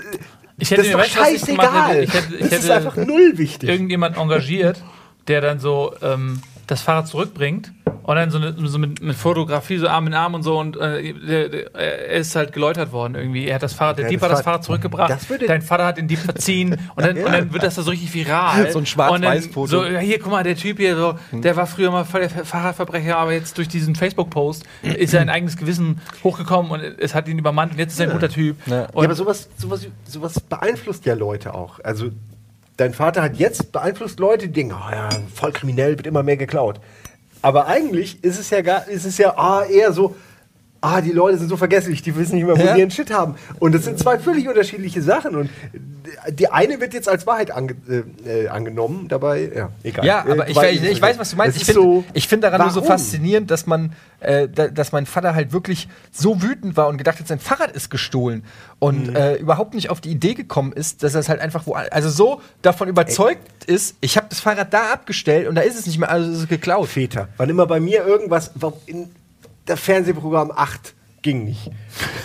Ich 0.58 0.70
hätte 0.70 0.82
das 0.82 0.86
ist 0.90 0.96
mir- 0.96 1.02
doch 1.02 1.06
ich 1.06 1.46
gemacht 1.46 1.70
scheißegal. 1.70 1.88
hätte? 1.94 2.02
Ich 2.02 2.14
hätte- 2.14 2.34
ich 2.36 2.48
das 2.50 2.58
ist 2.64 2.70
einfach 2.70 2.96
null 2.96 3.32
wichtig. 3.36 3.68
Irgendjemand 3.68 4.16
engagiert, 4.16 4.82
der 5.28 5.40
dann 5.40 5.58
so 5.60 5.92
ähm, 6.02 6.40
das 6.70 6.82
Fahrrad 6.82 7.08
zurückbringt 7.08 7.72
und 8.02 8.16
dann 8.16 8.30
so, 8.30 8.38
eine, 8.38 8.54
so 8.56 8.78
mit, 8.78 9.02
mit 9.02 9.16
Fotografie, 9.16 9.78
so 9.78 9.88
Arm 9.88 10.06
in 10.06 10.14
Arm 10.14 10.34
und 10.34 10.42
so 10.42 10.58
und 10.58 10.76
äh, 10.76 11.12
der, 11.12 11.48
der, 11.48 11.74
er 11.74 12.06
ist 12.18 12.34
halt 12.34 12.52
geläutert 12.52 12.92
worden 12.92 13.14
irgendwie. 13.14 13.46
Er 13.46 13.56
hat 13.56 13.62
das 13.62 13.72
Fahrrad, 13.72 13.98
der 13.98 14.06
Ja, 14.06 14.10
Dieb 14.10 14.22
hat 14.22 14.30
das 14.30 14.42
Fahrrad 14.42 14.64
zurückgebracht, 14.64 15.10
das 15.10 15.26
dein 15.46 15.62
Vater 15.62 15.86
hat 15.86 15.96
den 15.96 16.08
Dieb 16.08 16.18
verziehen 16.18 16.76
und 16.96 17.04
dann, 17.04 17.16
und 17.16 17.32
dann 17.32 17.52
wird 17.52 17.62
das 17.62 17.74
da 17.74 17.82
so 17.82 17.90
richtig 17.90 18.12
viral. 18.14 18.70
So 18.70 18.78
ein 18.78 18.86
Schwarz-Weiß-Foto. 18.86 19.66
So, 19.66 19.84
ja, 19.84 19.98
hier, 19.98 20.18
guck 20.20 20.30
mal, 20.30 20.44
der 20.44 20.54
Typ 20.54 20.78
hier, 20.78 20.96
so, 20.96 21.14
der 21.32 21.56
war 21.56 21.66
früher 21.66 21.90
mal 21.90 22.04
der 22.12 22.30
Fahrradverbrecher, 22.30 23.16
aber 23.16 23.32
jetzt 23.32 23.58
durch 23.58 23.68
diesen 23.68 23.94
Facebook-Post 23.94 24.64
ist 24.82 25.10
sein 25.10 25.28
eigenes 25.28 25.56
Gewissen 25.56 26.00
hochgekommen 26.22 26.70
und 26.70 26.80
es 26.80 27.14
hat 27.14 27.26
ihn 27.26 27.38
übermannt 27.38 27.72
und 27.72 27.78
jetzt 27.78 27.94
ist 27.94 28.00
er 28.00 28.06
ein 28.08 28.12
guter 28.12 28.28
Typ. 28.28 28.56
Ja. 28.66 28.82
Ja, 28.82 28.88
aber 28.94 29.14
sowas, 29.14 29.48
sowas, 29.56 29.86
sowas 30.04 30.40
beeinflusst 30.40 31.04
ja 31.06 31.14
Leute 31.14 31.54
auch. 31.54 31.80
Also, 31.82 32.10
dein 32.80 32.94
Vater 32.94 33.22
hat 33.22 33.36
jetzt 33.36 33.72
beeinflusst 33.72 34.18
Leute, 34.18 34.48
die 34.48 34.52
denken, 34.52 34.74
oh 34.74 34.90
ja, 34.90 35.10
voll 35.34 35.52
kriminell, 35.52 35.98
wird 35.98 36.06
immer 36.06 36.22
mehr 36.22 36.38
geklaut. 36.38 36.80
Aber 37.42 37.66
eigentlich 37.66 38.22
ist 38.24 38.38
es 38.38 38.50
ja 38.50 38.62
gar, 38.62 38.88
ist 38.88 39.04
es 39.04 39.18
ja 39.18 39.36
ah, 39.36 39.64
eher 39.64 39.92
so, 39.92 40.16
ah, 40.82 41.00
die 41.00 41.12
Leute 41.12 41.36
sind 41.38 41.48
so 41.48 41.56
vergesslich, 41.56 42.02
die 42.02 42.16
wissen 42.16 42.36
nicht 42.36 42.46
mehr, 42.46 42.56
wo 42.56 42.62
Ja. 42.62 42.72
sie 42.74 42.80
ihren 42.80 42.90
Shit 42.90 43.12
haben. 43.12 43.34
Und 43.58 43.74
das 43.74 43.84
sind 43.84 43.98
zwei 43.98 44.18
völlig 44.18 44.48
unterschiedliche 44.48 45.02
Sachen. 45.02 45.36
Und 45.36 45.50
die 46.30 46.48
eine 46.50 46.80
wird 46.80 46.94
jetzt 46.94 47.08
als 47.08 47.26
Wahrheit 47.26 47.50
ange, 47.50 47.74
äh, 48.24 48.44
äh, 48.44 48.48
angenommen, 48.48 49.06
dabei, 49.08 49.50
ja, 49.54 49.68
egal. 49.82 50.04
Ja, 50.04 50.24
Äh, 50.26 50.32
aber 50.32 50.48
ich, 50.48 50.56
weil- 50.56 50.74
ich, 50.74 50.82
ich 50.82 51.02
weiß, 51.02 51.18
was 51.18 51.30
du 51.30 51.36
meinst. 51.36 51.56
Ich 51.58 51.64
finde 51.66 51.82
so, 51.82 52.04
ich 52.14 52.26
find 52.28 52.42
daran 52.42 52.62
nur 52.62 52.70
so 52.70 52.76
warum? 52.76 52.88
faszinierend, 52.88 53.50
dass 53.50 53.66
man, 53.66 53.92
äh, 54.20 54.48
da, 54.48 54.68
dass 54.68 54.92
mein 54.92 55.06
Vater 55.06 55.34
halt 55.34 55.52
wirklich 55.52 55.86
so 56.10 56.42
wütend 56.42 56.76
war 56.76 56.88
und 56.88 56.96
gedacht 56.98 57.18
hat, 57.20 57.28
sein 57.28 57.38
Fahrrad 57.38 57.72
ist 57.72 57.90
gestohlen 57.90 58.42
und 58.78 59.08
Mhm. 59.08 59.16
äh, 59.16 59.34
überhaupt 59.36 59.74
nicht 59.74 59.90
auf 59.90 60.00
die 60.00 60.10
Idee 60.10 60.34
gekommen 60.34 60.72
ist, 60.72 61.02
dass 61.02 61.14
er 61.14 61.20
es 61.20 61.28
halt 61.28 61.40
einfach 61.40 61.66
wo, 61.66 61.74
also 61.74 62.08
so 62.08 62.40
davon 62.62 62.88
überzeugt 62.88 63.64
ist, 63.66 63.96
ich 64.00 64.16
habe 64.16 64.26
das 64.30 64.40
Fahrrad 64.40 64.72
da 64.72 64.92
abgestellt 64.92 65.46
und 65.46 65.54
da 65.54 65.60
ist 65.60 65.78
es 65.78 65.86
nicht 65.86 65.98
mehr, 65.98 66.10
also 66.10 66.30
ist 66.30 66.38
es 66.38 66.48
geklaut. 66.48 66.88
Väter. 66.88 67.28
Wann 67.36 67.50
immer 67.50 67.66
bei 67.66 67.80
mir 67.80 68.06
irgendwas, 68.06 68.50
in 68.86 69.10
der 69.70 69.76
Fernsehprogramm 69.76 70.50
8 70.50 70.94
ging 71.22 71.44
nicht. 71.44 71.70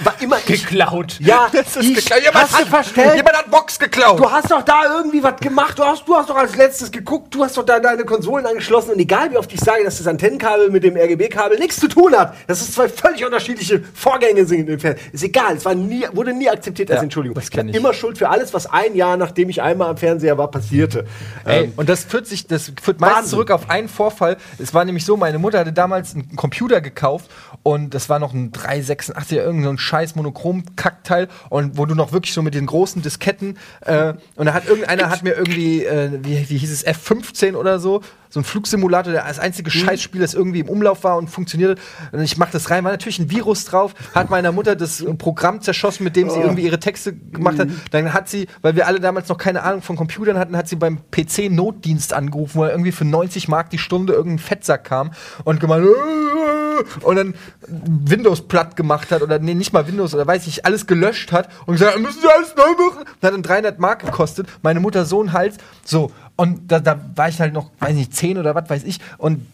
War 0.04 0.14
immer 0.22 0.38
geklaut. 0.40 1.18
Ja, 1.20 1.50
Das 1.52 1.76
ist 1.76 1.96
geklaut. 1.96 2.22
Jemand, 2.24 2.52
hat, 2.52 2.68
verstellt? 2.68 3.16
jemand 3.16 3.36
hat 3.38 3.52
Box 3.52 3.78
geklaut. 3.78 4.20
Du 4.20 4.30
hast 4.32 4.50
doch 4.50 4.62
da 4.62 4.84
irgendwie 4.98 5.22
was 5.22 5.36
gemacht. 5.42 5.78
Du 5.78 5.84
hast, 5.84 6.08
du 6.08 6.16
hast 6.16 6.30
doch 6.30 6.36
als 6.38 6.56
letztes 6.56 6.92
geguckt. 6.92 7.34
Du 7.36 7.44
hast 7.44 7.58
doch 7.58 7.66
da 7.66 7.80
deine 7.80 8.06
Konsolen 8.06 8.46
angeschlossen. 8.46 8.92
Und 8.92 9.00
egal 9.00 9.32
wie 9.32 9.38
oft 9.38 9.52
ich 9.54 9.60
sage, 9.60 9.84
dass 9.84 9.98
das 9.98 10.08
Antennenkabel 10.08 10.70
mit 10.70 10.84
dem 10.84 10.96
RGB-Kabel 10.96 11.58
nichts 11.60 11.78
zu 11.78 11.88
tun 11.90 12.16
hat, 12.16 12.36
dass 12.48 12.62
es 12.62 12.72
zwei 12.74 12.88
völlig 12.88 13.26
unterschiedliche 13.26 13.84
Vorgänge 13.94 14.46
sind. 14.46 14.70
Ist 14.70 15.24
egal. 15.24 15.58
Es 15.58 15.66
war 15.66 15.76
nie, 15.76 16.06
wurde 16.14 16.34
nie 16.34 16.50
akzeptiert 16.50 16.90
als 16.92 17.00
Ja, 17.00 17.04
Entschuldigung. 17.04 17.36
das 17.36 17.52
war 17.56 17.66
ich. 17.66 17.76
Immer 17.76 17.94
schuld 17.94 18.18
für 18.18 18.30
alles, 18.30 18.54
was 18.54 18.66
ein 18.68 18.96
Jahr, 18.96 19.18
nachdem 19.18 19.50
ich 19.50 19.62
einmal 19.62 19.90
am 19.90 19.98
Fernseher 19.98 20.38
war, 20.38 20.50
passierte. 20.50 21.06
Ey, 21.44 21.66
Ähm, 21.66 21.74
und 21.76 21.90
das 21.90 22.04
führt 22.06 22.28
sich, 22.28 22.48
das 22.48 22.72
führt 22.82 23.02
Wahnsinn. 23.02 23.30
zurück 23.32 23.52
auf 23.52 23.70
einen 23.70 23.90
Vorfall. 23.90 24.38
Es 24.58 24.74
war 24.74 24.86
nämlich 24.86 25.04
so, 25.06 25.18
meine 25.18 25.38
Mutter 25.40 25.60
hatte 25.60 25.74
damals 25.74 26.14
einen 26.16 26.36
Computer 26.36 26.80
gekauft 26.80 27.30
und 27.66 27.96
das 27.96 28.10
war 28.10 28.20
noch 28.20 28.32
ein 28.32 28.52
386er, 28.52 29.38
irgendein 29.38 29.64
so 29.64 29.70
ein 29.72 29.78
scheiß 29.80 30.16
Monochrom-Kackteil 30.16 31.28
und 31.50 31.80
wo 31.80 31.88
du 31.88 31.96
noch 31.96 32.12
wirklich 32.12 32.32
so 32.32 32.44
mit 32.44 32.54
den 32.54 32.68
großen 32.68 33.02
Disketten 33.02 33.58
äh, 33.82 34.14
und 34.36 34.46
da 34.46 34.54
hat 34.54 34.68
irgendeiner 34.68 35.10
hat 35.10 35.24
mir 35.24 35.34
irgendwie, 35.34 35.84
äh, 35.84 36.12
wie, 36.22 36.48
wie 36.48 36.58
hieß 36.58 36.72
es, 36.72 36.86
F15 36.86 37.56
oder 37.56 37.80
so, 37.80 38.02
so 38.30 38.40
ein 38.40 38.44
Flugsimulator, 38.44 39.14
der 39.14 39.24
das 39.24 39.40
einzige 39.40 39.72
Scheißspiel, 39.72 40.22
das 40.22 40.34
irgendwie 40.36 40.60
im 40.60 40.70
Umlauf 40.70 41.04
war 41.04 41.18
und 41.18 41.30
funktionierte. 41.30 41.82
Und 42.12 42.22
ich 42.22 42.38
mach 42.38 42.52
das 42.52 42.70
rein, 42.70 42.84
war 42.84 42.92
natürlich 42.92 43.18
ein 43.18 43.32
Virus 43.32 43.66
drauf, 43.66 43.94
hat 44.14 44.30
meiner 44.30 44.52
Mutter 44.52 44.76
das 44.76 45.04
Programm 45.18 45.62
zerschossen, 45.62 46.04
mit 46.04 46.16
dem 46.16 46.30
sie 46.30 46.40
irgendwie 46.42 46.64
ihre 46.66 46.80
Texte 46.80 47.14
gemacht 47.16 47.58
hat. 47.58 47.70
Dann 47.92 48.14
hat 48.14 48.28
sie, 48.30 48.48
weil 48.62 48.76
wir 48.76 48.86
alle 48.88 49.00
damals 49.00 49.30
noch 49.30 49.38
keine 49.38 49.64
Ahnung 49.64 49.82
von 49.82 49.96
Computern 49.96 50.38
hatten, 50.38 50.56
hat 50.58 50.68
sie 50.68 50.76
beim 50.76 51.00
PC-Notdienst 51.12 52.14
angerufen, 52.14 52.56
wo 52.56 52.64
er 52.66 52.72
irgendwie 52.72 52.92
für 52.92 53.06
90 53.06 53.48
Mark 53.48 53.70
die 53.70 53.78
Stunde 53.80 54.14
irgendein 54.14 54.40
Fettsack 54.40 54.84
kam 54.84 55.12
und 55.46 55.60
gemeint, 55.62 55.86
"Äh", 55.86 56.55
und 57.02 57.16
dann 57.16 57.36
Windows 57.68 58.48
platt 58.48 58.76
gemacht 58.76 59.12
hat 59.12 59.22
oder 59.22 59.40
nee, 59.40 59.54
nicht 59.54 59.74
mal 59.74 59.88
Windows 59.88 60.14
oder 60.14 60.26
weiß 60.28 60.48
ich, 60.48 60.66
alles 60.66 60.88
gelöscht 60.88 61.32
hat 61.32 61.50
und 61.66 61.74
gesagt, 61.74 62.00
müssen 62.00 62.22
Sie 62.22 62.28
alles 62.28 62.56
neu 62.56 62.86
machen. 62.86 63.06
Das 63.20 63.28
hat 63.30 63.34
dann 63.34 63.44
300 63.44 63.80
Mark 63.80 64.06
gekostet. 64.06 64.48
Meine 64.62 64.80
Mutter 64.80 65.06
so 65.06 65.22
ein 65.22 65.34
Hals. 65.34 65.58
So, 65.84 66.12
und 66.36 66.72
da, 66.72 66.80
da 66.80 67.00
war 67.16 67.30
ich 67.30 67.40
halt 67.40 67.54
noch, 67.54 67.72
weiß 67.80 67.96
nicht, 67.96 68.16
10 68.16 68.38
oder 68.38 68.56
was 68.56 68.70
weiß 68.70 68.84
ich. 68.84 69.00
Und 69.18 69.46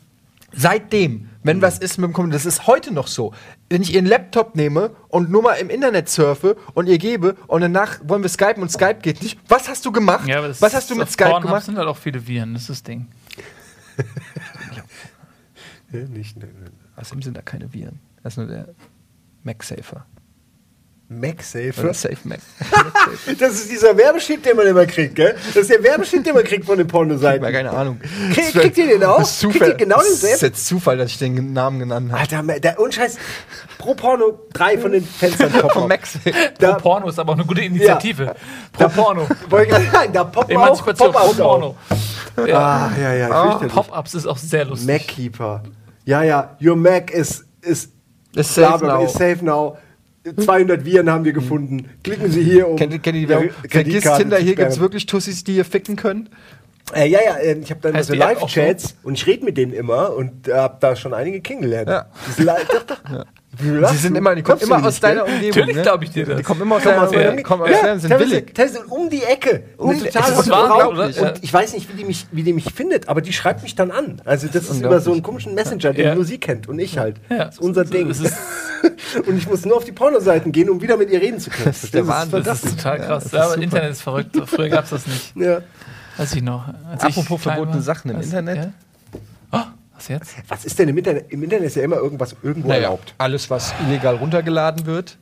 Seitdem, 0.54 1.30
wenn 1.44 1.62
was 1.62 1.78
ist 1.78 1.98
mit 1.98 2.10
dem 2.10 2.14
Computer, 2.14 2.36
das 2.36 2.46
ist 2.46 2.68
heute 2.68 2.94
noch 2.94 3.08
so. 3.08 3.34
Wenn 3.70 3.82
ich 3.82 3.94
ihren 3.94 4.06
Laptop 4.06 4.56
nehme 4.56 4.92
und 5.08 5.32
nur 5.32 5.42
mal 5.42 5.54
im 5.54 5.70
Internet 5.70 6.10
surfe 6.10 6.58
und 6.74 6.88
ihr 6.88 6.98
gebe 6.98 7.38
und 7.48 7.62
danach 7.62 8.00
wollen 8.04 8.22
wir 8.22 8.30
skypen 8.30 8.62
und 8.62 8.70
Skype 8.70 9.00
geht 9.02 9.22
nicht. 9.22 9.40
Was 9.48 9.70
hast 9.70 9.86
du 9.86 9.94
gemacht? 9.94 10.28
Ja, 10.28 10.44
was 10.44 10.74
hast 10.74 10.90
du 10.90 10.96
mit 10.96 11.10
Skype 11.10 11.30
Pornhub 11.30 11.50
gemacht? 11.50 11.66
sind 11.66 11.78
halt 11.78 11.88
auch 11.88 11.98
viele 11.98 12.28
Viren, 12.28 12.54
das 12.54 12.64
ist 12.64 12.70
das 12.70 12.84
Ding. 12.84 13.08
Ja, 15.94 16.00
nicht, 16.08 16.38
ne, 16.38 16.46
ne. 16.46 16.72
Außerdem 16.96 17.22
sind 17.22 17.38
da 17.38 17.42
keine 17.42 17.74
Viren. 17.74 18.00
Das 18.24 18.34
ist 18.34 18.38
nur 18.38 18.48
der 18.48 18.68
MagSafer. 19.44 20.06
MagSafe. 21.14 21.74
Oder 21.82 21.94
Safe 21.94 22.16
Mac. 22.24 22.40
Das 23.38 23.52
ist 23.56 23.70
dieser 23.70 23.98
Werbeschild, 23.98 24.46
den 24.46 24.56
man 24.56 24.66
immer 24.66 24.86
kriegt, 24.86 25.16
gell? 25.16 25.36
Das 25.48 25.58
ist 25.58 25.70
der 25.70 25.84
Werbeschild, 25.84 26.26
den 26.26 26.34
man 26.36 26.46
kriegt 26.46 26.64
von 26.64 26.78
den 26.78 26.88
Pornoseiten. 26.88 27.42
Mal 27.42 27.52
keine 27.52 27.70
Ahnung. 27.72 28.00
Krieg- 28.34 28.54
kriegt 28.54 28.78
ihr 28.78 28.88
den 28.88 29.04
auch? 29.04 29.18
Das 29.20 29.32
ist 29.32 29.40
Zufall. 29.42 29.60
Kriegt 29.60 29.82
ihr 29.82 29.86
genau 29.88 29.98
das 29.98 30.08
ist 30.10 30.24
denselben? 30.24 30.54
jetzt 30.56 30.68
Zufall, 30.68 30.98
dass 30.98 31.10
ich 31.12 31.18
den 31.20 31.52
Namen 31.52 31.80
genannt 31.80 32.14
habe. 32.14 32.22
Alter, 32.22 32.60
der 32.62 32.80
Unscheiß. 32.80 33.18
Pro 33.78 33.94
Porno 33.94 34.40
drei 34.54 34.78
von 34.78 34.94
den 34.94 35.04
Fenstern. 35.04 35.52
Von. 35.52 35.90
MagSafe. 35.90 36.32
Da- 36.60 36.74
Pro 36.76 36.80
Porno 36.82 37.10
ist 37.10 37.20
aber 37.20 37.34
auch 37.34 37.38
eine 37.38 37.46
gute 37.46 37.60
Initiative. 37.62 38.34
Pro 38.72 38.88
Porno. 38.88 39.28
Wollte 39.50 39.82
ich 39.82 39.92
sagen, 39.92 40.14
da 40.14 40.24
poppen 40.24 40.56
auch 40.56 40.64
Emanzipation 40.64 41.12
pro 41.12 41.20
Pop-Ups 41.20 41.40
auf. 41.42 41.46
Porno. 41.46 41.76
Ja. 42.48 42.58
Ah, 42.58 42.92
ja, 42.98 43.14
ja, 43.16 43.30
Ah, 43.32 43.50
fürchterlich. 43.50 43.74
Pop-Ups 43.74 44.14
ist 44.14 44.28
auch 44.28 44.38
sehr 44.38 44.64
lustig. 44.64 44.88
Mackeeper. 44.88 45.64
Ja, 46.06 46.24
ja, 46.24 46.58
your 46.62 46.76
Mac 46.76 47.12
is, 47.12 47.46
is, 47.62 47.90
Ist 48.36 48.56
bla, 48.56 48.68
safe 48.72 48.80
bla, 48.86 48.98
now. 48.98 49.06
is 49.06 49.14
safe 49.14 49.44
now. 49.46 49.78
200 50.38 50.86
Viren 50.86 51.10
haben 51.10 51.26
wir 51.26 51.34
gefunden. 51.34 51.90
Klicken 52.04 52.30
Sie 52.32 52.44
hier 52.44 52.68
um. 52.68 52.76
Kennt, 52.76 53.02
kennt 53.02 53.18
ihr? 53.18 53.50
Vergiss 53.70 54.04
Tinder, 54.18 54.38
hier 54.38 54.56
gibt 54.56 54.70
es 54.72 54.80
wirklich 54.80 55.06
Tussis, 55.08 55.44
die 55.44 55.56
ihr 55.58 55.66
ficken 55.66 55.96
können. 55.96 56.30
Äh, 56.94 57.08
ja, 57.08 57.20
ja, 57.26 57.36
äh, 57.38 57.58
ich 57.60 57.70
habe 57.72 57.82
dann 57.82 57.94
Heißt 57.96 58.08
so 58.10 58.14
die 58.14 58.20
App 58.20 58.38
auch 58.38 58.42
Live-Chats 58.42 58.96
und 59.04 59.14
ich 59.14 59.26
rede 59.26 59.46
mit 59.46 59.58
denen 59.58 59.72
immer 59.74 60.14
und 60.16 60.48
habe 60.52 60.78
da 60.80 60.96
schon 60.96 61.14
einige 61.14 61.40
kennengelernt. 61.42 61.90
Ja. 61.90 62.06
Li- 62.38 62.46
doch, 62.88 63.26
Die 63.60 63.98
sind 63.98 64.16
immer, 64.16 64.34
die 64.34 64.44
kommen 64.44 64.62
immer 64.62 64.78
aus 64.78 64.84
nicht, 64.86 65.04
deiner? 65.04 65.26
Umgebung. 65.26 65.48
Natürlich 65.50 65.76
ne? 65.76 65.82
glaub 65.82 66.02
ich 66.04 66.10
dir 66.12 66.26
das. 66.26 66.38
Die 66.38 66.44
kommen 66.44 66.62
immer 66.62 66.76
aus 66.78 66.84
Kommen 66.84 66.96
deiner 66.96 67.08
Umgebung. 67.08 67.30
Umgebung. 67.32 67.44
Kommen 67.50 67.64
aus 67.64 67.70
Ja, 67.70 67.82
deiner, 67.82 68.00
sind 68.00 68.18
billig. 68.18 68.54
teilweise 68.54 68.86
um 68.88 69.10
die 69.10 69.24
Ecke. 69.24 69.64
Um 69.78 69.94
die- 70.00 70.06
total 70.06 70.32
ist 70.32 70.50
wahr, 70.50 70.90
Und 70.90 71.44
ich 71.44 71.54
weiß 71.54 71.74
nicht, 71.74 71.92
wie 71.92 71.98
die, 71.98 72.06
mich, 72.06 72.28
wie 72.32 72.44
die 72.44 72.54
mich 72.54 72.74
findet, 72.74 73.10
aber 73.10 73.20
die 73.22 73.34
schreibt 73.34 73.62
mich 73.64 73.76
dann 73.76 73.92
an. 73.92 74.22
Also 74.24 74.48
das 74.48 74.70
ist 74.70 74.82
über 74.82 75.02
so 75.02 75.12
einen 75.12 75.22
komischen 75.22 75.54
Messenger, 75.54 75.92
den 75.94 76.06
Ja. 76.06 76.16
nur 76.16 76.24
sie 76.24 76.38
kennt 76.40 76.70
und 76.70 76.80
ich 76.80 76.98
halt. 76.98 77.18
Ja. 77.30 77.46
Das 77.46 77.56
ist 77.56 77.62
unser 77.62 77.84
Ding. 77.84 78.10
Und 79.28 79.38
ich 79.38 79.48
muss 79.48 79.64
nur 79.66 79.78
auf 79.78 79.84
die 79.84 79.92
Pornoseiten 79.92 80.52
gehen, 80.52 80.70
um 80.70 80.82
wieder 80.82 80.98
mit 80.98 81.12
ihr 81.12 81.22
reden 81.22 81.40
zu 81.40 81.50
können. 81.52 81.66
Das 81.66 81.84
ist 81.84 81.94
der 81.94 82.08
Wahnsinn. 82.08 82.44
Das 82.44 82.64
ist 82.64 82.78
total 82.78 82.98
krass. 83.00 83.24
das 83.26 83.26
ist 83.26 83.34
Ja, 83.34 83.46
aber. 83.46 83.58
Internet 83.62 83.92
ist 83.92 84.02
verrückt. 84.02 84.36
Früher 84.48 84.70
gab 84.70 84.86
es 84.86 84.90
das 84.90 85.06
nicht. 85.06 85.36
Ja. 85.36 85.60
Weiß 86.18 86.34
ich 86.34 86.42
noch. 86.42 86.66
Als 86.90 87.04
Apropos 87.04 87.42
verbotene. 87.44 87.82
Sachen 87.82 88.10
im? 88.12 88.22
Internet. 88.22 88.70
Oh, 89.52 89.60
was 90.02 90.08
jetzt? 90.10 90.36
Was 90.48 90.66
ist 90.66 90.80
denn 90.80 90.90
im 90.90 90.98
Internet? 90.98 91.26
Im 91.32 91.44
Internet 91.44 91.66
ist 91.68 91.76
ja 91.76 91.84
immer 91.84 91.98
irgendwas 91.98 92.36
irgendwo 92.44 92.70
Naja, 92.70 92.84
erlaubt. 92.84 93.14
alles, 93.18 93.50
was 93.50 93.74
illegal 93.88 94.16
runtergeladen 94.16 94.86
wird. 94.86 95.18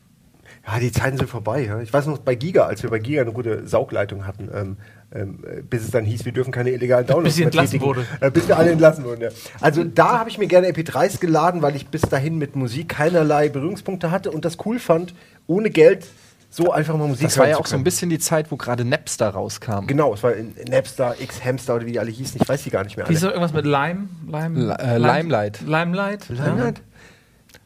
Ja, 0.66 0.78
die 0.78 0.92
Zeiten 0.92 1.16
sind 1.16 1.28
vorbei. 1.28 1.64
Ja. 1.64 1.80
Ich 1.80 1.92
weiß 1.92 2.06
noch, 2.06 2.18
bei 2.18 2.34
Giga, 2.34 2.64
als 2.66 2.82
wir 2.82 2.90
bei 2.90 2.98
Giga 2.98 3.22
eine 3.22 3.32
gute 3.32 3.66
Saugleitung 3.66 4.26
hatten, 4.26 4.50
ähm, 4.54 4.76
ähm, 5.12 5.42
äh, 5.44 5.62
bis 5.62 5.82
es 5.84 5.90
dann 5.90 6.04
hieß, 6.04 6.24
wir 6.26 6.32
dürfen 6.32 6.52
keine 6.52 6.70
illegalen 6.70 7.06
Downloads 7.06 7.36
Bis 7.36 7.44
entlassen 7.44 7.70
tätigen. 7.72 7.84
wurde. 7.86 8.06
Äh, 8.20 8.30
bis 8.30 8.46
wir 8.46 8.58
alle 8.58 8.70
entlassen 8.70 9.04
wurden, 9.04 9.22
ja. 9.22 9.28
Also 9.60 9.84
da 9.84 10.18
habe 10.18 10.28
ich 10.30 10.38
mir 10.38 10.46
gerne 10.46 10.68
MP3s 10.68 11.18
geladen, 11.18 11.62
weil 11.62 11.74
ich 11.76 11.88
bis 11.88 12.02
dahin 12.02 12.36
mit 12.36 12.56
Musik 12.56 12.90
keinerlei 12.90 13.48
Berührungspunkte 13.48 14.10
hatte 14.10 14.30
und 14.30 14.44
das 14.44 14.58
cool 14.66 14.78
fand, 14.78 15.14
ohne 15.46 15.70
Geld 15.70 16.06
so 16.50 16.72
einfach 16.72 16.96
mal 16.96 17.06
Musik 17.08 17.22
Das 17.28 17.38
war 17.38 17.48
ja 17.48 17.56
auch 17.58 17.66
so 17.66 17.76
ein 17.76 17.84
bisschen 17.84 18.10
die 18.10 18.18
Zeit, 18.18 18.50
wo 18.50 18.56
gerade 18.56 18.84
Napster 18.84 19.28
rauskam. 19.30 19.86
Genau, 19.86 20.12
es 20.14 20.22
war 20.22 20.32
Napster, 20.68 21.14
X-Hamster 21.20 21.76
oder 21.76 21.86
wie 21.86 21.92
die 21.92 21.98
alle 22.00 22.10
hießen, 22.10 22.40
ich 22.42 22.48
weiß 22.48 22.64
die 22.64 22.70
gar 22.70 22.82
nicht 22.84 22.96
mehr 22.96 23.06
Hieß 23.06 23.22
alle. 23.24 23.32
doch 23.32 23.40
irgendwas 23.40 23.52
mit 23.54 23.64
Lime? 23.64 24.08
Lime 24.26 24.60
Li- 24.66 24.74
äh, 24.84 24.98
Limelight. 24.98 25.60
Limelight? 25.62 26.28
Limelight? 26.28 26.82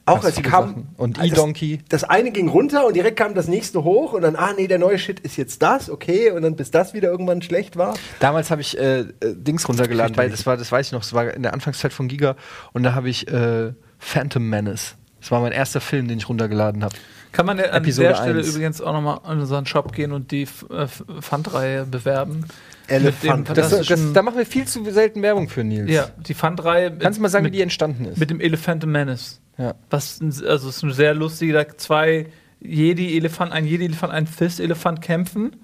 Auch 0.06 0.16
Ganz 0.16 0.26
als 0.26 0.36
sie 0.36 0.42
kamen. 0.42 0.68
Sachen. 0.68 0.88
Und 0.98 1.16
das- 1.16 1.24
E-Donkey. 1.28 1.80
Das 1.88 2.04
eine 2.04 2.30
ging 2.30 2.48
runter 2.48 2.86
und 2.86 2.94
direkt 2.94 3.16
kam 3.16 3.34
das 3.34 3.48
nächste 3.48 3.84
hoch 3.84 4.12
und 4.12 4.20
dann, 4.20 4.36
ah 4.36 4.50
nee, 4.54 4.66
der 4.66 4.78
neue 4.78 4.98
Shit 4.98 5.18
ist 5.20 5.38
jetzt 5.38 5.62
das, 5.62 5.88
okay, 5.88 6.30
und 6.30 6.42
dann 6.42 6.56
bis 6.56 6.70
das 6.70 6.92
wieder 6.92 7.08
irgendwann 7.08 7.40
schlecht 7.40 7.78
war. 7.78 7.94
Damals 8.20 8.50
habe 8.50 8.60
ich 8.60 8.76
äh, 8.78 8.98
äh, 9.00 9.06
Dings 9.22 9.66
runtergeladen, 9.66 10.14
weil 10.18 10.28
das 10.28 10.44
war, 10.44 10.58
das 10.58 10.70
weiß 10.70 10.88
ich 10.88 10.92
noch, 10.92 11.00
das 11.00 11.14
war 11.14 11.32
in 11.32 11.42
der 11.42 11.54
Anfangszeit 11.54 11.94
von 11.94 12.08
Giga 12.08 12.36
und 12.74 12.82
da 12.82 12.94
habe 12.94 13.08
ich 13.08 13.28
äh, 13.28 13.72
Phantom 13.98 14.46
Menace. 14.46 14.94
Das 15.24 15.30
war 15.30 15.40
mein 15.40 15.52
erster 15.52 15.80
Film, 15.80 16.06
den 16.06 16.18
ich 16.18 16.28
runtergeladen 16.28 16.84
habe. 16.84 16.94
Kann 17.32 17.46
man 17.46 17.56
ja 17.56 17.64
an 17.70 17.82
Episode 17.82 18.08
der 18.08 18.16
Stelle 18.16 18.38
1. 18.40 18.48
übrigens 18.50 18.82
auch 18.82 18.92
nochmal 18.92 19.20
in 19.32 19.40
unseren 19.40 19.64
Shop 19.64 19.94
gehen 19.94 20.12
und 20.12 20.30
die 20.32 20.42
äh, 20.42 20.86
Pfandreihe 21.22 21.86
bewerben. 21.86 22.44
Elefant. 22.88 23.48
Das, 23.56 23.70
das, 23.70 24.12
da 24.12 24.20
machen 24.20 24.36
wir 24.36 24.44
viel 24.44 24.66
zu 24.66 24.84
selten 24.90 25.22
Werbung 25.22 25.48
für 25.48 25.64
Nils. 25.64 25.90
ja, 25.90 26.10
die 26.28 26.34
Pfandreihe. 26.34 26.94
Kannst 26.98 27.16
du 27.16 27.22
mal 27.22 27.30
sagen, 27.30 27.44
mit, 27.44 27.54
wie 27.54 27.56
die 27.56 27.62
entstanden 27.62 28.04
ist? 28.04 28.18
Mit 28.18 28.28
dem 28.28 28.38
Elephant 28.38 28.84
Menace. 28.84 29.40
ja. 29.56 29.74
Was 29.88 30.20
ein, 30.20 30.26
also 30.26 30.68
es 30.68 30.76
ist 30.76 30.82
ein 30.82 30.92
sehr 30.92 31.14
lustiger, 31.14 31.66
zwei 31.78 32.26
Jedi-Elefant, 32.60 33.50
ein 33.50 33.64
Jedi-Elefant, 33.64 34.12
ein 34.12 34.26
Fist-Elefant 34.26 35.00
kämpfen. 35.00 35.56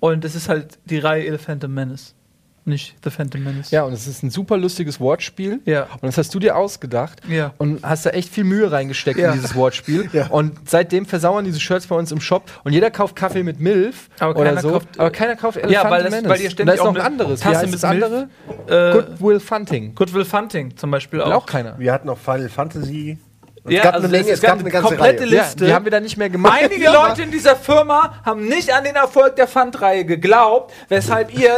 Und 0.00 0.24
das 0.24 0.34
ist 0.34 0.48
halt 0.48 0.78
die 0.86 0.96
Reihe 0.96 1.26
Elephant 1.26 1.68
Menace. 1.68 2.14
Nicht 2.68 2.96
The 3.04 3.10
Phantom 3.10 3.44
Menace. 3.44 3.70
ja, 3.70 3.84
und 3.84 3.92
es 3.92 4.08
ist 4.08 4.24
ein 4.24 4.30
super 4.30 4.56
lustiges 4.56 4.98
Wortspiel. 4.98 5.60
Ja. 5.66 5.84
Und 6.00 6.02
das 6.02 6.18
hast 6.18 6.34
du 6.34 6.40
dir 6.40 6.56
ausgedacht. 6.56 7.20
Ja. 7.28 7.52
Und 7.58 7.84
hast 7.84 8.04
da 8.06 8.10
echt 8.10 8.28
viel 8.32 8.42
Mühe 8.42 8.72
reingesteckt 8.72 9.18
Ja. 9.20 9.28
in 9.28 9.34
dieses 9.34 9.54
Wortspiel. 9.54 10.10
Ja. 10.12 10.26
Und 10.26 10.68
seitdem 10.68 11.06
versauern 11.06 11.44
diese 11.44 11.60
Shirts 11.60 11.86
bei 11.86 11.94
uns 11.94 12.10
im 12.10 12.20
Shop. 12.20 12.50
Und 12.64 12.72
jeder 12.72 12.90
kauft 12.90 13.14
Kaffee 13.14 13.44
mit 13.44 13.60
Milf 13.60 14.08
Aber 14.18 14.34
oder 14.40 14.48
keiner 14.50 14.60
so. 14.62 14.70
kauft- 14.72 14.98
aber 14.98 15.10
keiner 15.10 15.36
kauft 15.36 15.58
Ja, 15.68 15.88
weil, 15.88 16.02
das, 16.02 16.10
Menace. 16.10 16.28
weil 16.30 16.40
ihr 16.40 16.46
Und 16.46 16.50
ständig 16.52 16.66
da 16.66 16.72
ist 16.74 16.80
auch 16.80 16.92
noch 16.92 17.00
ein 17.00 17.06
anderes. 17.06 17.40
Wie 17.40 17.44
Tasse 17.44 17.56
heißt 17.58 17.66
mit 17.66 17.74
das 17.74 17.84
andere? 17.84 18.28
Äh, 18.66 18.92
Goodwill 18.94 19.38
Funting. 19.40 19.94
Goodwill 19.94 20.24
Funting 20.24 20.76
zum 20.76 20.90
Beispiel 20.90 21.20
auch. 21.22 21.32
auch 21.32 21.46
keiner. 21.46 21.78
Wir 21.78 21.92
hatten 21.92 22.08
auch 22.08 22.18
Final 22.18 22.48
Fantasy. 22.48 23.18
Und 23.62 23.72
Ja, 23.72 23.78
es 23.78 23.84
gab 23.84 23.94
also 23.94 24.06
eine 24.08 24.16
Menge, 24.16 24.28
es 24.30 24.34
es 24.34 24.40
gab 24.42 24.50
gab 24.52 24.58
eine 24.60 24.70
ganze 24.70 24.88
komplette 24.88 25.22
Reihe. 25.22 25.28
Liste. 25.30 25.64
Ja, 25.64 25.66
die 25.70 25.74
haben 25.74 25.84
wir 25.86 25.90
da 25.92 26.00
nicht 26.00 26.16
mehr 26.16 26.30
gemacht. 26.30 26.60
Einige. 26.62 26.86
Leute 26.92 27.22
in 27.22 27.30
dieser 27.30 27.56
Firma 27.56 28.20
haben 28.24 28.46
nicht 28.46 28.72
an 28.72 28.84
den 28.84 28.94
Erfolg 28.96 29.36
der 29.36 29.46
Pfandreihe 29.48 30.04
geglaubt, 30.04 30.72
weshalb 30.88 31.32
ihr 31.36 31.50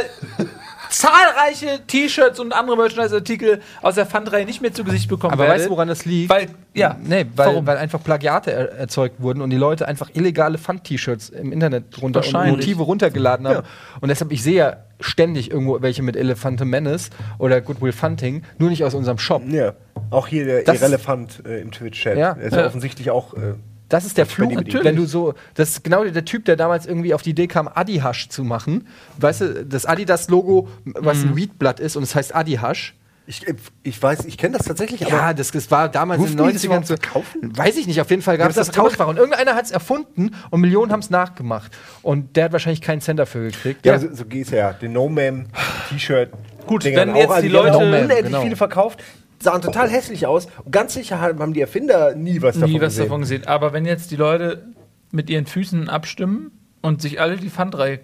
zahlreiche 0.90 1.80
T-Shirts 1.86 2.40
und 2.40 2.52
andere 2.52 2.76
Merchandise-Artikel 2.76 3.60
aus 3.82 3.94
der 3.96 4.06
Pfandreihe 4.06 4.44
nicht 4.44 4.60
mehr 4.62 4.72
zu 4.72 4.84
Gesicht 4.84 5.08
bekommen 5.08 5.32
Aber 5.32 5.44
werdet. 5.44 5.56
weißt 5.58 5.66
du, 5.66 5.70
woran 5.70 5.88
das 5.88 6.04
liegt? 6.04 6.30
Weil, 6.30 6.48
ja. 6.74 6.96
Nee, 7.02 7.26
weil, 7.36 7.46
Warum? 7.48 7.66
weil 7.66 7.76
einfach 7.76 8.02
Plagiate 8.02 8.52
er 8.52 8.72
erzeugt 8.72 9.20
wurden 9.20 9.40
und 9.42 9.50
die 9.50 9.56
Leute 9.56 9.86
einfach 9.88 10.10
illegale 10.14 10.58
Pfand-T-Shirts 10.58 11.28
im 11.30 11.52
Internet 11.52 12.00
runter 12.02 12.22
und. 12.22 12.50
Motive 12.50 12.82
runtergeladen 12.82 13.46
haben. 13.48 13.66
Und 14.00 14.08
deshalb, 14.08 14.32
ich 14.32 14.42
sehe 14.42 14.54
ja 14.56 14.76
ständig 15.00 15.50
irgendwo 15.50 15.80
welche 15.80 16.02
mit 16.02 16.16
Elefante 16.16 16.64
Menace 16.64 17.10
oder 17.38 17.60
Goodwill 17.60 17.92
Funting, 17.92 18.42
nur 18.58 18.70
nicht 18.70 18.82
aus 18.84 18.94
unserem 18.94 19.18
Shop. 19.18 19.42
Ja. 19.48 19.74
Auch 20.10 20.26
hier 20.26 20.44
der 20.44 20.62
Das- 20.62 20.80
Irrelevant 20.80 21.42
äh, 21.46 21.60
im 21.60 21.70
Twitch-Chat. 21.70 22.16
Ja. 22.18 22.34
Der 22.34 22.44
ist 22.44 22.52
ja 22.54 22.60
Ja. 22.62 22.66
offensichtlich 22.66 23.10
auch. 23.10 23.34
Äh, 23.34 23.54
Das 23.88 24.04
ist 24.04 24.18
der 24.18 24.24
bei 24.24 24.30
Fluch, 24.30 24.54
bedient. 24.54 24.84
wenn 24.84 24.96
du 24.96 25.06
so, 25.06 25.34
das 25.54 25.70
ist 25.70 25.84
genau 25.84 26.04
der 26.04 26.24
Typ, 26.24 26.44
der 26.44 26.56
damals 26.56 26.84
irgendwie 26.86 27.14
auf 27.14 27.22
die 27.22 27.30
Idee 27.30 27.46
kam, 27.46 27.68
Adi-Hash 27.72 28.28
zu 28.28 28.44
machen. 28.44 28.86
Weißt 29.18 29.40
du, 29.40 29.64
das 29.64 29.86
Adidas-Logo, 29.86 30.68
was 30.84 31.18
Mhm. 31.18 31.30
ein 31.30 31.36
Weedblatt 31.36 31.80
ist 31.80 31.96
und 31.96 32.02
es 32.02 32.14
heißt 32.14 32.34
Adi-Hash. 32.34 32.94
ich, 33.26 33.44
ich 33.82 34.02
weiß, 34.02 34.24
ich 34.24 34.38
kenne 34.38 34.56
das 34.56 34.66
tatsächlich, 34.66 35.06
aber. 35.06 35.16
Ja, 35.16 35.34
das, 35.34 35.50
das 35.50 35.70
war 35.70 35.88
damals 35.90 36.20
in 36.20 36.28
den 36.28 36.36
Durften 36.38 36.52
die 36.52 36.54
das 36.56 36.62
90ern 36.62 36.66
überhaupt 36.66 36.86
so. 36.86 36.94
verkaufen? 36.96 37.56
Weiß 37.58 37.76
ich 37.76 37.86
nicht, 37.86 38.00
auf 38.00 38.08
jeden 38.10 38.22
Fall 38.22 38.38
gab 38.38 38.48
es 38.50 38.56
Ja, 38.56 38.60
das 38.60 38.68
das 38.68 38.76
tausendfach. 38.76 39.06
Und 39.08 39.16
irgendeiner 39.18 39.54
hat 39.54 39.64
es 39.66 39.70
erfunden 39.70 40.30
und 40.50 40.60
Millionen 40.62 40.92
haben 40.92 41.00
es 41.00 41.10
nachgemacht. 41.10 41.72
Und 42.02 42.36
der 42.36 42.44
hat 42.44 42.52
wahrscheinlich 42.52 42.80
keinen 42.80 43.00
Cent 43.02 43.18
dafür 43.18 43.50
gekriegt. 43.50 43.84
Ja, 43.86 43.98
so, 43.98 44.08
so 44.14 44.24
geht's 44.24 44.50
ja. 44.50 44.72
Den 44.72 44.92
No-Man-T-Shirt. 44.94 46.30
Gut, 46.66 46.84
wenn 46.84 47.16
jetzt 47.16 47.42
die 47.42 47.48
Leute- 47.48 47.78
unendlich 47.78 48.22
Genau. 48.24 48.42
viele 48.42 48.56
verkauft, 48.56 49.02
sahen 49.40 49.62
total 49.62 49.88
hässlich 49.88 50.26
aus. 50.26 50.46
Und 50.64 50.72
ganz 50.72 50.94
sicher 50.94 51.20
haben 51.20 51.52
die 51.52 51.60
Erfinder 51.60 52.14
nie 52.14 52.42
was 52.42 52.54
davon 52.56 52.70
nie 52.70 52.80
was 52.80 52.94
gesehen. 52.94 53.04
davon 53.04 53.20
gesehen. 53.20 53.46
Aber 53.46 53.72
wenn 53.72 53.84
jetzt 53.86 54.10
die 54.10 54.16
Leute 54.16 54.64
mit 55.10 55.30
ihren 55.30 55.46
Füßen 55.46 55.88
abstimmen 55.88 56.50
und 56.82 57.00
sich 57.02 57.20
alle 57.20 57.36
die 57.36 57.50
Pfandreihe 57.50 58.00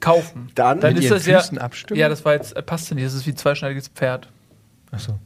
kaufen, 0.00 0.50
Dann 0.54 0.80
dann 0.80 0.94
mit 0.94 1.02
ist 1.04 1.10
ihren 1.10 1.18
das 1.18 1.26
ja. 1.26 1.40
Füßen 1.40 1.58
abstimmen? 1.58 2.00
Ja, 2.00 2.08
das 2.08 2.24
war 2.24 2.34
jetzt, 2.34 2.56
äh, 2.56 2.62
passt 2.62 2.88
ja 2.90 2.94
nicht. 2.96 3.06
Das 3.06 3.14
ist 3.14 3.26
wie 3.26 3.34
zweischneidiges 3.34 3.88
Pferd. 3.88 4.28
Achso. 4.90 5.18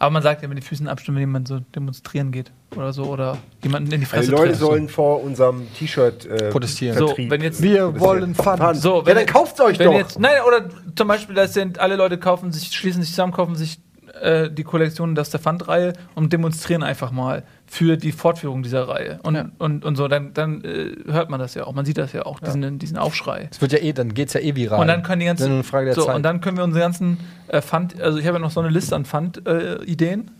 Aber 0.00 0.10
man 0.12 0.22
sagt 0.22 0.42
ja 0.42 0.48
mit 0.48 0.56
den 0.58 0.62
Füßen 0.62 0.86
abstimmen, 0.86 1.16
wenn 1.16 1.22
jemand 1.22 1.48
so 1.48 1.58
demonstrieren 1.74 2.30
geht 2.30 2.52
oder 2.76 2.92
so 2.92 3.02
oder 3.06 3.36
jemanden 3.64 3.90
in 3.90 4.00
die 4.00 4.06
Also 4.06 4.14
Fresse 4.16 4.26
die 4.26 4.30
Leute 4.30 4.48
trifft. 4.50 4.60
sollen 4.60 4.88
vor 4.88 5.24
unserem 5.24 5.66
T-Shirt 5.74 6.24
äh, 6.24 6.50
Protestieren. 6.50 6.96
So, 6.96 7.14
wenn 7.16 7.40
jetzt- 7.42 7.60
Wir 7.62 7.98
wollen 7.98 8.36
Pfand. 8.36 8.76
So, 8.76 9.02
ja, 9.04 9.14
dann 9.14 9.26
kauft's 9.26 9.60
euch 9.60 9.76
wenn 9.80 9.86
doch. 9.88 9.94
Jetzt, 9.94 10.20
nein, 10.20 10.34
oder 10.46 10.68
zum 10.94 11.08
Beispiel, 11.08 11.34
das 11.34 11.52
sind 11.52 11.80
alle 11.80 11.96
Leute 11.96 12.16
kaufen 12.16 12.52
sich, 12.52 12.70
schließen 12.76 13.02
sich 13.02 13.10
zusammen, 13.10 13.32
kaufen 13.32 13.56
sich 13.56 13.80
äh, 14.22 14.50
die 14.50 14.64
Kollektionen 14.64 15.18
aus 15.18 15.30
der 15.30 15.40
Pfandreihe 15.40 15.92
und 16.14 16.32
demonstrieren 16.32 16.82
einfach 16.82 17.10
mal 17.10 17.42
für 17.66 17.96
die 17.96 18.12
Fortführung 18.12 18.62
dieser 18.62 18.88
Reihe. 18.88 19.20
Und, 19.22 19.34
Ja. 19.34 19.50
und, 19.58 19.84
und 19.84 19.96
so, 19.96 20.08
dann, 20.08 20.32
dann 20.34 20.64
äh, 20.64 20.94
hört 21.06 21.30
man 21.30 21.38
das 21.40 21.54
ja 21.54 21.64
auch, 21.64 21.74
man 21.74 21.84
sieht 21.84 21.98
das 21.98 22.12
ja 22.12 22.24
auch, 22.26 22.40
diesen, 22.40 22.78
diesen 22.78 22.96
Aufschrei. 22.96 23.48
Es 23.50 23.60
wird 23.60 23.72
ja 23.72 23.78
eh, 23.78 23.92
dann 23.92 24.14
geht's 24.14 24.32
ja 24.32 24.40
eh 24.40 24.54
viral. 24.56 24.80
Und 24.80 24.86
dann 24.88 25.02
können 25.02 25.20
die 25.20 25.26
ist 25.26 25.38
ganzen. 25.38 25.62
so, 25.94 26.04
Zeit. 26.06 26.16
und 26.16 26.22
dann 26.22 26.40
können 26.40 26.56
wir 26.56 26.64
unsere 26.64 26.82
ganzen 26.82 27.18
äh, 27.48 27.60
Pfand, 27.60 28.00
also 28.00 28.18
ich 28.18 28.26
habe 28.26 28.36
ja 28.38 28.42
noch 28.42 28.50
so 28.50 28.60
eine 28.60 28.70
Liste 28.70 28.96
an 28.96 29.04
Pfand-Ideen, 29.04 30.30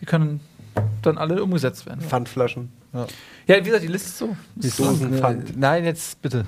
die 0.00 0.04
können 0.06 0.40
dann 1.02 1.18
alle 1.18 1.42
umgesetzt 1.42 1.86
werden. 1.86 2.00
Pfandflaschen. 2.00 2.70
Ja, 3.46 3.56
wie 3.56 3.62
gesagt, 3.62 3.82
die 3.82 3.88
Liste 3.88 4.08
ist 4.08 4.18
so. 4.18 4.36
Die 4.54 4.70
Dosenpfand. 4.70 5.50
Äh, 5.50 5.52
Nein, 5.56 5.84
jetzt 5.84 6.20
bitte. 6.22 6.44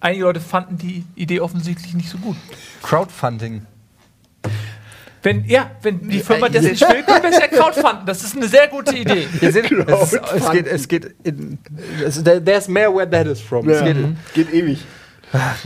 Einige 0.00 0.24
Leute 0.24 0.40
fanden 0.40 0.78
die 0.78 1.04
Idee 1.16 1.40
offensichtlich 1.40 1.94
nicht 1.94 2.08
so 2.08 2.18
gut. 2.18 2.36
Crowdfunding. 2.82 3.62
Wenn, 5.22 5.44
ja, 5.46 5.70
wenn 5.82 6.08
die 6.08 6.20
Firma 6.20 6.48
das 6.48 6.62
nicht 6.62 6.80
will, 6.80 7.02
können 7.02 7.22
wir 7.22 7.30
es 7.30 7.38
ja 7.38 7.48
crowdfunden. 7.48 8.06
Das 8.06 8.22
ist 8.22 8.36
eine 8.36 8.46
sehr 8.48 8.68
gute 8.68 8.96
Idee. 8.96 9.26
Ihr 9.40 9.52
seht, 9.52 9.70
es, 9.70 10.12
ist, 10.12 10.20
es 10.34 10.50
geht, 10.50 10.66
es 10.66 10.88
geht 10.88 11.14
in, 11.24 11.58
es, 12.04 12.22
there's 12.22 12.68
more 12.68 12.94
where 12.94 13.08
that 13.10 13.26
is 13.26 13.40
from. 13.40 13.68
Es 13.68 13.80
Ja, 13.80 13.86
geht, 13.92 13.96
geht 14.34 14.52
ewig. 14.54 14.84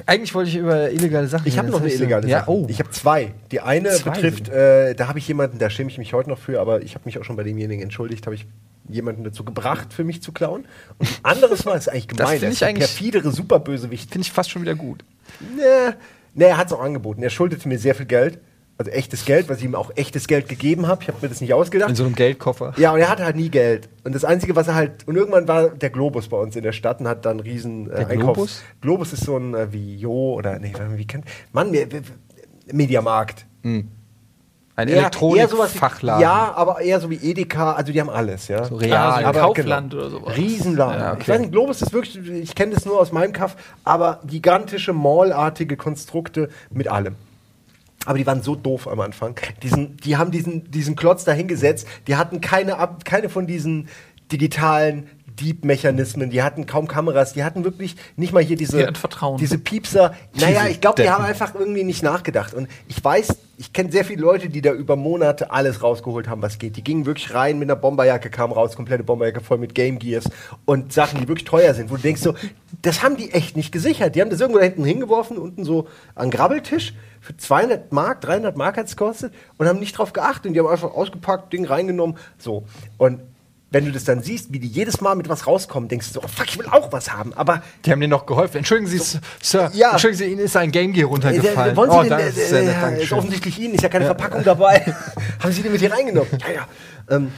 eigentlich 0.07 0.35
wollte 0.35 0.51
ich 0.51 0.57
über 0.57 0.91
illegale 0.91 1.29
Sachen 1.29 1.47
Ich 1.47 1.57
habe 1.59 1.69
noch 1.69 1.81
das 1.81 1.85
eine 1.93 1.95
illegale 1.95 2.29
ja, 2.29 2.41
Sache. 2.41 2.51
oh. 2.51 2.67
Ich 2.69 2.79
habe 2.81 2.91
zwei. 2.91 3.33
Die 3.53 3.61
eine 3.61 3.91
Zwei 3.91 4.11
betrifft, 4.11 4.49
äh, 4.49 4.95
da 4.95 5.07
habe 5.09 5.19
ich 5.19 5.29
jemanden, 5.29 5.59
da 5.59 5.71
schäme 5.71 5.91
ich 5.91 5.99
mich 5.99 6.13
heute 6.13 6.31
noch 6.31 6.39
für, 6.39 6.61
aber 6.61 6.83
ich 6.83 6.95
habe 6.95 7.03
mich 7.05 7.19
auch 7.19 7.25
schon 7.25 7.37
bei 7.37 7.45
demjenigen 7.45 7.83
entschuldigt, 7.83 8.27
habe 8.27 8.35
ich 8.35 8.47
jemanden 8.89 9.23
dazu 9.23 9.45
gebracht, 9.45 9.93
für 9.93 10.03
mich 10.03 10.23
zu 10.23 10.33
klauen. 10.33 10.65
Und 10.99 11.09
ein 11.09 11.25
anderes 11.37 11.65
Mal 11.65 11.77
ist 11.79 11.89
eigentlich 11.89 12.09
Das 12.09 12.17
gemein. 12.17 12.35
Das 12.41 12.43
ich 12.43 12.49
ist 12.55 12.61
der 12.63 12.69
eigentlich- 12.69 12.89
perfidere 12.89 13.31
Superbösewicht. 13.31 14.11
Finde 14.11 14.27
ich 14.27 14.33
fast 14.33 14.51
schon 14.51 14.63
wieder 14.63 14.75
gut. 14.75 15.05
Nee, 15.57 15.63
nee 16.35 16.47
er 16.47 16.57
hat 16.57 16.67
es 16.67 16.73
auch 16.73 16.81
angeboten. 16.83 17.23
Er 17.23 17.31
schuldete 17.31 17.69
mir 17.69 17.79
sehr 17.79 17.95
viel 17.95 18.07
Geld. 18.07 18.41
Also 18.83 18.91
echtes 18.99 19.25
Geld, 19.25 19.49
was 19.49 19.59
ich 19.59 19.65
ihm 19.65 19.75
auch 19.75 19.91
echtes 19.97 20.27
Geld 20.27 20.49
gegeben 20.49 20.87
habe. 20.89 21.03
Ich 21.03 21.09
habe 21.09 21.19
mir 21.23 21.29
das 21.29 21.41
nicht 21.41 21.55
ausgedacht. 21.55 21.91
In 21.91 21.97
so 21.97 22.05
einem 22.05 22.15
Geldkoffer. 22.15 22.73
Ja, 22.77 22.93
und 22.93 22.99
er 23.01 23.09
hatte 23.09 23.25
halt 23.25 23.37
nie 23.37 23.49
Geld. 23.49 23.89
Und 24.05 24.15
das 24.15 24.25
Einzige, 24.25 24.57
was 24.57 24.69
er 24.69 24.75
halt. 24.75 25.07
Und 25.07 25.17
irgendwann 25.17 25.47
war 25.49 25.69
der 25.69 25.91
Globus 25.91 26.29
bei 26.29 26.37
uns 26.37 26.57
in 26.57 26.63
der 26.63 26.73
Stadt 26.73 27.01
und 27.01 27.09
hat 27.09 27.25
dann 27.25 27.33
einen 27.39 27.41
riesen 27.41 27.91
äh, 27.91 27.97
Der 27.97 28.09
Einkaufs- 28.09 28.23
Globus? 28.35 28.63
Globus 28.81 29.13
ist 29.13 29.25
so 29.25 29.37
ein 29.37 29.55
äh, 29.55 29.73
wie 29.73 29.97
Jo 29.97 30.35
oder. 30.35 30.59
Nee, 30.59 30.73
wie 30.97 31.07
kennt. 31.07 31.25
Mann, 31.53 31.73
wir, 31.73 31.91
wir, 31.93 32.03
Mediamarkt. 32.73 33.47
Ein 33.65 34.89
Eher- 34.89 34.89
eher 34.89 35.11
sowas 35.13 35.31
wie- 35.33 35.39
Elektronikfachladen. 35.39 36.23
Ja, 36.23 36.53
aber 36.57 36.81
eher 36.81 36.99
so 37.01 37.11
wie 37.11 37.17
Edeka. 37.17 37.73
Also 37.75 37.93
die 37.93 38.01
haben 38.01 38.11
alles, 38.11 38.49
ja. 38.49 38.65
So 38.65 38.77
real. 38.77 38.97
Ah, 38.97 39.21
so 39.21 39.27
Aber 39.27 39.41
Kaufland 39.41 39.91
genau. 39.91 40.03
oder 40.03 40.11
sowas. 40.11 40.37
Riesenladen. 40.37 41.01
Ja, 41.01 41.13
okay. 41.13 41.21
Ich 41.23 41.29
weiß 41.29 41.41
nicht, 41.41 41.53
Globus 41.53 41.83
ist 41.83 41.93
wirklich, 41.93 42.17
ich 42.27 42.55
kenne 42.55 42.75
das 42.75 42.85
nur 42.87 42.99
aus 42.99 43.13
meinem 43.13 43.33
Kaff, 43.33 43.55
aber 43.85 44.21
gigantische, 44.27 44.93
mallartige 44.93 45.77
Konstrukte 45.77 46.49
mit 46.71 46.89
allem. 46.89 47.17
Aber 48.07 48.19
die 48.19 48.27
waren 48.27 48.43
so 48.43 48.55
doof 48.55 48.89
am 48.89 49.01
Anfang. 49.01 49.37
Diesen, 49.63 49.97
die 49.99 50.17
haben 50.17 50.31
diesen, 50.31 50.71
diesen 50.71 50.97
Klotz 50.97 51.25
da 51.25 51.33
hingesetzt. 51.33 51.87
Die 52.07 52.17
hatten 52.17 52.41
keine, 52.41 52.77
keine 53.05 53.29
von 53.29 53.47
diesen 53.47 53.89
digitalen 54.31 55.09
Diebmechanismen. 55.41 56.31
Die 56.31 56.43
hatten 56.43 56.67
kaum 56.67 56.89
Kameras. 56.89 57.33
Die 57.33 57.45
hatten 57.45 57.65
wirklich 57.65 57.97
nicht 58.17 58.33
mal 58.33 58.43
hier 58.43 58.57
diese, 58.57 58.79
Die 58.79 58.87
diese 59.39 59.59
Piepser. 59.59 60.15
Naja, 60.35 60.67
ich 60.67 60.81
glaube, 60.81 61.03
die 61.03 61.09
haben 61.09 61.25
einfach 61.25 61.55
irgendwie 61.55 61.85
nicht 61.85 62.03
nachgedacht. 62.03 62.55
Und 62.55 62.69
ich 62.89 63.03
weiß, 63.03 63.37
ich 63.63 63.73
kenne 63.73 63.93
sehr 63.93 64.05
viele 64.05 64.23
Leute, 64.23 64.49
die 64.49 64.61
da 64.61 64.73
über 64.73 64.97
Monate 64.97 65.53
alles 65.53 65.85
rausgeholt 65.85 66.27
haben, 66.27 66.43
was 66.43 66.59
geht. 66.59 66.77
Die 66.77 66.83
gingen 66.83 67.07
wirklich 67.07 67.33
rein 67.33 67.61
mit 67.61 67.71
einer 67.71 67.79
Bomberjacke, 67.79 68.29
kamen 68.29 68.53
raus, 68.53 68.75
komplette 68.75 69.05
Bomberjacke 69.05 69.41
voll 69.41 69.59
mit 69.59 69.77
Game 69.77 70.01
Gears 70.01 70.25
und 70.65 70.93
Sachen, 70.93 71.21
die 71.21 71.29
wirklich 71.29 71.45
teuer 71.45 71.73
sind, 71.73 71.89
wo 71.89 71.95
du 71.95 72.03
denkst 72.03 72.23
so, 72.23 72.35
das 72.83 73.05
haben 73.05 73.17
die 73.17 73.31
echt 73.31 73.57
nicht 73.57 73.71
gesichert. 73.71 74.17
Die 74.17 74.21
haben 74.21 74.31
das 74.31 74.41
irgendwo 74.41 74.59
da 74.59 74.65
hinten 74.65 74.85
hingeworfen, 74.85 75.39
unten 75.39 75.63
so 75.65 75.87
an 76.17 76.33
Grabbeltisch. 76.33 76.93
Für 77.21 77.37
200 77.37 77.93
Mark, 77.93 78.21
300 78.23 78.57
Mark 78.57 78.77
hat 78.77 78.87
es 78.87 78.97
gekostet 78.97 79.33
und 79.59 79.69
haben 79.69 79.79
nicht 79.79 79.97
drauf 79.97 80.13
geachtet. 80.13 80.47
Und 80.47 80.55
die 80.55 80.59
haben 80.59 80.67
einfach 80.67 80.93
ausgepackt, 80.93 81.53
Ding 81.53 81.65
reingenommen. 81.65 82.19
So. 82.39 82.65
Und 82.99 83.21
wenn 83.73 83.87
du 83.87 83.93
das 83.93 84.05
dann 84.05 84.23
siehst, 84.23 84.53
wie 84.53 84.59
die 84.59 84.69
jedes 84.69 85.01
Mal 85.01 85.15
mit 85.17 85.29
was 85.29 85.47
rauskommen, 85.47 85.89
denkst 85.89 86.09
du 86.09 86.15
so, 86.15 86.23
oh 86.23 86.29
fuck, 86.29 86.47
ich 86.49 86.59
will 86.59 86.67
auch 86.67 86.93
was 86.93 87.13
haben. 87.13 87.33
Aber 87.33 87.63
Die 87.85 87.91
haben 87.91 88.01
dir 88.01 88.09
noch 88.09 88.27
geholfen. 88.27 88.59
Entschuldigen 88.59 88.89
Sie, 88.89 89.19
Sir. 89.41 89.71
Ja. 89.73 89.93
Entschuldigen 89.93 90.19
Sie, 90.19 90.31
Ihnen 90.31 90.41
ist 90.41 90.57
ein 90.57 90.71
Game 90.71 90.93
Gear 90.93 91.09
runtergefallen. 91.09 91.73
Äh, 91.73 91.77
wollen 91.77 91.91
Sie 91.91 91.97
oh, 91.97 92.03
den, 92.03 92.11
das 92.11 92.21
äh, 92.21 92.29
ist 92.29 92.53
äh, 92.53 92.65
ist 92.65 92.83
Dankeschön. 92.83 93.19
offensichtlich 93.19 93.59
Ihnen, 93.59 93.75
ist 93.75 93.83
ja 93.83 93.89
keine 93.89 94.05
Verpackung 94.05 94.45
dabei. 94.45 94.81
haben 95.41 95.53
Sie 95.53 95.63
den 95.63 95.73
mit 95.73 95.81
hier 95.81 95.93
reingenommen? 95.93 96.31
Ja, 96.41 96.53
ja. 96.53 96.69
Ähm, 97.17 97.33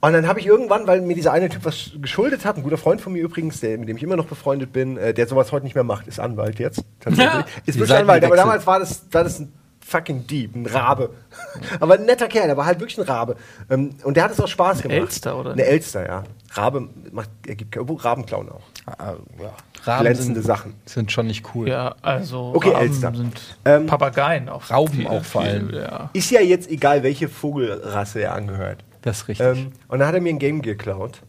und 0.00 0.12
dann 0.12 0.28
habe 0.28 0.38
ich 0.38 0.46
irgendwann, 0.46 0.86
weil 0.86 1.00
mir 1.00 1.14
dieser 1.14 1.32
eine 1.32 1.48
Typ 1.48 1.64
was 1.64 1.90
geschuldet 2.00 2.44
hat, 2.44 2.56
ein 2.56 2.62
guter 2.62 2.78
Freund 2.78 3.00
von 3.00 3.12
mir 3.12 3.22
übrigens, 3.22 3.58
der, 3.58 3.78
mit 3.78 3.88
dem 3.88 3.96
ich 3.96 4.02
immer 4.04 4.14
noch 4.14 4.26
befreundet 4.26 4.72
bin, 4.72 4.96
äh, 4.96 5.12
der 5.12 5.26
sowas 5.26 5.50
heute 5.50 5.64
nicht 5.64 5.74
mehr 5.74 5.82
macht, 5.82 6.06
ist 6.06 6.20
Anwalt 6.20 6.60
jetzt. 6.60 6.84
Tatsächlich. 7.00 7.34
Ja. 7.34 7.44
Ist 7.66 7.78
wirklich 7.78 7.98
Anwalt, 7.98 8.24
aber 8.24 8.36
damals 8.36 8.64
war 8.64 8.78
das, 8.78 9.02
war 9.10 9.24
das 9.24 9.40
ein 9.40 9.52
fucking 9.88 10.26
Dieb, 10.26 10.54
ein 10.54 10.66
Rabe. 10.66 11.10
aber 11.80 11.94
ein 11.94 12.04
netter 12.04 12.28
Kerl, 12.28 12.46
der 12.46 12.56
war 12.56 12.66
halt 12.66 12.78
wirklich 12.78 12.98
ein 12.98 13.04
Rabe. 13.04 13.36
Ähm, 13.70 13.90
und 14.04 14.16
der 14.16 14.24
hat 14.24 14.32
es 14.32 14.40
aus 14.40 14.50
Spaß 14.50 14.82
gemacht. 14.82 14.98
Elster, 14.98 15.38
oder? 15.38 15.52
Eine 15.52 15.64
Elster, 15.64 16.06
ja. 16.06 16.24
Rabe 16.52 16.88
macht, 17.10 17.30
er 17.46 17.54
gibt, 17.54 17.76
wo 17.80 17.94
Rabenklauen 17.94 18.50
auch. 18.50 18.62
Ah, 18.86 19.14
ja. 19.40 19.52
Raben 19.84 20.04
Glänzende 20.04 20.40
sind, 20.40 20.46
Sachen. 20.46 20.74
sind 20.84 21.10
schon 21.12 21.26
nicht 21.26 21.44
cool. 21.54 21.68
Ja, 21.68 21.94
also 22.02 22.52
Okay, 22.54 22.70
Raben 22.70 22.86
Elster. 22.86 23.14
sind 23.14 23.40
Ähm, 23.64 23.86
Papageien 23.86 24.48
auch. 24.48 24.70
Rauben 24.70 25.06
auch 25.06 25.24
vor 25.24 25.42
allem. 25.42 25.72
Ja. 25.72 26.10
Ist 26.12 26.30
ja 26.30 26.40
jetzt 26.40 26.70
egal, 26.70 27.02
welche 27.02 27.28
Vogelrasse 27.28 28.20
er 28.20 28.34
angehört. 28.34 28.84
Das 29.02 29.18
ist 29.18 29.28
richtig. 29.28 29.46
Ähm, 29.46 29.72
und 29.88 30.00
dann 30.00 30.08
hat 30.08 30.14
er 30.14 30.20
mir 30.20 30.30
ein 30.30 30.38
Game 30.38 30.60
geklaut. 30.62 31.22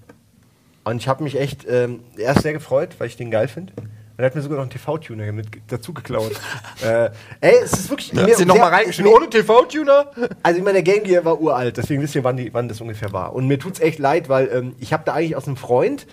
Und 0.84 0.98
ich 0.98 1.08
habe 1.08 1.24
mich 1.24 1.39
echt 1.39 1.65
ähm, 1.69 2.00
erst 2.17 2.41
sehr 2.41 2.54
gefreut, 2.54 2.95
weil 2.98 3.08
ich 3.08 3.15
den 3.15 3.32
geil 3.32 3.48
finde. 3.48 3.74
Und 4.19 4.23
er 4.23 4.25
hat 4.25 4.36
mir 4.36 4.41
sogar 4.41 4.58
noch 4.58 4.63
einen 4.63 4.69
TV-Tuner 4.71 5.32
mit 5.32 5.47
dazu 5.69 5.93
geklaut. 5.93 6.34
äh, 6.84 7.10
ey, 7.39 7.53
es 7.63 7.71
ist 7.71 7.89
wirklich. 7.89 8.12
Haben 8.12 8.25
mir- 8.25 8.36
Sie 8.36 8.45
noch 8.45 8.55
sehr- 8.55 8.63
mal 8.65 8.73
reingeschrieben, 8.73 9.10
mir- 9.10 9.17
ohne 9.17 9.29
TV-Tuner? 9.29 10.12
Also 10.43 10.58
ich 10.60 10.65
meine, 10.65 10.84
der 10.84 10.93
Game 10.93 11.05
Gear 11.05 11.23
war 11.23 11.39
uralt, 11.39 11.77
deswegen 11.77 12.01
wisst 12.01 12.15
ihr, 12.15 12.23
wann, 12.25 12.36
die, 12.36 12.53
wann 12.53 12.67
das 12.67 12.82
ungefähr 12.82 13.13
war. 13.13 13.34
Und 13.34 13.47
mir 13.47 13.58
tut's 13.60 13.79
echt 13.79 13.97
leid, 13.97 14.27
weil 14.27 14.49
ähm, 14.53 14.75
ich 14.77 14.91
habe 14.91 15.03
da 15.05 15.13
eigentlich 15.13 15.38
aus 15.38 15.47
einem 15.47 15.55
Freund, 15.55 16.05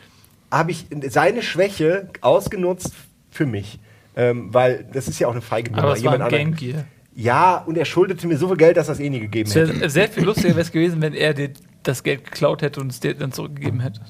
habe 0.52 0.70
ich 0.70 0.86
seine 1.08 1.42
Schwäche 1.42 2.08
ausgenutzt 2.20 2.92
für 3.32 3.44
mich. 3.44 3.80
Ähm, 4.14 4.54
weil 4.54 4.86
das 4.92 5.08
ist 5.08 5.18
ja 5.18 5.26
auch 5.26 5.32
eine 5.32 5.42
feige 5.42 5.74
Aber 5.76 5.94
es 5.94 6.04
war 6.04 6.12
ein 6.20 6.28
Game 6.28 6.54
Gear. 6.54 6.84
Ja, 7.16 7.56
und 7.56 7.76
er 7.76 7.86
schuldete 7.86 8.28
mir 8.28 8.36
so 8.36 8.46
viel 8.46 8.56
Geld, 8.56 8.76
dass 8.76 8.86
er 8.86 8.92
es 8.92 9.00
eh 9.00 9.10
nie 9.10 9.18
gegeben 9.18 9.50
Es 9.50 9.56
hätte. 9.56 9.90
sehr 9.90 10.08
viel 10.08 10.22
lustiger 10.22 10.50
wäre 10.50 10.60
es 10.60 10.70
gewesen, 10.70 11.02
wenn 11.02 11.12
er 11.12 11.34
dir 11.34 11.50
das 11.82 12.04
Geld 12.04 12.24
geklaut 12.24 12.62
hätte 12.62 12.80
und 12.80 12.92
es 12.92 13.00
dir 13.00 13.14
dann 13.14 13.32
zurückgegeben 13.32 13.80
hätte. 13.80 14.00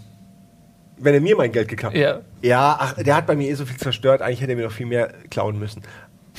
Wenn 0.98 1.14
er 1.14 1.20
mir 1.20 1.37
mein 1.37 1.52
Geld 1.52 1.68
geklaut 1.68 1.92
hätte. 1.94 2.22
Ja. 2.42 2.48
Ja, 2.48 2.76
ach, 2.80 2.94
der 2.94 3.16
hat 3.16 3.26
bei 3.26 3.37
mir 3.37 3.50
eh 3.50 3.54
so 3.54 3.66
viel 3.66 3.76
zerstört, 3.76 4.22
eigentlich 4.22 4.40
hätte 4.40 4.52
er 4.52 4.56
mir 4.56 4.64
noch 4.64 4.72
viel 4.72 4.87
mehr 4.87 5.12
klauen 5.30 5.59
müssen. 5.59 5.82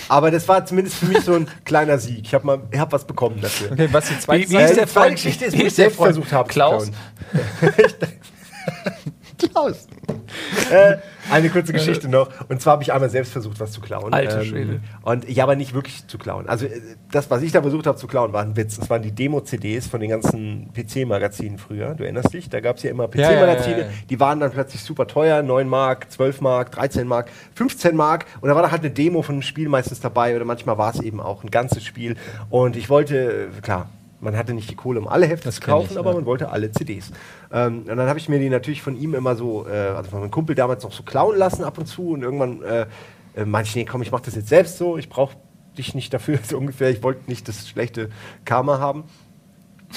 Aber 0.10 0.30
das 0.32 0.48
war 0.48 0.66
zumindest 0.66 0.98
für 0.98 1.06
mich 1.08 1.22
so 1.22 1.34
ein 1.34 1.48
kleiner 1.66 1.98
Sieg. 1.98 2.20
Ich 2.24 2.34
habe 2.34 2.62
hab 2.78 2.92
was 2.92 3.06
bekommen 3.06 3.40
dafür. 3.42 3.72
Okay, 3.72 3.90
was 3.92 4.08
die 4.08 4.20
zweite 4.20 4.48
Wie- 4.48 4.52
wie 4.54 4.56
Äh, 4.58 4.64
ist 4.66 4.70
die 4.72 4.76
der 4.76 4.88
Freund? 4.88 5.12
Geschichte 5.16 5.46
ist, 5.46 5.58
Wie 5.58 5.64
ich 5.64 5.74
selbst 5.74 5.98
versucht 5.98 6.32
habe. 6.32 6.48
zu 6.50 6.54
Klaus? 6.54 6.92
Klaus. 9.38 9.88
äh, 10.72 10.98
eine 11.32 11.50
kurze 11.50 11.74
Geschichte 11.74 12.08
noch. 12.10 12.30
Und 12.50 12.62
zwar 12.62 12.74
habe 12.74 12.84
ich 12.84 12.92
einmal 12.94 13.10
selbst 13.10 13.32
versucht, 13.32 13.60
was 13.60 13.72
zu 13.72 13.82
klauen. 13.82 14.14
Alter 14.14 14.44
Schwede. 14.44 14.82
und 15.04 15.30
ja, 15.30 15.44
aber 15.44 15.56
nicht 15.56 15.74
wirklich 15.74 16.08
zu 16.08 16.18
klauen. 16.18 16.48
Also 16.50 16.66
äh, 16.66 16.82
das, 17.12 17.30
was 17.30 17.42
ich 17.42 17.52
da 17.52 17.62
versucht 17.62 17.86
habe 17.88 17.98
zu 17.98 18.08
klauen, 18.08 18.34
war 18.34 18.42
ein 18.42 18.56
Witz. 18.56 18.78
Das 18.80 18.90
waren 18.90 19.02
die 19.02 19.12
Demo-CDs 19.12 19.88
von 19.88 20.00
den 20.00 20.10
ganzen 20.10 20.72
PC-Magazinen 20.74 21.58
früher. 21.58 21.94
Du 21.96 22.04
erinnerst 22.04 22.34
dich? 22.34 22.50
Da 22.50 22.60
gab 22.60 22.78
es 22.78 22.84
ja 22.84 22.92
immer 22.92 23.10
Ja, 23.14 23.22
ja, 23.22 23.32
ja, 23.32 23.38
PC-Magazine. 23.38 23.80
ja. 23.82 23.88
Die 24.10 24.20
waren 24.20 24.40
dann 24.40 24.52
plötzlich 24.52 24.82
super 24.82 25.08
teuer. 25.08 25.42
9 25.44 25.68
Mark, 25.68 26.12
12 26.12 26.42
Mark, 26.42 26.72
13 26.72 27.08
Mark, 27.08 27.30
15 27.56 27.96
Mark. 27.96 28.26
Und 28.42 28.50
da 28.50 28.56
war 28.56 28.62
da 28.64 28.72
halt 28.72 28.82
eine 28.82 28.92
Demo 28.92 29.22
von 29.22 29.36
einem 29.36 29.42
Spiel 29.44 29.70
meistens 29.70 30.00
dabei. 30.00 30.36
Oder 30.36 30.46
manchmal 30.46 30.78
war 30.78 30.94
es 30.94 31.00
eben 31.02 31.20
auch 31.20 31.44
ein 31.44 31.52
ganzes 31.52 31.86
Spiel. 31.86 32.16
Und 32.50 32.76
ich 32.76 32.90
wollte, 32.90 33.50
äh, 33.58 33.62
klar, 33.62 33.90
man 34.20 34.36
hatte 34.36 34.54
nicht 34.54 34.70
die 34.70 34.76
Kohle, 34.76 35.00
um 35.00 35.08
alle 35.08 35.28
Hefte 35.28 35.46
Das 35.46 35.56
zu 35.56 35.62
kaufen, 35.62 35.90
ich, 35.92 35.98
aber 36.00 36.10
ja. 36.10 36.16
man 36.16 36.26
wollte 36.26 36.50
alle 36.50 36.72
CDs. 36.72 37.12
Ähm, 37.52 37.80
und 37.80 37.88
dann 37.88 38.08
habe 38.08 38.20
ich 38.20 38.30
mir 38.30 38.40
die 38.40 38.50
natürlich 38.50 38.82
von 38.82 38.96
ihm 38.96 39.14
immer 39.14 39.36
so, 39.36 39.68
äh, 39.68 39.72
also 39.72 40.10
von 40.10 40.22
meinem 40.22 40.32
Kumpel 40.32 40.56
damals 40.56 40.84
noch 40.84 40.92
so 40.94 41.04
klauen 41.04 41.38
lassen 41.38 41.64
ab 41.64 41.78
und 41.78 41.86
zu. 41.86 42.12
Und 42.12 42.24
irgendwann 42.24 42.62
äh, 42.64 42.86
äh, 43.36 43.46
meinte 43.46 43.70
ich, 43.70 43.76
nee, 43.76 43.86
komm, 43.86 44.02
ich 44.02 44.12
mache 44.12 44.24
das 44.24 44.36
jetzt 44.36 44.50
selbst 44.50 44.78
so. 44.78 44.98
Ich 44.98 45.10
brauche 45.10 45.36
dich 45.78 45.94
nicht 45.94 46.14
dafür, 46.14 46.40
so 46.44 46.58
ungefähr. 46.58 46.90
Ich 46.90 47.04
wollte 47.04 47.22
nicht 47.28 47.48
das 47.48 47.68
schlechte 47.70 48.10
Karma 48.46 48.80
haben. 48.80 49.04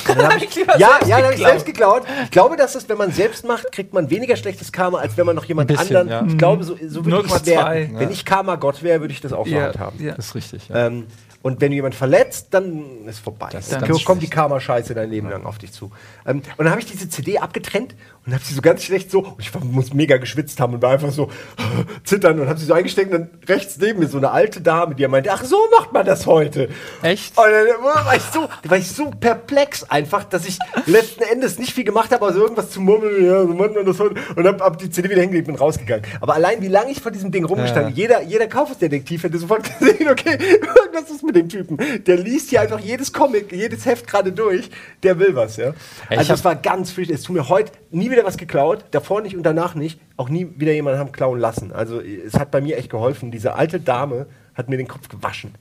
Und 0.09 0.19
dann 0.19 0.29
hab 0.35 0.43
ich, 0.43 0.55
Lieber 0.55 0.79
ja, 0.79 0.99
ja, 1.07 1.17
dann 1.17 1.25
habe 1.25 1.35
ich 1.35 1.41
selbst 1.41 1.67
geklaut. 1.67 2.03
Ich 2.25 2.31
glaube, 2.31 2.57
dass 2.57 2.75
es, 2.75 2.89
wenn 2.89 2.99
man 2.99 3.11
selbst 3.13 3.45
macht, 3.45 3.73
kriegt 3.73 3.93
man 3.93 4.09
weniger 4.11 4.37
schlechtes 4.37 4.71
Karma, 4.71 4.99
als 4.99 5.17
wenn 5.17 5.27
man 5.27 5.35
noch 5.35 5.45
jemand 5.47 5.69
bisschen, 5.69 5.97
anderen. 5.97 6.27
ja. 6.27 6.33
Ich 6.33 6.39
glaube, 6.39 6.63
so, 6.63 6.77
so 6.87 7.05
würde 7.05 7.27
ich 7.27 7.33
es 7.33 7.43
0,2. 7.43 7.47
werden. 7.47 7.99
Wenn 7.99 8.11
ich 8.11 8.25
Karma 8.25 8.57
Gott 8.57 8.83
wäre, 8.83 9.01
würde 9.01 9.13
ich 9.13 9.21
das 9.21 9.33
auch 9.33 9.47
Ja, 9.47 9.65
handhaben. 9.69 10.01
ja. 10.05 10.15
Das 10.15 10.27
ist 10.27 10.35
richtig. 10.35 10.69
Ja. 10.69 10.87
Ähm, 10.87 11.07
und 11.43 11.61
wenn 11.61 11.71
du 11.71 11.77
jemand 11.77 11.95
verletzt, 11.95 12.49
dann 12.51 13.07
ist 13.07 13.21
vorbei. 13.21 13.49
Das 13.51 13.71
ist 13.71 13.81
dann 13.81 14.05
kommt 14.05 14.23
die 14.23 14.29
Karma-Scheiße 14.29 14.95
dein 14.95 15.11
Leben 15.11 15.31
lang 15.31 15.45
auf 15.45 15.59
dich 15.59 15.73
zu. 15.73 15.91
Ähm, 16.27 16.43
und 16.57 16.65
dann 16.65 16.71
habe 16.71 16.81
ich 16.81 16.87
diese 16.87 17.09
CD 17.09 17.39
abgetrennt 17.39 17.95
und 18.31 18.37
habe 18.37 18.45
sie 18.45 18.55
so 18.55 18.63
ganz 18.63 18.85
schlecht 18.85 19.11
so, 19.11 19.35
ich 19.41 19.53
muss 19.61 19.93
mega 19.93 20.17
geschwitzt 20.17 20.61
haben 20.61 20.75
und 20.75 20.83
war 20.83 20.93
einfach 20.93 21.11
so 21.11 21.29
zittern 22.05 22.39
und 22.39 22.49
habe 22.49 22.61
sie 22.61 22.67
so 22.67 22.75
eingesteckt 22.75 23.13
und 23.13 23.21
dann 23.23 23.31
rechts 23.49 23.77
neben 23.79 23.99
mir 23.99 24.07
so 24.07 24.19
eine 24.19 24.31
alte 24.31 24.61
Dame, 24.61 24.95
die 24.95 25.07
meinte, 25.09 25.33
ach 25.33 25.43
so 25.45 25.57
macht 25.77 25.93
man 25.93 26.07
das 26.07 26.27
heute. 26.27 26.69
Echt? 27.03 27.37
Und 27.37 27.45
dann 27.45 27.83
war 27.83 28.15
ich 28.15 28.23
so, 28.23 28.49
war 28.69 28.79
ich 28.79 28.89
so 28.89 29.11
perplex 29.11 29.83
einfach, 29.91 30.23
dass 30.23 30.47
ich 30.47 30.59
letzten 30.87 31.25
Endes 31.25 31.59
nicht 31.59 31.73
viel 31.73 31.83
gemacht 31.83 32.13
habe, 32.13 32.25
also 32.25 32.41
irgendwas 32.41 32.71
zu 32.71 32.81
murmeln, 32.81 33.25
ja, 33.27 33.43
so 33.43 33.49
macht 33.53 33.75
man 33.75 33.85
das 33.85 33.99
heute. 33.99 34.15
Und 34.37 34.47
hab, 34.47 34.61
hab 34.61 34.79
die 34.79 34.91
CD 34.91 35.11
wieder 35.11 35.23
hingelegt 35.23 35.49
und 35.49 35.57
rausgegangen. 35.57 36.05
Aber 36.21 36.35
allein 36.35 36.63
wie 36.63 36.69
lange 36.69 36.93
ich 36.93 37.01
vor 37.01 37.11
diesem 37.11 37.33
Ding 37.33 37.45
rumgestanden, 37.45 37.91
Ja. 37.95 37.97
jeder, 37.97 38.23
jeder 38.23 38.47
Kaufhausdetektiv 38.47 39.25
hätte 39.25 39.39
sofort 39.39 39.65
gesehen, 39.81 40.09
okay, 40.09 40.39
irgendwas 40.77 41.11
ist 41.11 41.25
mit 41.25 41.35
dem 41.35 41.49
Typen. 41.49 41.79
Der 42.07 42.17
liest 42.17 42.51
hier 42.51 42.61
einfach 42.61 42.79
jedes 42.79 43.13
Comic, 43.13 43.51
jedes 43.51 43.87
Heft 43.87 44.07
gerade 44.07 44.31
durch, 44.31 44.71
der 45.03 45.19
will 45.19 45.35
was, 45.35 45.57
ja. 45.57 45.73
Also 46.09 46.35
es 46.35 46.45
war 46.45 46.55
ganz 46.55 46.93
fürchterlich. 46.93 47.21
Es 47.21 47.27
tut 47.27 47.35
mir 47.35 47.49
heute 47.49 47.73
nie 47.91 48.11
wieder 48.11 48.25
was 48.25 48.37
geklaut, 48.37 48.85
davor 48.91 49.21
nicht 49.21 49.37
und 49.37 49.43
danach 49.43 49.75
nicht, 49.75 50.01
auch 50.17 50.29
nie 50.29 50.49
wieder 50.57 50.73
jemanden 50.73 50.99
haben 50.99 51.13
klauen 51.13 51.39
lassen. 51.39 51.73
Also 51.73 52.01
es 52.01 52.35
hat 52.35 52.51
bei 52.51 52.61
mir 52.61 52.79
echt 52.79 52.91
geholfen. 52.91 53.31
Diese 53.31 53.55
alte 53.55 53.81
Dame 53.81 54.27
hat 54.55 54.69
mir 54.69 54.77
den 54.77 54.89
Kopf 54.89 55.09
gewaschen. 55.09 55.55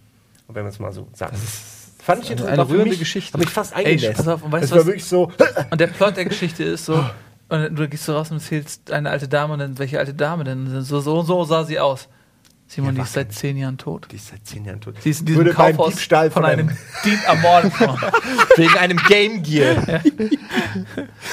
Und 0.48 0.56
wenn 0.56 0.64
man 0.64 0.72
es 0.72 0.80
mal 0.80 0.92
so 0.92 1.08
sagt. 1.14 1.36
Fand 2.00 2.24
ich 2.24 2.32
interessant. 2.32 2.60
eine 2.60 2.70
rührende 2.70 2.90
mich, 2.90 3.00
Geschichte. 3.00 3.34
Hab 3.34 3.40
mich 3.40 3.50
fast 3.50 3.76
eingenässt. 3.76 4.18
pass 4.18 4.28
auf, 4.28 4.44
und 4.44 4.52
weißt 4.52 4.72
war 4.72 4.80
was? 4.80 4.86
wirklich 4.86 5.06
so. 5.06 5.32
Und 5.72 5.80
der 5.80 5.88
Plot 5.88 6.18
der 6.18 6.26
Geschichte 6.26 6.64
ist 6.64 6.86
so, 6.86 7.04
und 7.50 7.76
du 7.76 7.88
gehst 7.88 8.06
so 8.06 8.14
raus 8.14 8.30
und 8.32 8.38
erzählst 8.38 8.92
eine 8.92 9.10
alte 9.10 9.28
Dame 9.28 9.54
und 9.54 9.60
dann, 9.60 9.80
welche 9.80 9.98
alte 10.00 10.14
Dame 10.14 10.44
denn? 10.44 10.84
So, 10.84 11.00
so, 11.02 11.24
so 11.24 11.44
sah 11.44 11.64
sie 11.64 11.80
aus. 11.80 12.08
Simon, 12.72 12.94
die 12.94 13.02
ist 13.02 13.14
seit 13.14 13.34
zehn 13.34 13.58
Jahren 13.58 13.80
tot. 13.80 14.08
Die 14.12 14.18
ist 14.18 14.28
seit 14.28 14.46
zehn 14.46 14.64
Jahren 14.64 14.80
tot. 14.80 14.94
Sie 15.02 15.10
ist 15.10 15.22
in 15.22 15.26
diesem 15.26 15.44
beim 15.44 15.56
Kaufhaus 15.56 15.90
Diebstahl 15.90 16.30
von 16.30 16.44
von 16.44 16.52
einem 16.52 16.70
einem 16.70 16.78
Dieb 17.04 17.20
ermordet. 17.28 17.74
Wegen 18.58 18.78
einem 18.78 18.98
Game 19.08 19.42
Gear. 19.42 20.04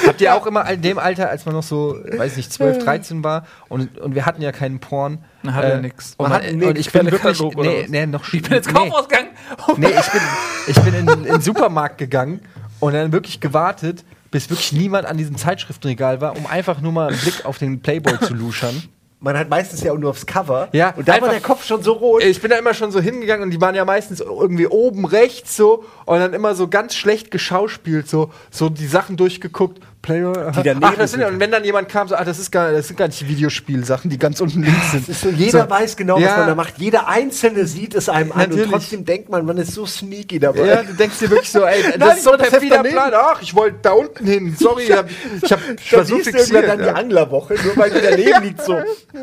Habt 0.07 0.23
ihr 0.23 0.35
auch 0.35 0.47
immer 0.47 0.67
in 0.71 0.81
dem 0.81 0.99
Alter, 0.99 1.29
als 1.29 1.45
man 1.45 1.55
noch 1.55 1.63
so, 1.63 1.95
weiß 2.11 2.39
nicht, 2.39 2.51
12, 2.51 2.83
13 2.83 3.23
war 3.23 3.47
und, 3.69 3.99
und 3.99 4.15
wir 4.15 4.25
hatten 4.25 4.41
ja 4.41 4.51
keinen 4.51 4.81
Porn. 4.81 5.19
Man 5.43 5.55
hatte 5.55 5.69
ja 5.69 5.79
nix. 5.79 6.15
Und, 6.17 6.31
Man 6.31 6.41
man, 6.59 6.69
und 6.71 6.79
ich 6.79 6.91
bin 6.91 7.11
wirklich, 7.11 7.39
nee, 7.57 7.87
nee, 7.87 8.07
noch 8.07 8.33
Ich 8.33 8.43
bin 8.43 8.53
ins. 8.55 8.69
Kaufhaus 8.69 9.07
gegangen. 9.07 9.29
Nee, 9.77 9.89
ich 9.89 10.11
bin, 10.11 10.21
ich 10.69 10.81
bin 10.81 10.95
in, 10.95 11.09
in 11.09 11.25
den 11.25 11.41
Supermarkt 11.43 11.99
gegangen 11.99 12.41
und 12.81 12.95
dann 12.95 13.13
wirklich 13.13 13.41
gewartet, 13.41 14.05
bis 14.31 14.49
wirklich 14.49 14.73
niemand 14.73 15.05
an 15.05 15.19
diesem 15.19 15.37
Zeitschriftenregal 15.37 16.23
war, 16.23 16.35
um 16.35 16.47
einfach 16.47 16.81
nur 16.81 16.93
mal 16.93 17.09
einen 17.09 17.19
Blick 17.19 17.45
auf 17.45 17.59
den 17.59 17.81
Playboy 17.81 18.19
zu 18.21 18.33
luschern. 18.33 18.83
Man 19.19 19.37
hat 19.39 19.49
meistens 19.49 19.83
ja 19.83 19.93
auch 19.93 19.99
nur 19.99 20.11
aufs 20.11 20.27
Cover. 20.27 20.69
Ja, 20.73 20.91
und 20.97 21.09
da 21.09 21.13
war 21.13 21.15
einfach- 21.17 21.31
der 21.31 21.41
Kopf 21.41 21.65
schon 21.65 21.83
so 21.83 21.93
rot. 21.95 22.23
Ich 22.23 22.41
bin 22.41 22.51
da 22.51 22.59
immer 22.59 22.75
schon 22.75 22.91
so 22.93 23.01
hingegangen 23.01 23.45
und 23.45 23.51
die 23.51 23.61
waren 23.61 23.75
ja 23.75 23.85
meistens 23.85 24.21
irgendwie 24.21 24.67
oben 24.67 25.07
rechts 25.07 25.57
so 25.57 25.85
und 26.05 26.19
dann 26.19 26.35
immer 26.35 26.55
so 26.55 26.69
ganz 26.69 26.95
schlecht 26.95 27.31
geschauspielt, 27.31 28.09
so, 28.09 28.31
so 28.51 28.69
die 28.69 28.87
Sachen 28.87 29.17
durchgeguckt. 29.17 29.81
Aha. 30.09 30.51
Die 30.53 30.63
daneben 30.63 30.85
ach, 30.85 30.95
das 30.97 31.13
sind, 31.13 31.23
und 31.25 31.41
wenn 31.41 31.51
dann 31.51 31.65
jemand 31.65 31.89
kam, 31.89 32.07
so, 32.09 32.15
ach, 32.15 32.25
das, 32.25 32.39
ist 32.39 32.51
gar, 32.53 32.73
das 32.73 32.87
sind 32.89 32.97
gar 32.97 33.09
nicht 33.09 33.21
die 33.21 33.29
Videospielsachen, 33.29 34.09
die 34.11 34.19
ganz 34.19 34.41
unten 34.41 34.63
links 34.63 34.93
sind. 34.93 35.07
So, 35.15 35.29
jeder 35.31 35.65
So. 35.65 35.71
weiß 35.71 35.97
genau, 35.97 36.19
Ja. 36.19 36.29
was 36.29 36.37
man 36.39 36.47
da 36.49 36.55
macht. 36.55 36.79
Jeder 36.79 37.09
Einzelne 37.09 37.67
sieht 37.67 37.95
es 37.95 38.09
einem 38.09 38.33
an 38.33 38.39
Natürlich. 38.39 38.65
und 38.67 38.71
trotzdem 38.73 39.05
denkt 39.05 39.29
man, 39.29 39.45
man 39.45 39.57
ist 39.59 39.73
so 39.73 39.85
sneaky 39.87 40.39
dabei. 40.39 40.67
Ja, 40.67 40.83
du 40.83 40.93
denkst 40.95 41.19
dir 41.19 41.31
wirklich 41.31 41.51
so, 41.51 41.65
ey, 41.65 41.83
das 41.91 41.97
Nein, 41.99 42.17
ist 42.17 42.25
so 42.25 42.33
ein 42.33 42.39
perfider. 42.39 42.83
Plan. 42.83 43.13
Ach, 43.15 43.41
ich 43.43 43.55
wollte 43.55 43.79
da 43.83 43.93
unten 43.93 44.25
hin. 44.27 44.57
Sorry, 44.59 44.85
ich 44.85 44.93
hab, 44.93 45.09
ich, 45.43 45.53
hab, 45.53 45.61
ich 45.79 45.93
war 45.93 46.01
Da 46.01 46.05
so 46.07 46.17
siehst 46.17 46.27
du 46.27 46.31
irgendwann 46.39 46.45
fixiert. 46.63 46.69
dann 46.69 46.79
die 46.79 46.85
Ja. 46.85 46.93
Anglerwoche, 46.95 47.55
nur 47.65 47.77
weil 47.77 47.91
die 47.91 48.01
daneben 48.03 48.43
liegt 48.45 48.63
so. 48.63 48.75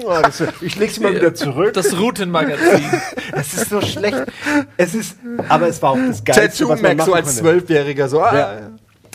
"Ah, 0.07 0.21
das 0.21 0.43
Ich 0.61 0.75
leg's 0.77 0.99
mal 0.99 1.15
wieder 1.15 1.33
zurück. 1.33 1.73
Das 1.73 1.97
Routenmagazin. 1.97 2.81
Es 3.35 3.53
ist 3.53 3.69
so 3.69 3.81
schlecht. 3.81 4.23
Es 4.77 4.93
ist, 4.93 5.17
aber 5.49 5.67
es 5.67 5.81
war 5.81 5.91
auch 5.91 5.97
das 6.07 6.23
Geilste, 6.23 6.49
Tattoo 6.65 6.69
was 6.69 6.81
man 6.81 6.97
Mac 6.97 7.05
so 7.05 7.11
machen 7.11 7.23
als. 7.25 7.35
Zwölfjähriger. 7.37 8.07
So, 8.07 8.21
ah, 8.21 8.35
Ja. 8.35 8.57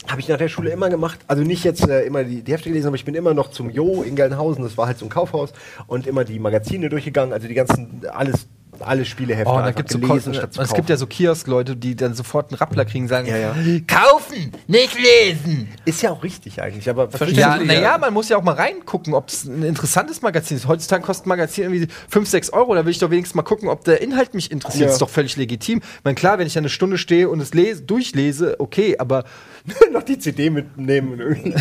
Habe 0.09 0.21
ich 0.21 0.29
nach 0.29 0.39
der 0.39 0.49
Schule 0.49 0.71
immer 0.71 0.89
gemacht. 0.89 1.21
Also 1.27 1.43
nicht 1.43 1.65
jetzt 1.65 1.87
äh, 1.87 2.03
immer 2.03 2.25
die, 2.25 2.43
die 2.43 2.53
Hefte 2.53 2.71
gelesen, 2.71 2.87
aber 2.87 2.97
ich 2.97 3.05
bin 3.05 3.15
immer 3.15 3.35
noch 3.35 3.51
zum 3.51 3.71
Jo 3.71 4.03
in 4.03 4.17
Gelnhausen. 4.17 4.63
Das 4.63 4.77
war 4.79 4.87
halt 4.87 4.99
so 4.99 5.07
ein 5.07 5.11
Kaufhaus 5.11 5.53
und 5.87 6.07
immer 6.07 6.25
die 6.25 6.39
Magazine 6.39 6.89
durchgegangen. 6.89 7.33
Also 7.35 7.47
die 7.47 7.55
ganzen, 7.55 8.07
alles, 8.11 8.49
alle 8.81 9.05
Spielehefte. 9.05 9.49
Oh, 9.51 9.55
da 9.57 9.65
einfach 9.65 9.77
gibt's 9.77 9.93
so 9.93 9.99
gelesen, 9.99 10.33
Kon- 10.33 10.35
statt 10.35 10.55
zu 10.55 10.61
es 10.61 10.75
gibt 10.75 10.89
ja 10.89 10.95
kaufen. 10.97 11.01
so 11.01 11.07
Kiosk-Leute, 11.07 11.77
die 11.77 11.97
dann 11.97 12.15
sofort 12.15 12.51
einen 12.51 12.59
Rappler 12.59 12.85
kriegen, 12.85 13.09
sagen, 13.09 13.27
Ja, 13.29 13.37
ja. 13.37 13.55
kaufen, 13.87 14.53
nicht 14.67 14.97
lesen. 14.99 15.69
Ist 15.85 16.03
ja 16.03 16.11
auch 16.13 16.23
richtig 16.23 16.63
eigentlich, 16.63 16.89
aber 16.89 17.11
Verstehe. 17.11 17.41
Ja, 17.41 17.57
Ja. 17.57 17.65
naja, 17.65 17.99
man 17.99 18.13
muss 18.15 18.29
ja 18.29 18.37
auch 18.37 18.43
mal 18.43 18.55
reingucken, 18.55 19.15
ob 19.15 19.29
es 19.29 19.45
ein 19.45 19.63
interessantes 19.63 20.23
Magazin 20.23 20.57
ist. 20.57 20.67
Heutzutage 20.69 21.03
kostet 21.03 21.27
ein 21.27 21.31
Magazin 21.31 21.65
irgendwie 21.65 21.89
5, 22.09 22.29
6 22.29 22.51
Euro. 22.53 22.75
Da 22.75 22.85
will 22.85 22.91
ich 22.91 22.99
doch 22.99 23.11
wenigstens 23.11 23.35
mal 23.35 23.43
gucken, 23.43 23.69
ob 23.69 23.85
der 23.85 24.01
Inhalt 24.03 24.35
mich 24.35 24.51
interessiert. 24.51 24.81
Ja. 24.83 24.87
Das 24.87 24.95
ist 24.95 25.03
doch 25.03 25.11
völlig 25.11 25.37
legitim. 25.37 25.79
Ich 25.79 26.05
meine, 26.05 26.15
klar, 26.15 26.39
wenn 26.39 26.47
ich 26.47 26.57
eine 26.59 26.69
Stunde 26.69 26.99
stehe 26.99 27.29
und 27.29 27.41
es 27.41 27.55
lese, 27.55 27.83
durchlese, 27.83 28.57
okay, 28.59 28.97
aber 28.99 29.25
noch 29.93 30.03
die 30.03 30.19
CD 30.19 30.51
mitnehmen 30.51 31.13
und 31.13 31.21
irgendwie. 31.21 31.55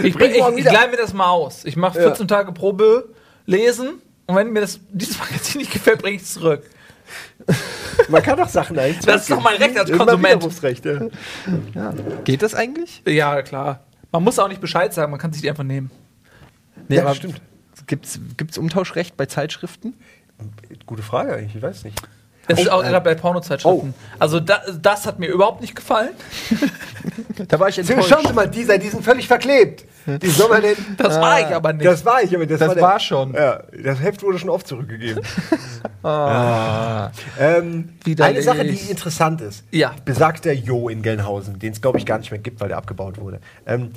Ich, 0.00 0.14
ich, 0.14 0.16
ich 0.16 0.56
wieder. 0.56 0.72
leih 0.72 0.88
mir 0.88 0.96
das 0.96 1.12
mal 1.12 1.28
aus. 1.30 1.64
Ich 1.64 1.76
mache 1.76 1.98
14 1.98 2.28
Tage 2.28 2.52
Probe, 2.52 3.08
lesen 3.46 4.00
und 4.28 4.36
wenn 4.36 4.52
mir 4.52 4.60
das, 4.60 4.78
dieses 4.90 5.18
Magazin 5.18 5.60
nicht 5.60 5.72
gefällt, 5.72 6.02
bringe 6.02 6.16
ich 6.16 6.22
es 6.22 6.34
zurück. 6.34 6.62
Man 8.08 8.22
kann 8.22 8.36
doch 8.36 8.48
Sachen 8.48 8.78
eigentlich. 8.78 9.04
Das 9.06 9.22
ist 9.22 9.30
doch 9.30 9.42
mein 9.42 9.56
Recht 9.56 9.78
als 9.78 9.90
Konsument. 9.90 10.36
Widerrufsrecht, 10.36 10.84
ja. 10.84 11.00
geht 12.24 12.42
das 12.42 12.54
eigentlich? 12.54 13.02
Ja, 13.06 13.40
klar. 13.42 13.80
Man 14.12 14.22
muss 14.22 14.38
auch 14.38 14.48
nicht 14.48 14.60
Bescheid 14.60 14.92
sagen, 14.92 15.10
man 15.10 15.18
kann 15.18 15.32
sich 15.32 15.40
die 15.42 15.48
einfach 15.48 15.64
nehmen. 15.64 15.90
Nee, 16.88 16.96
Ja, 16.96 17.02
aber 17.02 17.14
stimmt. 17.14 17.40
Gibt's, 17.86 18.20
gibt's 18.36 18.58
Umtauschrecht 18.58 19.16
bei 19.16 19.24
Zeitschriften? 19.26 19.94
Gute 20.84 21.02
Frage 21.02 21.34
eigentlich, 21.34 21.56
ich 21.56 21.62
weiß 21.62 21.84
nicht. 21.84 22.00
Das 22.48 22.60
ist 22.60 22.70
auch 22.70 22.82
äh, 22.82 22.88
gerade 22.88 23.04
bei 23.04 23.14
Pornozeitschriften. 23.14 23.94
Also 24.18 24.40
da, 24.40 24.60
das 24.80 25.06
hat 25.06 25.18
mir 25.18 25.28
überhaupt 25.28 25.62
nicht 25.62 25.74
gefallen. 25.74 26.10
Da 27.48 27.58
war 27.58 27.68
ich 27.68 27.74
So, 27.76 27.80
enttäuscht. 27.80 28.08
schauen 28.08 28.26
Sie 28.26 28.32
mal, 28.32 28.48
die, 28.48 28.66
die 28.78 28.88
sind 28.88 29.04
völlig 29.04 29.26
verklebt. 29.26 29.84
Man 30.08 30.62
denn. 30.62 30.76
Das 30.96 31.20
war 31.20 31.40
ich 31.40 31.54
aber 31.54 31.72
nicht. 31.72 31.84
Das 31.86 32.04
war 32.04 32.22
ich, 32.22 32.34
aber 32.34 32.46
das, 32.46 32.58
Das 32.58 32.68
war, 32.68 32.74
der- 32.74 32.82
war 32.84 32.98
schon. 33.00 33.34
Ja, 33.34 33.62
das 33.84 34.00
Heft 34.00 34.22
wurde 34.22 34.38
schon 34.38 34.50
oft 34.50 34.66
zurückgegeben. 34.66 35.22
Ah. 36.02 37.10
ähm, 37.38 37.90
Widerlich. 38.04 38.36
eine 38.36 38.42
Sache, 38.44 38.64
die 38.64 38.90
interessant 38.90 39.40
ist. 39.40 39.64
Ja. 39.70 39.94
Besagter 40.04 40.52
Jo 40.52 40.88
in 40.88 41.02
Gelnhausen, 41.02 41.58
den 41.58 41.72
es 41.72 41.80
glaube 41.80 41.98
ich 41.98 42.06
gar 42.06 42.18
nicht 42.18 42.30
mehr 42.30 42.40
gibt, 42.40 42.60
weil 42.60 42.68
der 42.68 42.78
abgebaut 42.78 43.18
wurde. 43.18 43.40
Ähm, 43.66 43.90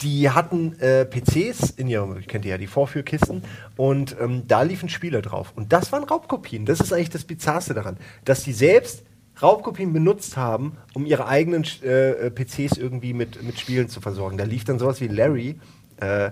die 0.00 0.30
hatten 0.30 0.78
äh, 0.80 1.04
PCs 1.04 1.70
in 1.70 1.86
ihrem, 1.88 2.20
kennt 2.26 2.44
ihr 2.44 2.52
ja 2.52 2.58
die 2.58 2.66
Vorführkisten, 2.66 3.42
und 3.76 4.16
ähm, 4.20 4.44
da 4.48 4.62
liefen 4.62 4.88
Spiele 4.88 5.22
drauf. 5.22 5.52
Und 5.54 5.72
das 5.72 5.92
waren 5.92 6.04
Raubkopien. 6.04 6.66
Das 6.66 6.80
ist 6.80 6.92
eigentlich 6.92 7.10
das 7.10 7.24
Bizarrste 7.24 7.74
daran, 7.74 7.96
dass 8.24 8.42
die 8.42 8.52
selbst 8.52 9.02
Raubkopien 9.42 9.92
benutzt 9.92 10.36
haben, 10.36 10.76
um 10.94 11.06
ihre 11.06 11.26
eigenen 11.26 11.64
äh, 11.82 12.10
äh, 12.26 12.30
PCs 12.30 12.78
irgendwie 12.78 13.12
mit, 13.12 13.42
mit 13.42 13.58
Spielen 13.58 13.88
zu 13.88 14.00
versorgen. 14.00 14.38
Da 14.38 14.44
lief 14.44 14.64
dann 14.64 14.78
sowas 14.78 15.00
wie 15.00 15.08
Larry, 15.08 15.58
äh, 16.00 16.30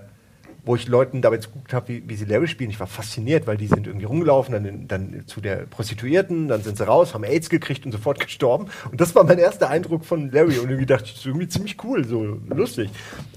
wo 0.63 0.75
ich 0.75 0.87
Leuten 0.87 1.23
dabei 1.23 1.37
zugeguckt 1.37 1.73
habe, 1.73 1.87
wie, 1.87 2.03
wie 2.07 2.15
sie 2.15 2.25
Larry 2.25 2.47
spielen. 2.47 2.69
Ich 2.69 2.79
war 2.79 2.85
fasziniert, 2.85 3.47
weil 3.47 3.57
die 3.57 3.65
sind 3.65 3.87
irgendwie 3.87 4.05
rumgelaufen, 4.05 4.53
dann, 4.53 4.87
dann 4.87 5.23
zu 5.25 5.41
der 5.41 5.65
Prostituierten, 5.65 6.47
dann 6.47 6.61
sind 6.61 6.77
sie 6.77 6.85
raus, 6.85 7.15
haben 7.15 7.23
AIDS 7.23 7.49
gekriegt 7.49 7.83
und 7.85 7.91
sofort 7.91 8.19
gestorben. 8.25 8.67
Und 8.91 9.01
das 9.01 9.15
war 9.15 9.23
mein 9.23 9.39
erster 9.39 9.69
Eindruck 9.71 10.05
von 10.05 10.31
Larry. 10.31 10.59
Und 10.59 10.69
irgendwie 10.69 10.85
dachte 10.85 11.05
ich, 11.05 11.11
das 11.13 11.19
ist 11.21 11.25
irgendwie 11.25 11.47
ziemlich 11.47 11.83
cool, 11.83 12.05
so 12.05 12.37
lustig. 12.49 12.91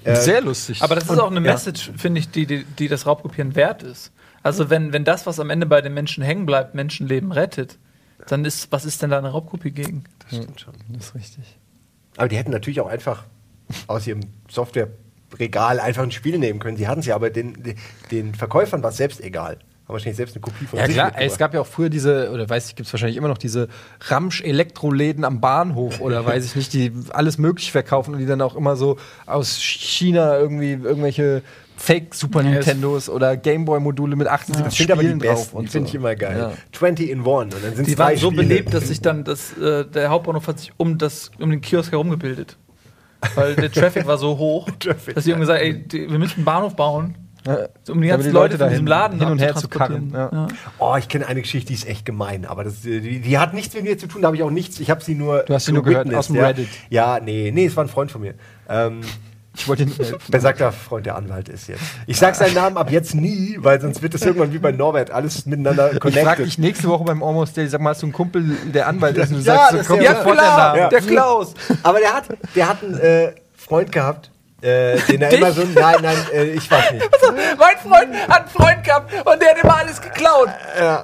Äh, 0.05 0.16
Sehr 0.16 0.43
lustig. 0.43 0.83
Aber 0.83 0.95
das 0.95 1.05
ist 1.05 1.11
Und- 1.11 1.20
auch 1.20 1.31
eine 1.31 1.45
ja. 1.45 1.53
Message, 1.53 1.93
finde 1.97 2.20
ich, 2.20 2.31
die, 2.31 2.45
die, 2.47 2.64
die 2.64 2.89
das 2.89 3.07
Raubkopieren 3.07 3.57
wert 3.57 3.83
ist. 3.83 4.12
Also 4.43 4.68
wenn, 4.68 4.93
wenn 4.93 5.05
das, 5.05 5.25
was 5.25 5.41
am 5.41 5.49
Ende 5.49 5.64
bei 5.64 5.81
den 5.81 5.95
Menschen 5.95 6.22
hängen 6.22 6.45
bleibt, 6.45 6.75
Menschenleben 6.75 7.33
rettet, 7.33 7.79
dann 8.29 8.45
ist, 8.45 8.70
was 8.72 8.85
ist 8.85 9.03
denn 9.03 9.11
da 9.11 9.18
eine 9.18 9.29
Raubkopie 9.31 9.70
gegen? 9.70 10.05
das 10.31 10.39
stimmt 10.39 10.61
schon. 10.61 10.75
das 10.91 11.07
ist 11.07 11.14
richtig. 11.14 11.59
Aber 12.16 12.29
die 12.29 12.37
hätten 12.37 12.51
natürlich 12.53 12.81
auch 12.81 12.89
einfach 12.89 13.25
aus 13.87 14.07
ihrem 14.07 14.20
Softwareregal 14.51 15.81
einfach 15.81 16.03
ein 16.03 16.11
Spiel 16.12 16.39
nehmen 16.39 16.59
können. 16.61 16.77
Sie 16.77 16.87
hatten 16.89 17.01
es 17.01 17.07
ja, 17.07 17.14
aber 17.14 17.31
den, 17.31 17.77
den- 18.11 18.35
Verkäufern 18.35 18.83
war 18.83 18.91
es 18.91 18.97
selbst 18.97 19.20
egal. 19.20 19.59
Haben 19.87 19.93
wahrscheinlich 19.95 20.16
selbst 20.16 20.35
eine 20.35 20.41
Kopie 20.41 20.64
von 20.64 20.79
Ja 20.79 20.87
sich 20.87 20.95
klar, 20.95 21.09
ey, 21.09 21.12
es 21.12 21.33
mitgebracht. 21.33 21.39
gab 21.41 21.55
ja 21.55 21.61
auch 21.61 21.66
früher 21.66 21.91
diese, 21.91 22.31
oder 22.31 22.49
weiß 22.49 22.68
ich, 22.70 22.77
gibt 22.77 22.87
es 22.87 22.93
wahrscheinlich 22.95 23.16
immer 23.18 23.29
noch 23.29 23.37
diese 23.37 23.68
Ramsch-Elektroläden 24.01 25.25
am 25.25 25.41
Bahnhof 25.41 26.01
oder 26.01 26.25
weiß 26.27 26.45
ich 26.47 26.57
nicht, 26.57 26.72
die 26.72 26.93
alles 27.11 27.37
möglich 27.39 27.70
verkaufen 27.72 28.14
und 28.14 28.20
die 28.20 28.27
dann 28.27 28.41
auch 28.41 28.55
immer 28.57 28.77
so 28.77 28.99
aus 29.27 29.57
China 29.61 30.39
irgendwie 30.39 30.72
irgendwelche 30.72 31.43
Fake-Super 31.77 32.43
Ja, 32.43 32.51
es- 32.59 32.66
Nintendos 32.66 33.09
oder 33.09 33.37
Gameboy-Module 33.37 34.16
mit 34.16 34.27
78 34.29 34.64
Das 34.64 34.77
sind 34.77 34.91
aber 34.93 35.03
die 35.03 35.09
Spielen 35.09 35.18
drauf. 35.20 35.31
besten, 35.35 35.51
die 35.53 35.57
und 35.59 35.70
finde 35.70 35.87
so. 35.87 35.91
ich 35.91 35.95
immer 35.97 36.14
geil. 36.14 36.39
Ja. 36.39 36.53
20 36.72 37.11
in 37.11 37.25
one. 37.27 37.45
Und 37.55 37.64
dann 37.64 37.75
sind 37.75 37.87
Die 37.89 37.99
waren 37.99 38.16
so 38.16 38.31
beliebt, 38.31 38.72
dass 38.72 38.89
sich 38.89 39.01
dann 39.01 39.25
das, 39.25 39.57
äh, 39.59 39.85
der 39.85 40.11
Hauptbahnhof 40.11 40.47
hat 40.49 40.59
sich 40.61 40.72
um, 40.77 40.99
das, 40.99 41.31
um 41.39 41.51
den 41.51 41.61
Kiosk 41.61 41.93
herum 41.93 42.11
gebildet. 42.11 42.57
Weil 43.35 43.55
der 43.57 43.72
Traffic 43.72 44.07
war 44.07 44.18
so 44.18 44.37
hoch, 44.39 44.68
Traffic, 44.79 45.14
dass 45.14 45.25
die 45.25 45.33
haben 45.33 45.41
gesagt, 45.41 45.61
ey, 45.62 45.83
die, 45.83 46.11
wir 46.11 46.18
müssen 46.18 46.37
einen 46.37 46.45
Bahnhof 46.45 46.77
bauen, 46.77 47.16
Ja. 47.47 47.68
um 47.91 48.01
die 48.03 48.09
ganzen 48.09 48.29
die 48.29 48.33
Leute 48.35 48.55
Leute 48.55 48.59
von 48.59 48.68
diesem 48.70 48.87
Laden 48.87 49.18
hin 49.18 49.29
und 49.31 49.39
her 49.41 49.55
zu 49.55 49.66
karren, 49.68 50.11
ja. 50.14 50.49
Oh, 50.79 50.95
ich 50.99 51.09
kenne 51.09 51.27
eine 51.27 51.41
Geschichte, 51.41 51.68
die 51.68 51.75
ist 51.75 51.89
echt 51.89 52.05
gemein, 52.05 52.45
aber 52.45 52.64
das, 52.64 52.85
äh, 52.85 53.01
die, 53.01 53.20
die 53.20 53.39
hat 53.39 53.53
nichts 53.55 53.75
mit 53.75 53.85
mir 53.85 53.97
zu 53.99 54.07
tun, 54.09 54.20
da 54.22 54.27
habe 54.27 54.37
ich 54.37 54.43
auch 54.43 54.51
nichts, 54.51 54.79
ich 54.79 54.91
habe 54.91 55.03
sie 55.03 55.14
nur 55.14 55.43
Du 55.45 55.55
hast 55.55 55.64
sie 55.66 55.72
nur 55.72 55.83
gehört 55.83 56.14
aus 56.14 56.27
dem 56.27 56.37
ja. 56.37 56.47
Reddit. 56.49 56.68
Ja, 56.91 57.18
nee, 57.18 57.51
nee, 57.53 57.64
es 57.66 57.75
war 57.77 57.85
ein 57.85 57.89
Freund 57.89 58.11
von 58.12 58.20
mir. 58.20 58.35
Ähm, 58.68 59.01
Ich 59.57 59.69
wollte 59.69 59.85
nicht 59.87 59.99
helfen. 59.99 60.19
besagter 60.29 60.73
Freund, 60.73 61.07
der 61.07 61.15
Anwalt 61.17 61.49
ist 61.49 61.69
jetzt. 61.69 61.81
Ich 62.07 62.17
sag 62.19 62.35
seinen 62.35 62.55
Namen 62.55 62.77
ab 62.77 62.91
jetzt 62.91 63.15
nie, 63.15 63.57
weil 63.61 63.81
sonst 63.81 64.03
wird 64.03 64.13
das 64.15 64.23
irgendwann 64.23 64.53
wie 64.53 64.59
bei 64.59 64.73
Norbert 64.73 65.11
alles 65.13 65.47
miteinander 65.47 65.93
Ich 65.93 66.01
frage 66.01 66.11
connected. 66.21 66.47
dich 66.47 66.59
nächste 66.59 66.89
Woche 66.89 67.05
beim 67.05 67.23
Almost 67.23 67.57
Daily, 67.57 67.69
sag 67.69 67.81
mal, 67.81 67.91
hast 67.91 68.03
du 68.03 68.07
einen 68.07 68.13
Kumpel, 68.13 68.45
der 68.75 68.89
Anwalt 68.89 69.17
ist 69.17 69.31
und 69.31 69.37
du 69.39 69.45
Ja, 69.45 69.55
sagst, 69.57 69.71
so, 69.71 69.77
das 69.79 69.87
komm 69.87 69.99
ist 70.01 70.05
ja- 70.07 70.17
sofort 70.17 70.37
Ja, 70.37 70.43
der 70.43 70.57
Name. 70.57 70.79
Ja. 70.81 70.89
Der 70.89 71.01
Klaus. 71.03 71.55
Aber 71.85 72.01
der 72.01 72.15
hat, 72.15 72.25
der 72.55 72.69
hat 72.69 72.83
einen 72.83 72.99
äh, 72.99 73.33
Freund 73.57 73.93
gehabt, 73.93 74.31
äh, 74.61 74.99
den 75.09 75.23
er 75.23 75.33
immer 75.33 75.53
so, 75.53 75.63
nein, 75.63 75.97
nein, 76.03 76.17
äh, 76.33 76.45
ich 76.47 76.69
weiß 76.71 76.93
nicht. 76.93 77.09
Mein 77.59 77.77
Freund 77.93 78.15
hat 78.29 78.41
einen 78.41 78.49
Freund 78.49 78.83
gehabt 78.85 79.13
und 79.25 79.41
der 79.43 79.51
hat 79.51 79.63
immer 79.63 79.77
alles 79.77 80.01
geklaut. 80.01 80.49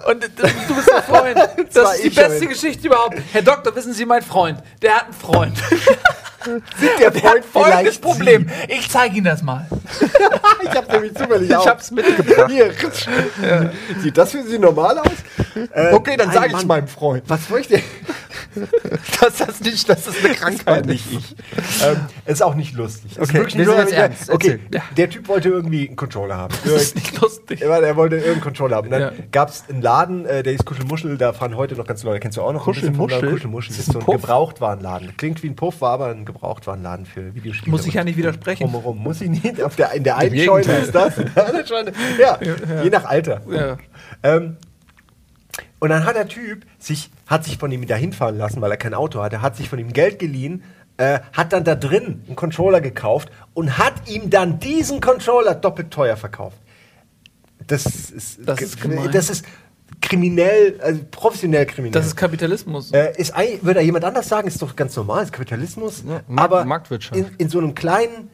Und 0.09 0.23
d- 0.25 0.29
du 0.69 0.75
bist 0.75 0.93
ein 0.93 1.03
Freund. 1.05 1.37
war 1.37 1.49
Das 1.73 1.95
ist 1.95 2.03
die 2.05 2.09
ich 2.09 2.15
beste. 2.17 2.47
Geschichte 2.49 2.87
überhaupt. 2.89 3.17
Herr 3.33 3.43
Doktor, 3.43 3.75
wissen 3.77 3.93
Sie, 3.93 4.05
mein 4.07 4.23
Freund, 4.23 4.61
der 4.83 4.95
hat 4.97 5.05
einen 5.05 5.13
Freund. 5.15 5.57
Der 6.47 6.61
Der 6.99 7.07
hat 7.09 7.17
Freund 7.19 7.45
folgendes 7.45 7.79
vielleicht 7.81 8.01
Problem. 8.03 8.51
Ich 8.69 8.89
zeige 8.91 9.17
Ihnen 9.17 9.27
das 9.27 9.43
mal. 9.43 9.67
Ich 10.63 10.77
habe 10.77 10.93
nämlich 10.93 11.15
zufällig 11.15 11.51
Ich 11.51 11.57
auch. 11.57 11.67
hab's 11.67 11.91
mitgebracht. 11.91 12.51
Hier. 12.51 12.73
Sieht 14.01 14.17
das 14.17 14.31
für 14.31 14.43
Sie 14.43 14.59
normal 14.59 14.99
aus? 14.99 15.07
Äh, 15.73 15.93
Okay, 15.93 16.17
dann 16.17 16.29
nein, 16.29 16.35
sage 16.37 16.47
ich 16.49 16.53
Mann. 16.53 16.67
meinem 16.67 16.89
Freund. 16.89 17.25
Was 17.27 17.49
möchte 17.49 17.77
ich? 17.77 17.83
dass 19.21 19.37
das 19.37 19.61
nicht, 19.61 19.89
dass 19.89 20.05
das 20.05 20.25
eine 20.25 20.35
Krankheit 20.35 20.87
nicht 20.87 21.11
ist. 21.13 21.35
ich. 21.37 21.85
ähm, 21.87 21.99
ist 22.27 22.43
auch 22.43 22.55
nicht 22.55 22.75
lustig. 22.75 23.13
Ist 23.13 23.21
Okay, 23.21 23.35
wirklich 23.35 23.59
wir 23.59 23.65
nur, 23.67 23.79
jetzt 23.79 23.93
ja, 23.93 23.99
ernst. 23.99 24.31
Okay, 24.31 24.59
der, 24.73 24.83
der 24.97 25.11
Typ 25.11 25.29
wollte 25.29 25.49
irgendwie 25.49 25.87
einen 25.87 25.97
Controller 25.97 26.37
haben. 26.37 26.55
Das 26.65 26.73
ist 26.83 26.95
nicht 26.97 27.21
lustig. 27.21 27.61
Er, 27.63 27.71
er 27.83 27.97
wollte 27.97 28.17
irgendeinen 28.17 28.41
Controller 28.43 28.77
haben. 28.77 28.87
Und 28.87 28.93
dann 28.93 29.01
Ja. 29.03 29.13
gab 29.33 29.51
es 29.51 29.65
einen 29.69 29.83
Laden, 29.83 30.27
äh, 30.27 30.43
der 30.43 30.53
ist 30.53 30.65
Kuschelmuschel, 30.65 31.17
da 31.19 31.33
fahren 31.33 31.57
heute 31.57 31.75
noch 31.77 31.87
ganz 31.87 32.03
Leute. 32.03 32.21
Kennst 32.21 32.37
du 32.39 32.43
auch 32.43 32.53
noch? 32.53 32.65
Kuschelmuschel? 32.65 33.31
Kuschelmuschel. 33.31 33.75
Das 33.77 33.87
ist 33.87 33.93
so 33.93 33.99
ein 34.01 34.05
Puff? 34.05 34.17
Gebrauchtwarenladen. 34.21 35.17
Klingt 35.17 35.43
wie 35.43 35.49
ein 35.49 35.57
Puff, 35.57 35.81
war 35.81 35.93
aber 35.93 36.09
ein 36.09 36.25
Gebrauchtwarenladen 36.25 37.07
für 37.07 37.35
Videospiele. 37.35 37.71
Muss 37.71 37.87
ich 37.87 37.95
ja 37.95 38.05
nicht 38.05 38.17
widersprechen. 38.17 38.65
Drumherum. 38.65 38.99
Muss 38.99 39.21
ich 39.21 39.31
nicht. 39.31 39.63
Auf 39.63 39.77
der, 39.77 39.93
in 39.93 40.05
der 40.05 40.17
einen 40.17 40.39
Scheune 40.39 40.65
Gegenteil. 40.65 40.83
ist 40.83 40.95
das. 40.95 41.19
in 41.19 41.35
der 41.35 41.47
anderen 41.47 41.67
Scheune- 41.67 41.93
ja, 42.21 42.39
je 42.83 42.91
nach 42.91 43.05
Alter. 43.05 43.41
Ja. 43.51 43.77
Ähm, 44.23 44.57
Und 45.79 45.89
dann 45.91 46.05
hat 46.05 46.15
der 46.17 46.29
Typ 46.29 46.65
sich, 46.79 47.11
hat 47.31 47.45
sich 47.45 47.57
von 47.59 47.71
ihm 47.71 47.81
wieder 47.81 47.97
hinfahren 47.97 48.37
lassen, 48.37 48.61
weil 48.61 48.73
er 48.73 48.77
kein 48.77 48.93
Auto 48.93 49.23
hatte, 49.23 49.41
hat 49.41 49.57
sich 49.57 49.69
von 49.69 49.79
ihm 49.79 49.93
Geld 49.93 50.19
geliehen, 50.19 50.65
äh, 50.97 51.21
hat 51.33 51.53
dann 51.53 51.63
da 51.65 51.77
drin 51.77 52.25
einen 52.27 52.35
Controller 52.37 52.81
gekauft 52.81 53.31
und 53.55 53.79
hat 53.79 54.09
ihm 54.11 54.29
dann 54.31 54.59
diesen 54.59 55.01
Controller 55.01 55.55
doppelt 55.55 55.93
teuer 55.93 56.17
verkauft. 56.17 56.59
Das 57.67 57.87
ist, 57.87 58.41
Das 58.45 58.61
ist 58.61 58.81
gemein. 58.81 59.11
das 59.13 59.31
ist 59.31 59.45
kriminell, 60.01 60.79
also 60.83 61.01
professionell 61.11 61.67
kriminell. 61.67 61.93
Das 61.93 62.07
ist 62.07 62.17
Kapitalismus. 62.17 62.91
Äh, 62.93 63.13
ist, 63.17 63.33
würde 63.63 63.75
da 63.75 63.81
jemand 63.81 64.05
anders 64.05 64.29
sagen, 64.29 64.49
ist 64.49 64.61
doch 64.61 64.75
ganz 64.75 64.97
normal, 64.97 65.23
ist 65.25 65.33
Kapitalismus. 65.33 66.03
Ja, 66.07 66.23
Markt- 66.27 66.53
aber 66.53 66.65
Marktwirtschaft. 66.65 67.17
In, 67.17 67.27
in 67.39 67.49
so 67.49 67.59
einem 67.59 67.75
kleinen 67.75 68.29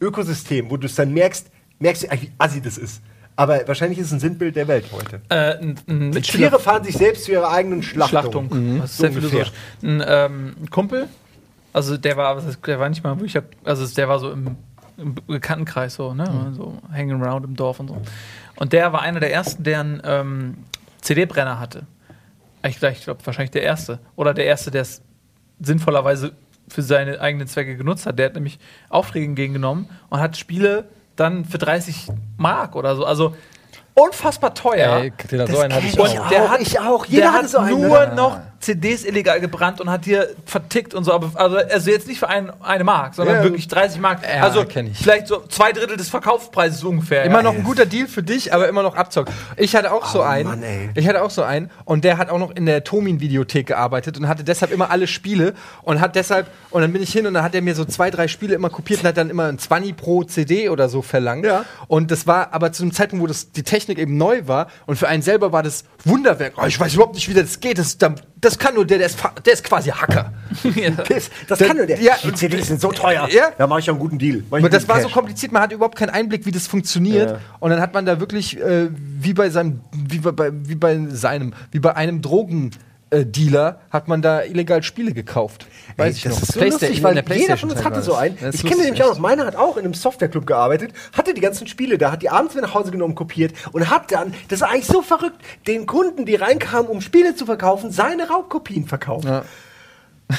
Ökosystem, 0.00 0.70
wo 0.70 0.76
du 0.76 0.86
es 0.86 0.94
dann 0.96 1.12
merkst, 1.12 1.46
merkst 1.78 2.02
du 2.02 2.10
eigentlich, 2.10 2.30
wie 2.30 2.34
assi 2.38 2.60
das 2.60 2.78
ist. 2.78 3.00
Aber 3.40 3.66
wahrscheinlich 3.66 3.98
ist 3.98 4.08
es 4.08 4.12
ein 4.12 4.20
Sinnbild 4.20 4.54
der 4.54 4.68
Welt 4.68 4.84
heute. 4.92 5.22
Äh, 5.30 5.56
ein, 5.62 5.78
ein 5.88 6.12
Tiere 6.22 6.60
fahren 6.60 6.84
sich 6.84 6.94
selbst 6.94 7.24
zu 7.24 7.32
ihrer 7.32 7.50
eigenen 7.50 7.82
Schlachtung. 7.82 8.20
Schlachtung. 8.50 8.80
Das 8.82 8.90
ist 8.90 8.98
sehr 8.98 9.12
philosophisch. 9.12 9.50
Ein, 9.82 10.04
ähm, 10.06 10.54
Kumpel, 10.70 11.08
also 11.72 11.96
der 11.96 12.18
war, 12.18 12.38
der 12.66 12.78
war 12.78 12.88
nicht 12.90 13.02
mal 13.02 13.18
wirklich, 13.18 13.42
also 13.64 13.86
der 13.86 14.08
war 14.10 14.18
so 14.18 14.30
im, 14.30 14.56
im 14.98 15.14
Bekanntenkreis 15.26 15.94
so, 15.94 16.12
ne, 16.12 16.24
Mhm. 16.50 16.54
so 16.54 16.82
hanging 16.92 17.22
around 17.22 17.46
im 17.46 17.56
Dorf 17.56 17.80
und 17.80 17.88
so. 17.88 18.02
Und 18.56 18.74
der 18.74 18.92
war 18.92 19.00
einer 19.00 19.20
der 19.20 19.32
ersten, 19.32 19.62
der 19.62 19.80
einen 19.80 20.02
ähm, 20.04 20.56
CD-Brenner 21.00 21.58
hatte. 21.58 21.86
Ich, 22.62 22.82
ich 22.82 23.04
glaube, 23.04 23.24
wahrscheinlich 23.24 23.52
der 23.52 23.62
erste. 23.62 24.00
Oder 24.16 24.34
der 24.34 24.44
erste, 24.44 24.70
der 24.70 24.82
es 24.82 25.00
sinnvollerweise 25.60 26.32
für 26.68 26.82
seine 26.82 27.22
eigenen 27.22 27.48
Zwecke 27.48 27.74
genutzt 27.74 28.04
hat. 28.04 28.18
Der 28.18 28.26
hat 28.26 28.34
nämlich 28.34 28.58
Aufträge 28.90 29.24
entgegengenommen 29.24 29.88
und 30.10 30.20
hat 30.20 30.36
Spiele 30.36 30.84
dann 31.16 31.44
für 31.44 31.58
30 31.58 32.08
Mark 32.36 32.76
oder 32.76 32.96
so. 32.96 33.04
Also 33.04 33.34
unfassbar 33.94 34.54
teuer. 34.54 35.02
Ey, 35.02 35.12
so 35.46 35.58
einen 35.58 35.74
hatte 35.74 35.86
ich 35.86 35.98
auch. 35.98 36.28
der 36.28 36.44
auch, 36.44 36.48
hat, 36.48 36.60
ich 36.60 36.80
auch. 36.80 37.06
Jeder 37.06 37.22
der 37.22 37.32
hatte 37.32 37.42
hat 37.44 37.50
so 37.50 37.58
einen, 37.58 37.80
nur 37.80 38.06
ne? 38.06 38.14
noch 38.14 38.38
CDs 38.60 39.04
illegal 39.04 39.40
gebrannt 39.40 39.80
und 39.80 39.90
hat 39.90 40.04
hier 40.04 40.28
vertickt 40.44 40.94
und 40.94 41.04
so. 41.04 41.12
Aber 41.12 41.30
also, 41.34 41.56
also 41.56 41.90
jetzt 41.90 42.06
nicht 42.06 42.18
für 42.18 42.28
ein, 42.28 42.50
eine 42.62 42.84
Mark, 42.84 43.14
sondern 43.14 43.36
Ja. 43.36 43.42
wirklich 43.42 43.68
30 43.68 44.00
Mark. 44.00 44.20
Ja, 44.22 44.42
also 44.42 44.64
vielleicht 44.92 45.26
so 45.28 45.42
zwei 45.48 45.72
Drittel 45.72 45.96
des 45.96 46.10
Verkaufspreises 46.10 46.84
ungefähr. 46.84 47.24
Immer 47.24 47.36
ja. 47.36 47.42
noch 47.42 47.54
ein 47.54 47.64
guter 47.64 47.86
Deal 47.86 48.06
für 48.06 48.22
dich, 48.22 48.52
aber 48.52 48.68
immer 48.68 48.82
noch 48.82 48.96
Abzock. 48.96 49.28
Ich 49.56 49.74
hatte 49.74 49.90
auch 49.92 50.06
so 50.06 50.20
einen. 50.22 50.48
Mann, 50.48 50.62
ey. 50.62 50.90
Ich 50.94 51.08
hatte 51.08 51.22
auch 51.22 51.30
so 51.30 51.42
einen 51.42 51.70
und 51.86 52.04
der 52.04 52.18
hat 52.18 52.28
auch 52.28 52.38
noch 52.38 52.50
in 52.50 52.66
der 52.66 52.84
Tomin-Videothek 52.84 53.66
gearbeitet 53.68 54.18
und 54.18 54.28
hatte 54.28 54.44
deshalb 54.44 54.72
immer 54.72 54.90
alle 54.90 55.06
Spiele 55.06 55.54
und 55.82 56.00
hat 56.00 56.14
deshalb, 56.14 56.46
und 56.70 56.82
dann 56.82 56.92
bin 56.92 57.02
ich 57.02 57.12
hin 57.12 57.26
und 57.26 57.34
dann 57.34 57.42
hat 57.42 57.54
er 57.54 57.62
mir 57.62 57.74
so 57.74 57.86
zwei, 57.86 58.10
drei 58.10 58.28
Spiele 58.28 58.54
immer 58.54 58.68
kopiert 58.68 59.00
und 59.00 59.08
hat 59.08 59.16
dann 59.16 59.30
immer 59.30 59.46
ein 59.46 59.58
20 59.58 59.96
pro 59.96 60.22
CD 60.24 60.68
oder 60.68 60.90
so 60.90 61.00
verlangt. 61.00 61.46
Ja. 61.46 61.64
Und 61.88 62.10
das 62.10 62.26
war 62.26 62.52
aber 62.52 62.72
zu 62.72 62.82
einem 62.82 62.92
Zeitpunkt, 62.92 63.22
wo 63.22 63.26
das, 63.26 63.52
die 63.52 63.62
Technik 63.62 63.98
eben 63.98 64.18
neu 64.18 64.46
war 64.46 64.66
und 64.86 64.96
für 64.96 65.08
einen 65.08 65.22
selber 65.22 65.50
war 65.52 65.62
das 65.62 65.84
Wunderwerk. 66.04 66.54
Oh, 66.56 66.66
ich 66.66 66.78
weiß 66.78 66.92
überhaupt 66.94 67.14
nicht, 67.14 67.28
wie 67.28 67.34
das 67.34 67.60
geht. 67.60 67.78
Das, 67.78 67.96
das 67.96 68.49
kann 68.58 68.74
nur 68.74 68.84
der, 68.86 68.98
der 68.98 69.06
ist, 69.08 69.18
der 69.44 69.52
ist 69.52 69.64
quasi 69.64 69.90
Hacker. 69.90 70.32
Das, 71.08 71.30
das 71.48 71.58
Da- 71.58 71.66
kann 71.66 71.76
nur 71.76 71.86
der. 71.86 72.00
ja, 72.00 72.14
die 72.22 72.32
CDs 72.34 72.68
sind 72.68 72.80
so 72.80 72.90
teuer. 72.92 73.28
Ja. 73.30 73.50
Da 73.56 73.66
mache 73.66 73.80
ich 73.80 73.86
ja 73.86 73.92
einen 73.92 74.00
guten 74.00 74.18
Deal. 74.18 74.42
Aber 74.48 74.56
einen 74.58 74.70
das 74.70 74.82
guten 74.82 74.88
war 74.88 75.00
so 75.00 75.06
Cash. 75.08 75.14
kompliziert, 75.14 75.52
man 75.52 75.62
hat 75.62 75.72
überhaupt 75.72 75.96
keinen 75.96 76.10
Einblick, 76.10 76.46
wie 76.46 76.50
das 76.52 76.66
funktioniert. 76.66 77.30
Ja. 77.30 77.38
Und 77.60 77.70
dann 77.70 77.80
hat 77.80 77.94
man 77.94 78.06
da 78.06 78.20
wirklich, 78.20 78.58
äh, 78.60 78.88
wie 78.92 79.32
bei 79.34 79.50
seinem, 79.50 79.80
wie 79.92 80.18
bei, 80.18 80.50
wie 80.52 80.74
bei 80.74 80.98
seinem, 81.10 81.52
wie 81.70 81.78
bei 81.80 81.94
einem 81.96 82.20
Drogendealer, 83.10 83.80
hat 83.90 84.08
man 84.08 84.22
da 84.22 84.42
illegal 84.42 84.82
Spiele 84.82 85.12
gekauft. 85.12 85.66
Weiß 85.96 86.06
Ey, 86.06 86.12
ich 86.12 86.22
das 86.22 86.34
noch. 86.34 86.42
ist 86.42 86.52
so 86.52 86.60
lustig, 86.60 87.02
weil 87.02 87.14
der 87.14 87.36
jeder 87.36 87.56
von 87.56 87.70
uns 87.70 87.84
hatte 87.84 88.02
so 88.02 88.14
einen. 88.14 88.36
Ich 88.52 88.64
kenne 88.64 88.84
nämlich 88.84 89.02
auch 89.02 89.10
noch, 89.10 89.18
meiner 89.18 89.46
hat 89.46 89.56
auch 89.56 89.76
in 89.76 89.84
einem 89.84 89.94
Softwareclub 89.94 90.46
gearbeitet, 90.46 90.92
hatte 91.12 91.34
die 91.34 91.40
ganzen 91.40 91.66
Spiele 91.66 91.98
da, 91.98 92.12
hat 92.12 92.22
die 92.22 92.30
abends 92.30 92.54
wieder 92.54 92.66
nach 92.66 92.74
Hause 92.74 92.90
genommen, 92.90 93.14
kopiert 93.14 93.52
und 93.72 93.90
hat 93.90 94.12
dann, 94.12 94.34
das 94.48 94.60
ist 94.60 94.62
eigentlich 94.66 94.86
so 94.86 95.02
verrückt, 95.02 95.36
den 95.66 95.86
Kunden, 95.86 96.24
die 96.24 96.36
reinkamen, 96.36 96.90
um 96.90 97.00
Spiele 97.00 97.34
zu 97.34 97.46
verkaufen, 97.46 97.90
seine 97.90 98.28
Raubkopien 98.28 98.86
verkauft. 98.86 99.26
Ja. 99.26 99.44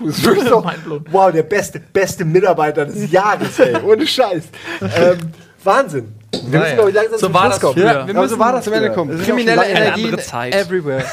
Das 0.00 0.18
ist 0.18 0.24
wirklich 0.24 0.48
so, 0.48 0.64
wow, 1.12 1.30
der 1.30 1.44
beste, 1.44 1.78
beste 1.78 2.24
Mitarbeiter 2.24 2.84
des 2.84 3.12
Jahres, 3.12 3.58
ey, 3.60 3.76
ohne 3.76 4.04
Scheiß. 4.04 4.42
ähm, 4.80 5.18
Wahnsinn. 5.62 6.12
Wir 6.50 6.60
müssen, 6.60 6.74
glaube 6.74 6.90
ich, 6.90 6.94
langsam 6.96 7.18
So 7.18 7.26
zum 7.26 7.34
war 7.34 7.40
Schluss 7.42 7.54
das 7.54 7.60
kommen. 7.62 7.78
Ja, 7.86 8.06
wir 8.06 8.14
müssen 8.14 8.28
so 8.28 8.38
war 8.38 8.52
das 8.52 8.64
früher. 8.64 8.90
kommen. 8.90 9.18
Kriminelle. 9.22 9.64
Energien 9.66 10.18
Zeit. 10.18 10.54
everywhere. 10.66 11.04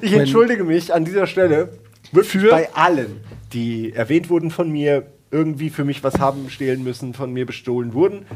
Ich 0.00 0.12
entschuldige 0.12 0.64
mich 0.64 0.92
an 0.94 1.04
dieser 1.04 1.26
Stelle 1.26 1.68
für 2.12 2.50
bei 2.50 2.68
allen, 2.74 3.20
die 3.52 3.92
erwähnt 3.92 4.28
wurden 4.30 4.50
von 4.50 4.70
mir, 4.70 5.04
irgendwie 5.30 5.70
für 5.70 5.84
mich 5.84 6.02
was 6.04 6.18
haben 6.18 6.48
stehlen 6.50 6.84
müssen, 6.84 7.14
von 7.14 7.32
mir 7.32 7.46
bestohlen 7.46 7.94
wurden. 7.94 8.26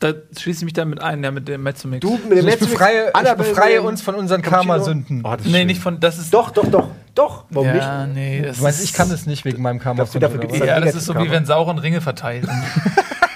Da 0.00 0.12
schließe 0.38 0.60
ich 0.60 0.64
mich 0.64 0.72
dann 0.74 0.90
mit 0.90 1.00
ein, 1.02 1.22
der 1.22 1.32
mit 1.32 1.48
dem 1.48 1.62
Mezzomix. 1.64 2.00
Du 2.02 2.12
mit 2.28 2.38
dem 2.38 2.46
Also 2.46 2.48
ich 2.50 2.58
befreie, 2.58 3.12
ich 3.20 3.32
befreie 3.34 3.82
uns 3.82 4.00
von 4.00 4.14
unseren. 4.14 4.42
Karma-Sünden. 4.42 5.22
Oh, 5.24 5.34
nee, 5.44 5.50
schön. 5.58 5.66
nicht 5.66 5.80
von, 5.80 5.98
das 5.98 6.18
ist. 6.18 6.32
Doch, 6.32 6.50
doch, 6.50 6.66
doch, 6.70 6.88
doch. 7.16 7.44
Warum 7.50 7.66
ja, 7.68 8.06
nee, 8.06 8.42
das 8.42 8.58
Du 8.58 8.62
meinst, 8.62 8.78
ist- 8.78 8.84
ich 8.84 8.92
kann 8.92 9.10
das 9.10 9.26
nicht 9.26 9.44
wegen 9.44 9.60
meinem 9.60 9.80
karma 9.80 10.04
Dafür- 10.04 10.20
dafür 10.20 10.38
gibt's 10.38 10.58
Ja, 10.58 10.78
das 10.80 10.94
ist 10.94 11.06
so 11.06 11.14
wie 11.14 11.18
Karma. 11.18 11.32
wenn 11.32 11.46
Sauren 11.46 11.78
Ringe 11.78 12.00
verteilen. 12.00 12.48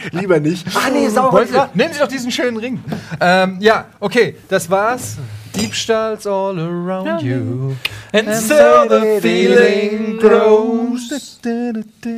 Lieber 0.12 0.40
nicht. 0.40 0.66
Ah, 0.74 0.90
nee, 0.90 1.08
sauber. 1.08 1.44
Nehmen 1.74 1.92
Sie 1.92 1.98
doch 1.98 2.08
diesen 2.08 2.30
schönen 2.30 2.56
Ring. 2.56 2.82
ähm, 3.20 3.56
ja, 3.60 3.86
okay, 4.00 4.36
das 4.48 4.68
war's. 4.70 5.16
Diebstahls 5.54 6.26
all 6.26 6.58
around 6.58 7.20
you. 7.22 7.74
And 8.12 8.34
so 8.34 8.86
the 8.88 9.20
feeling 9.20 10.18
grows. 10.18 11.10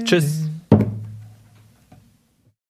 Tschüss. 0.05 0.49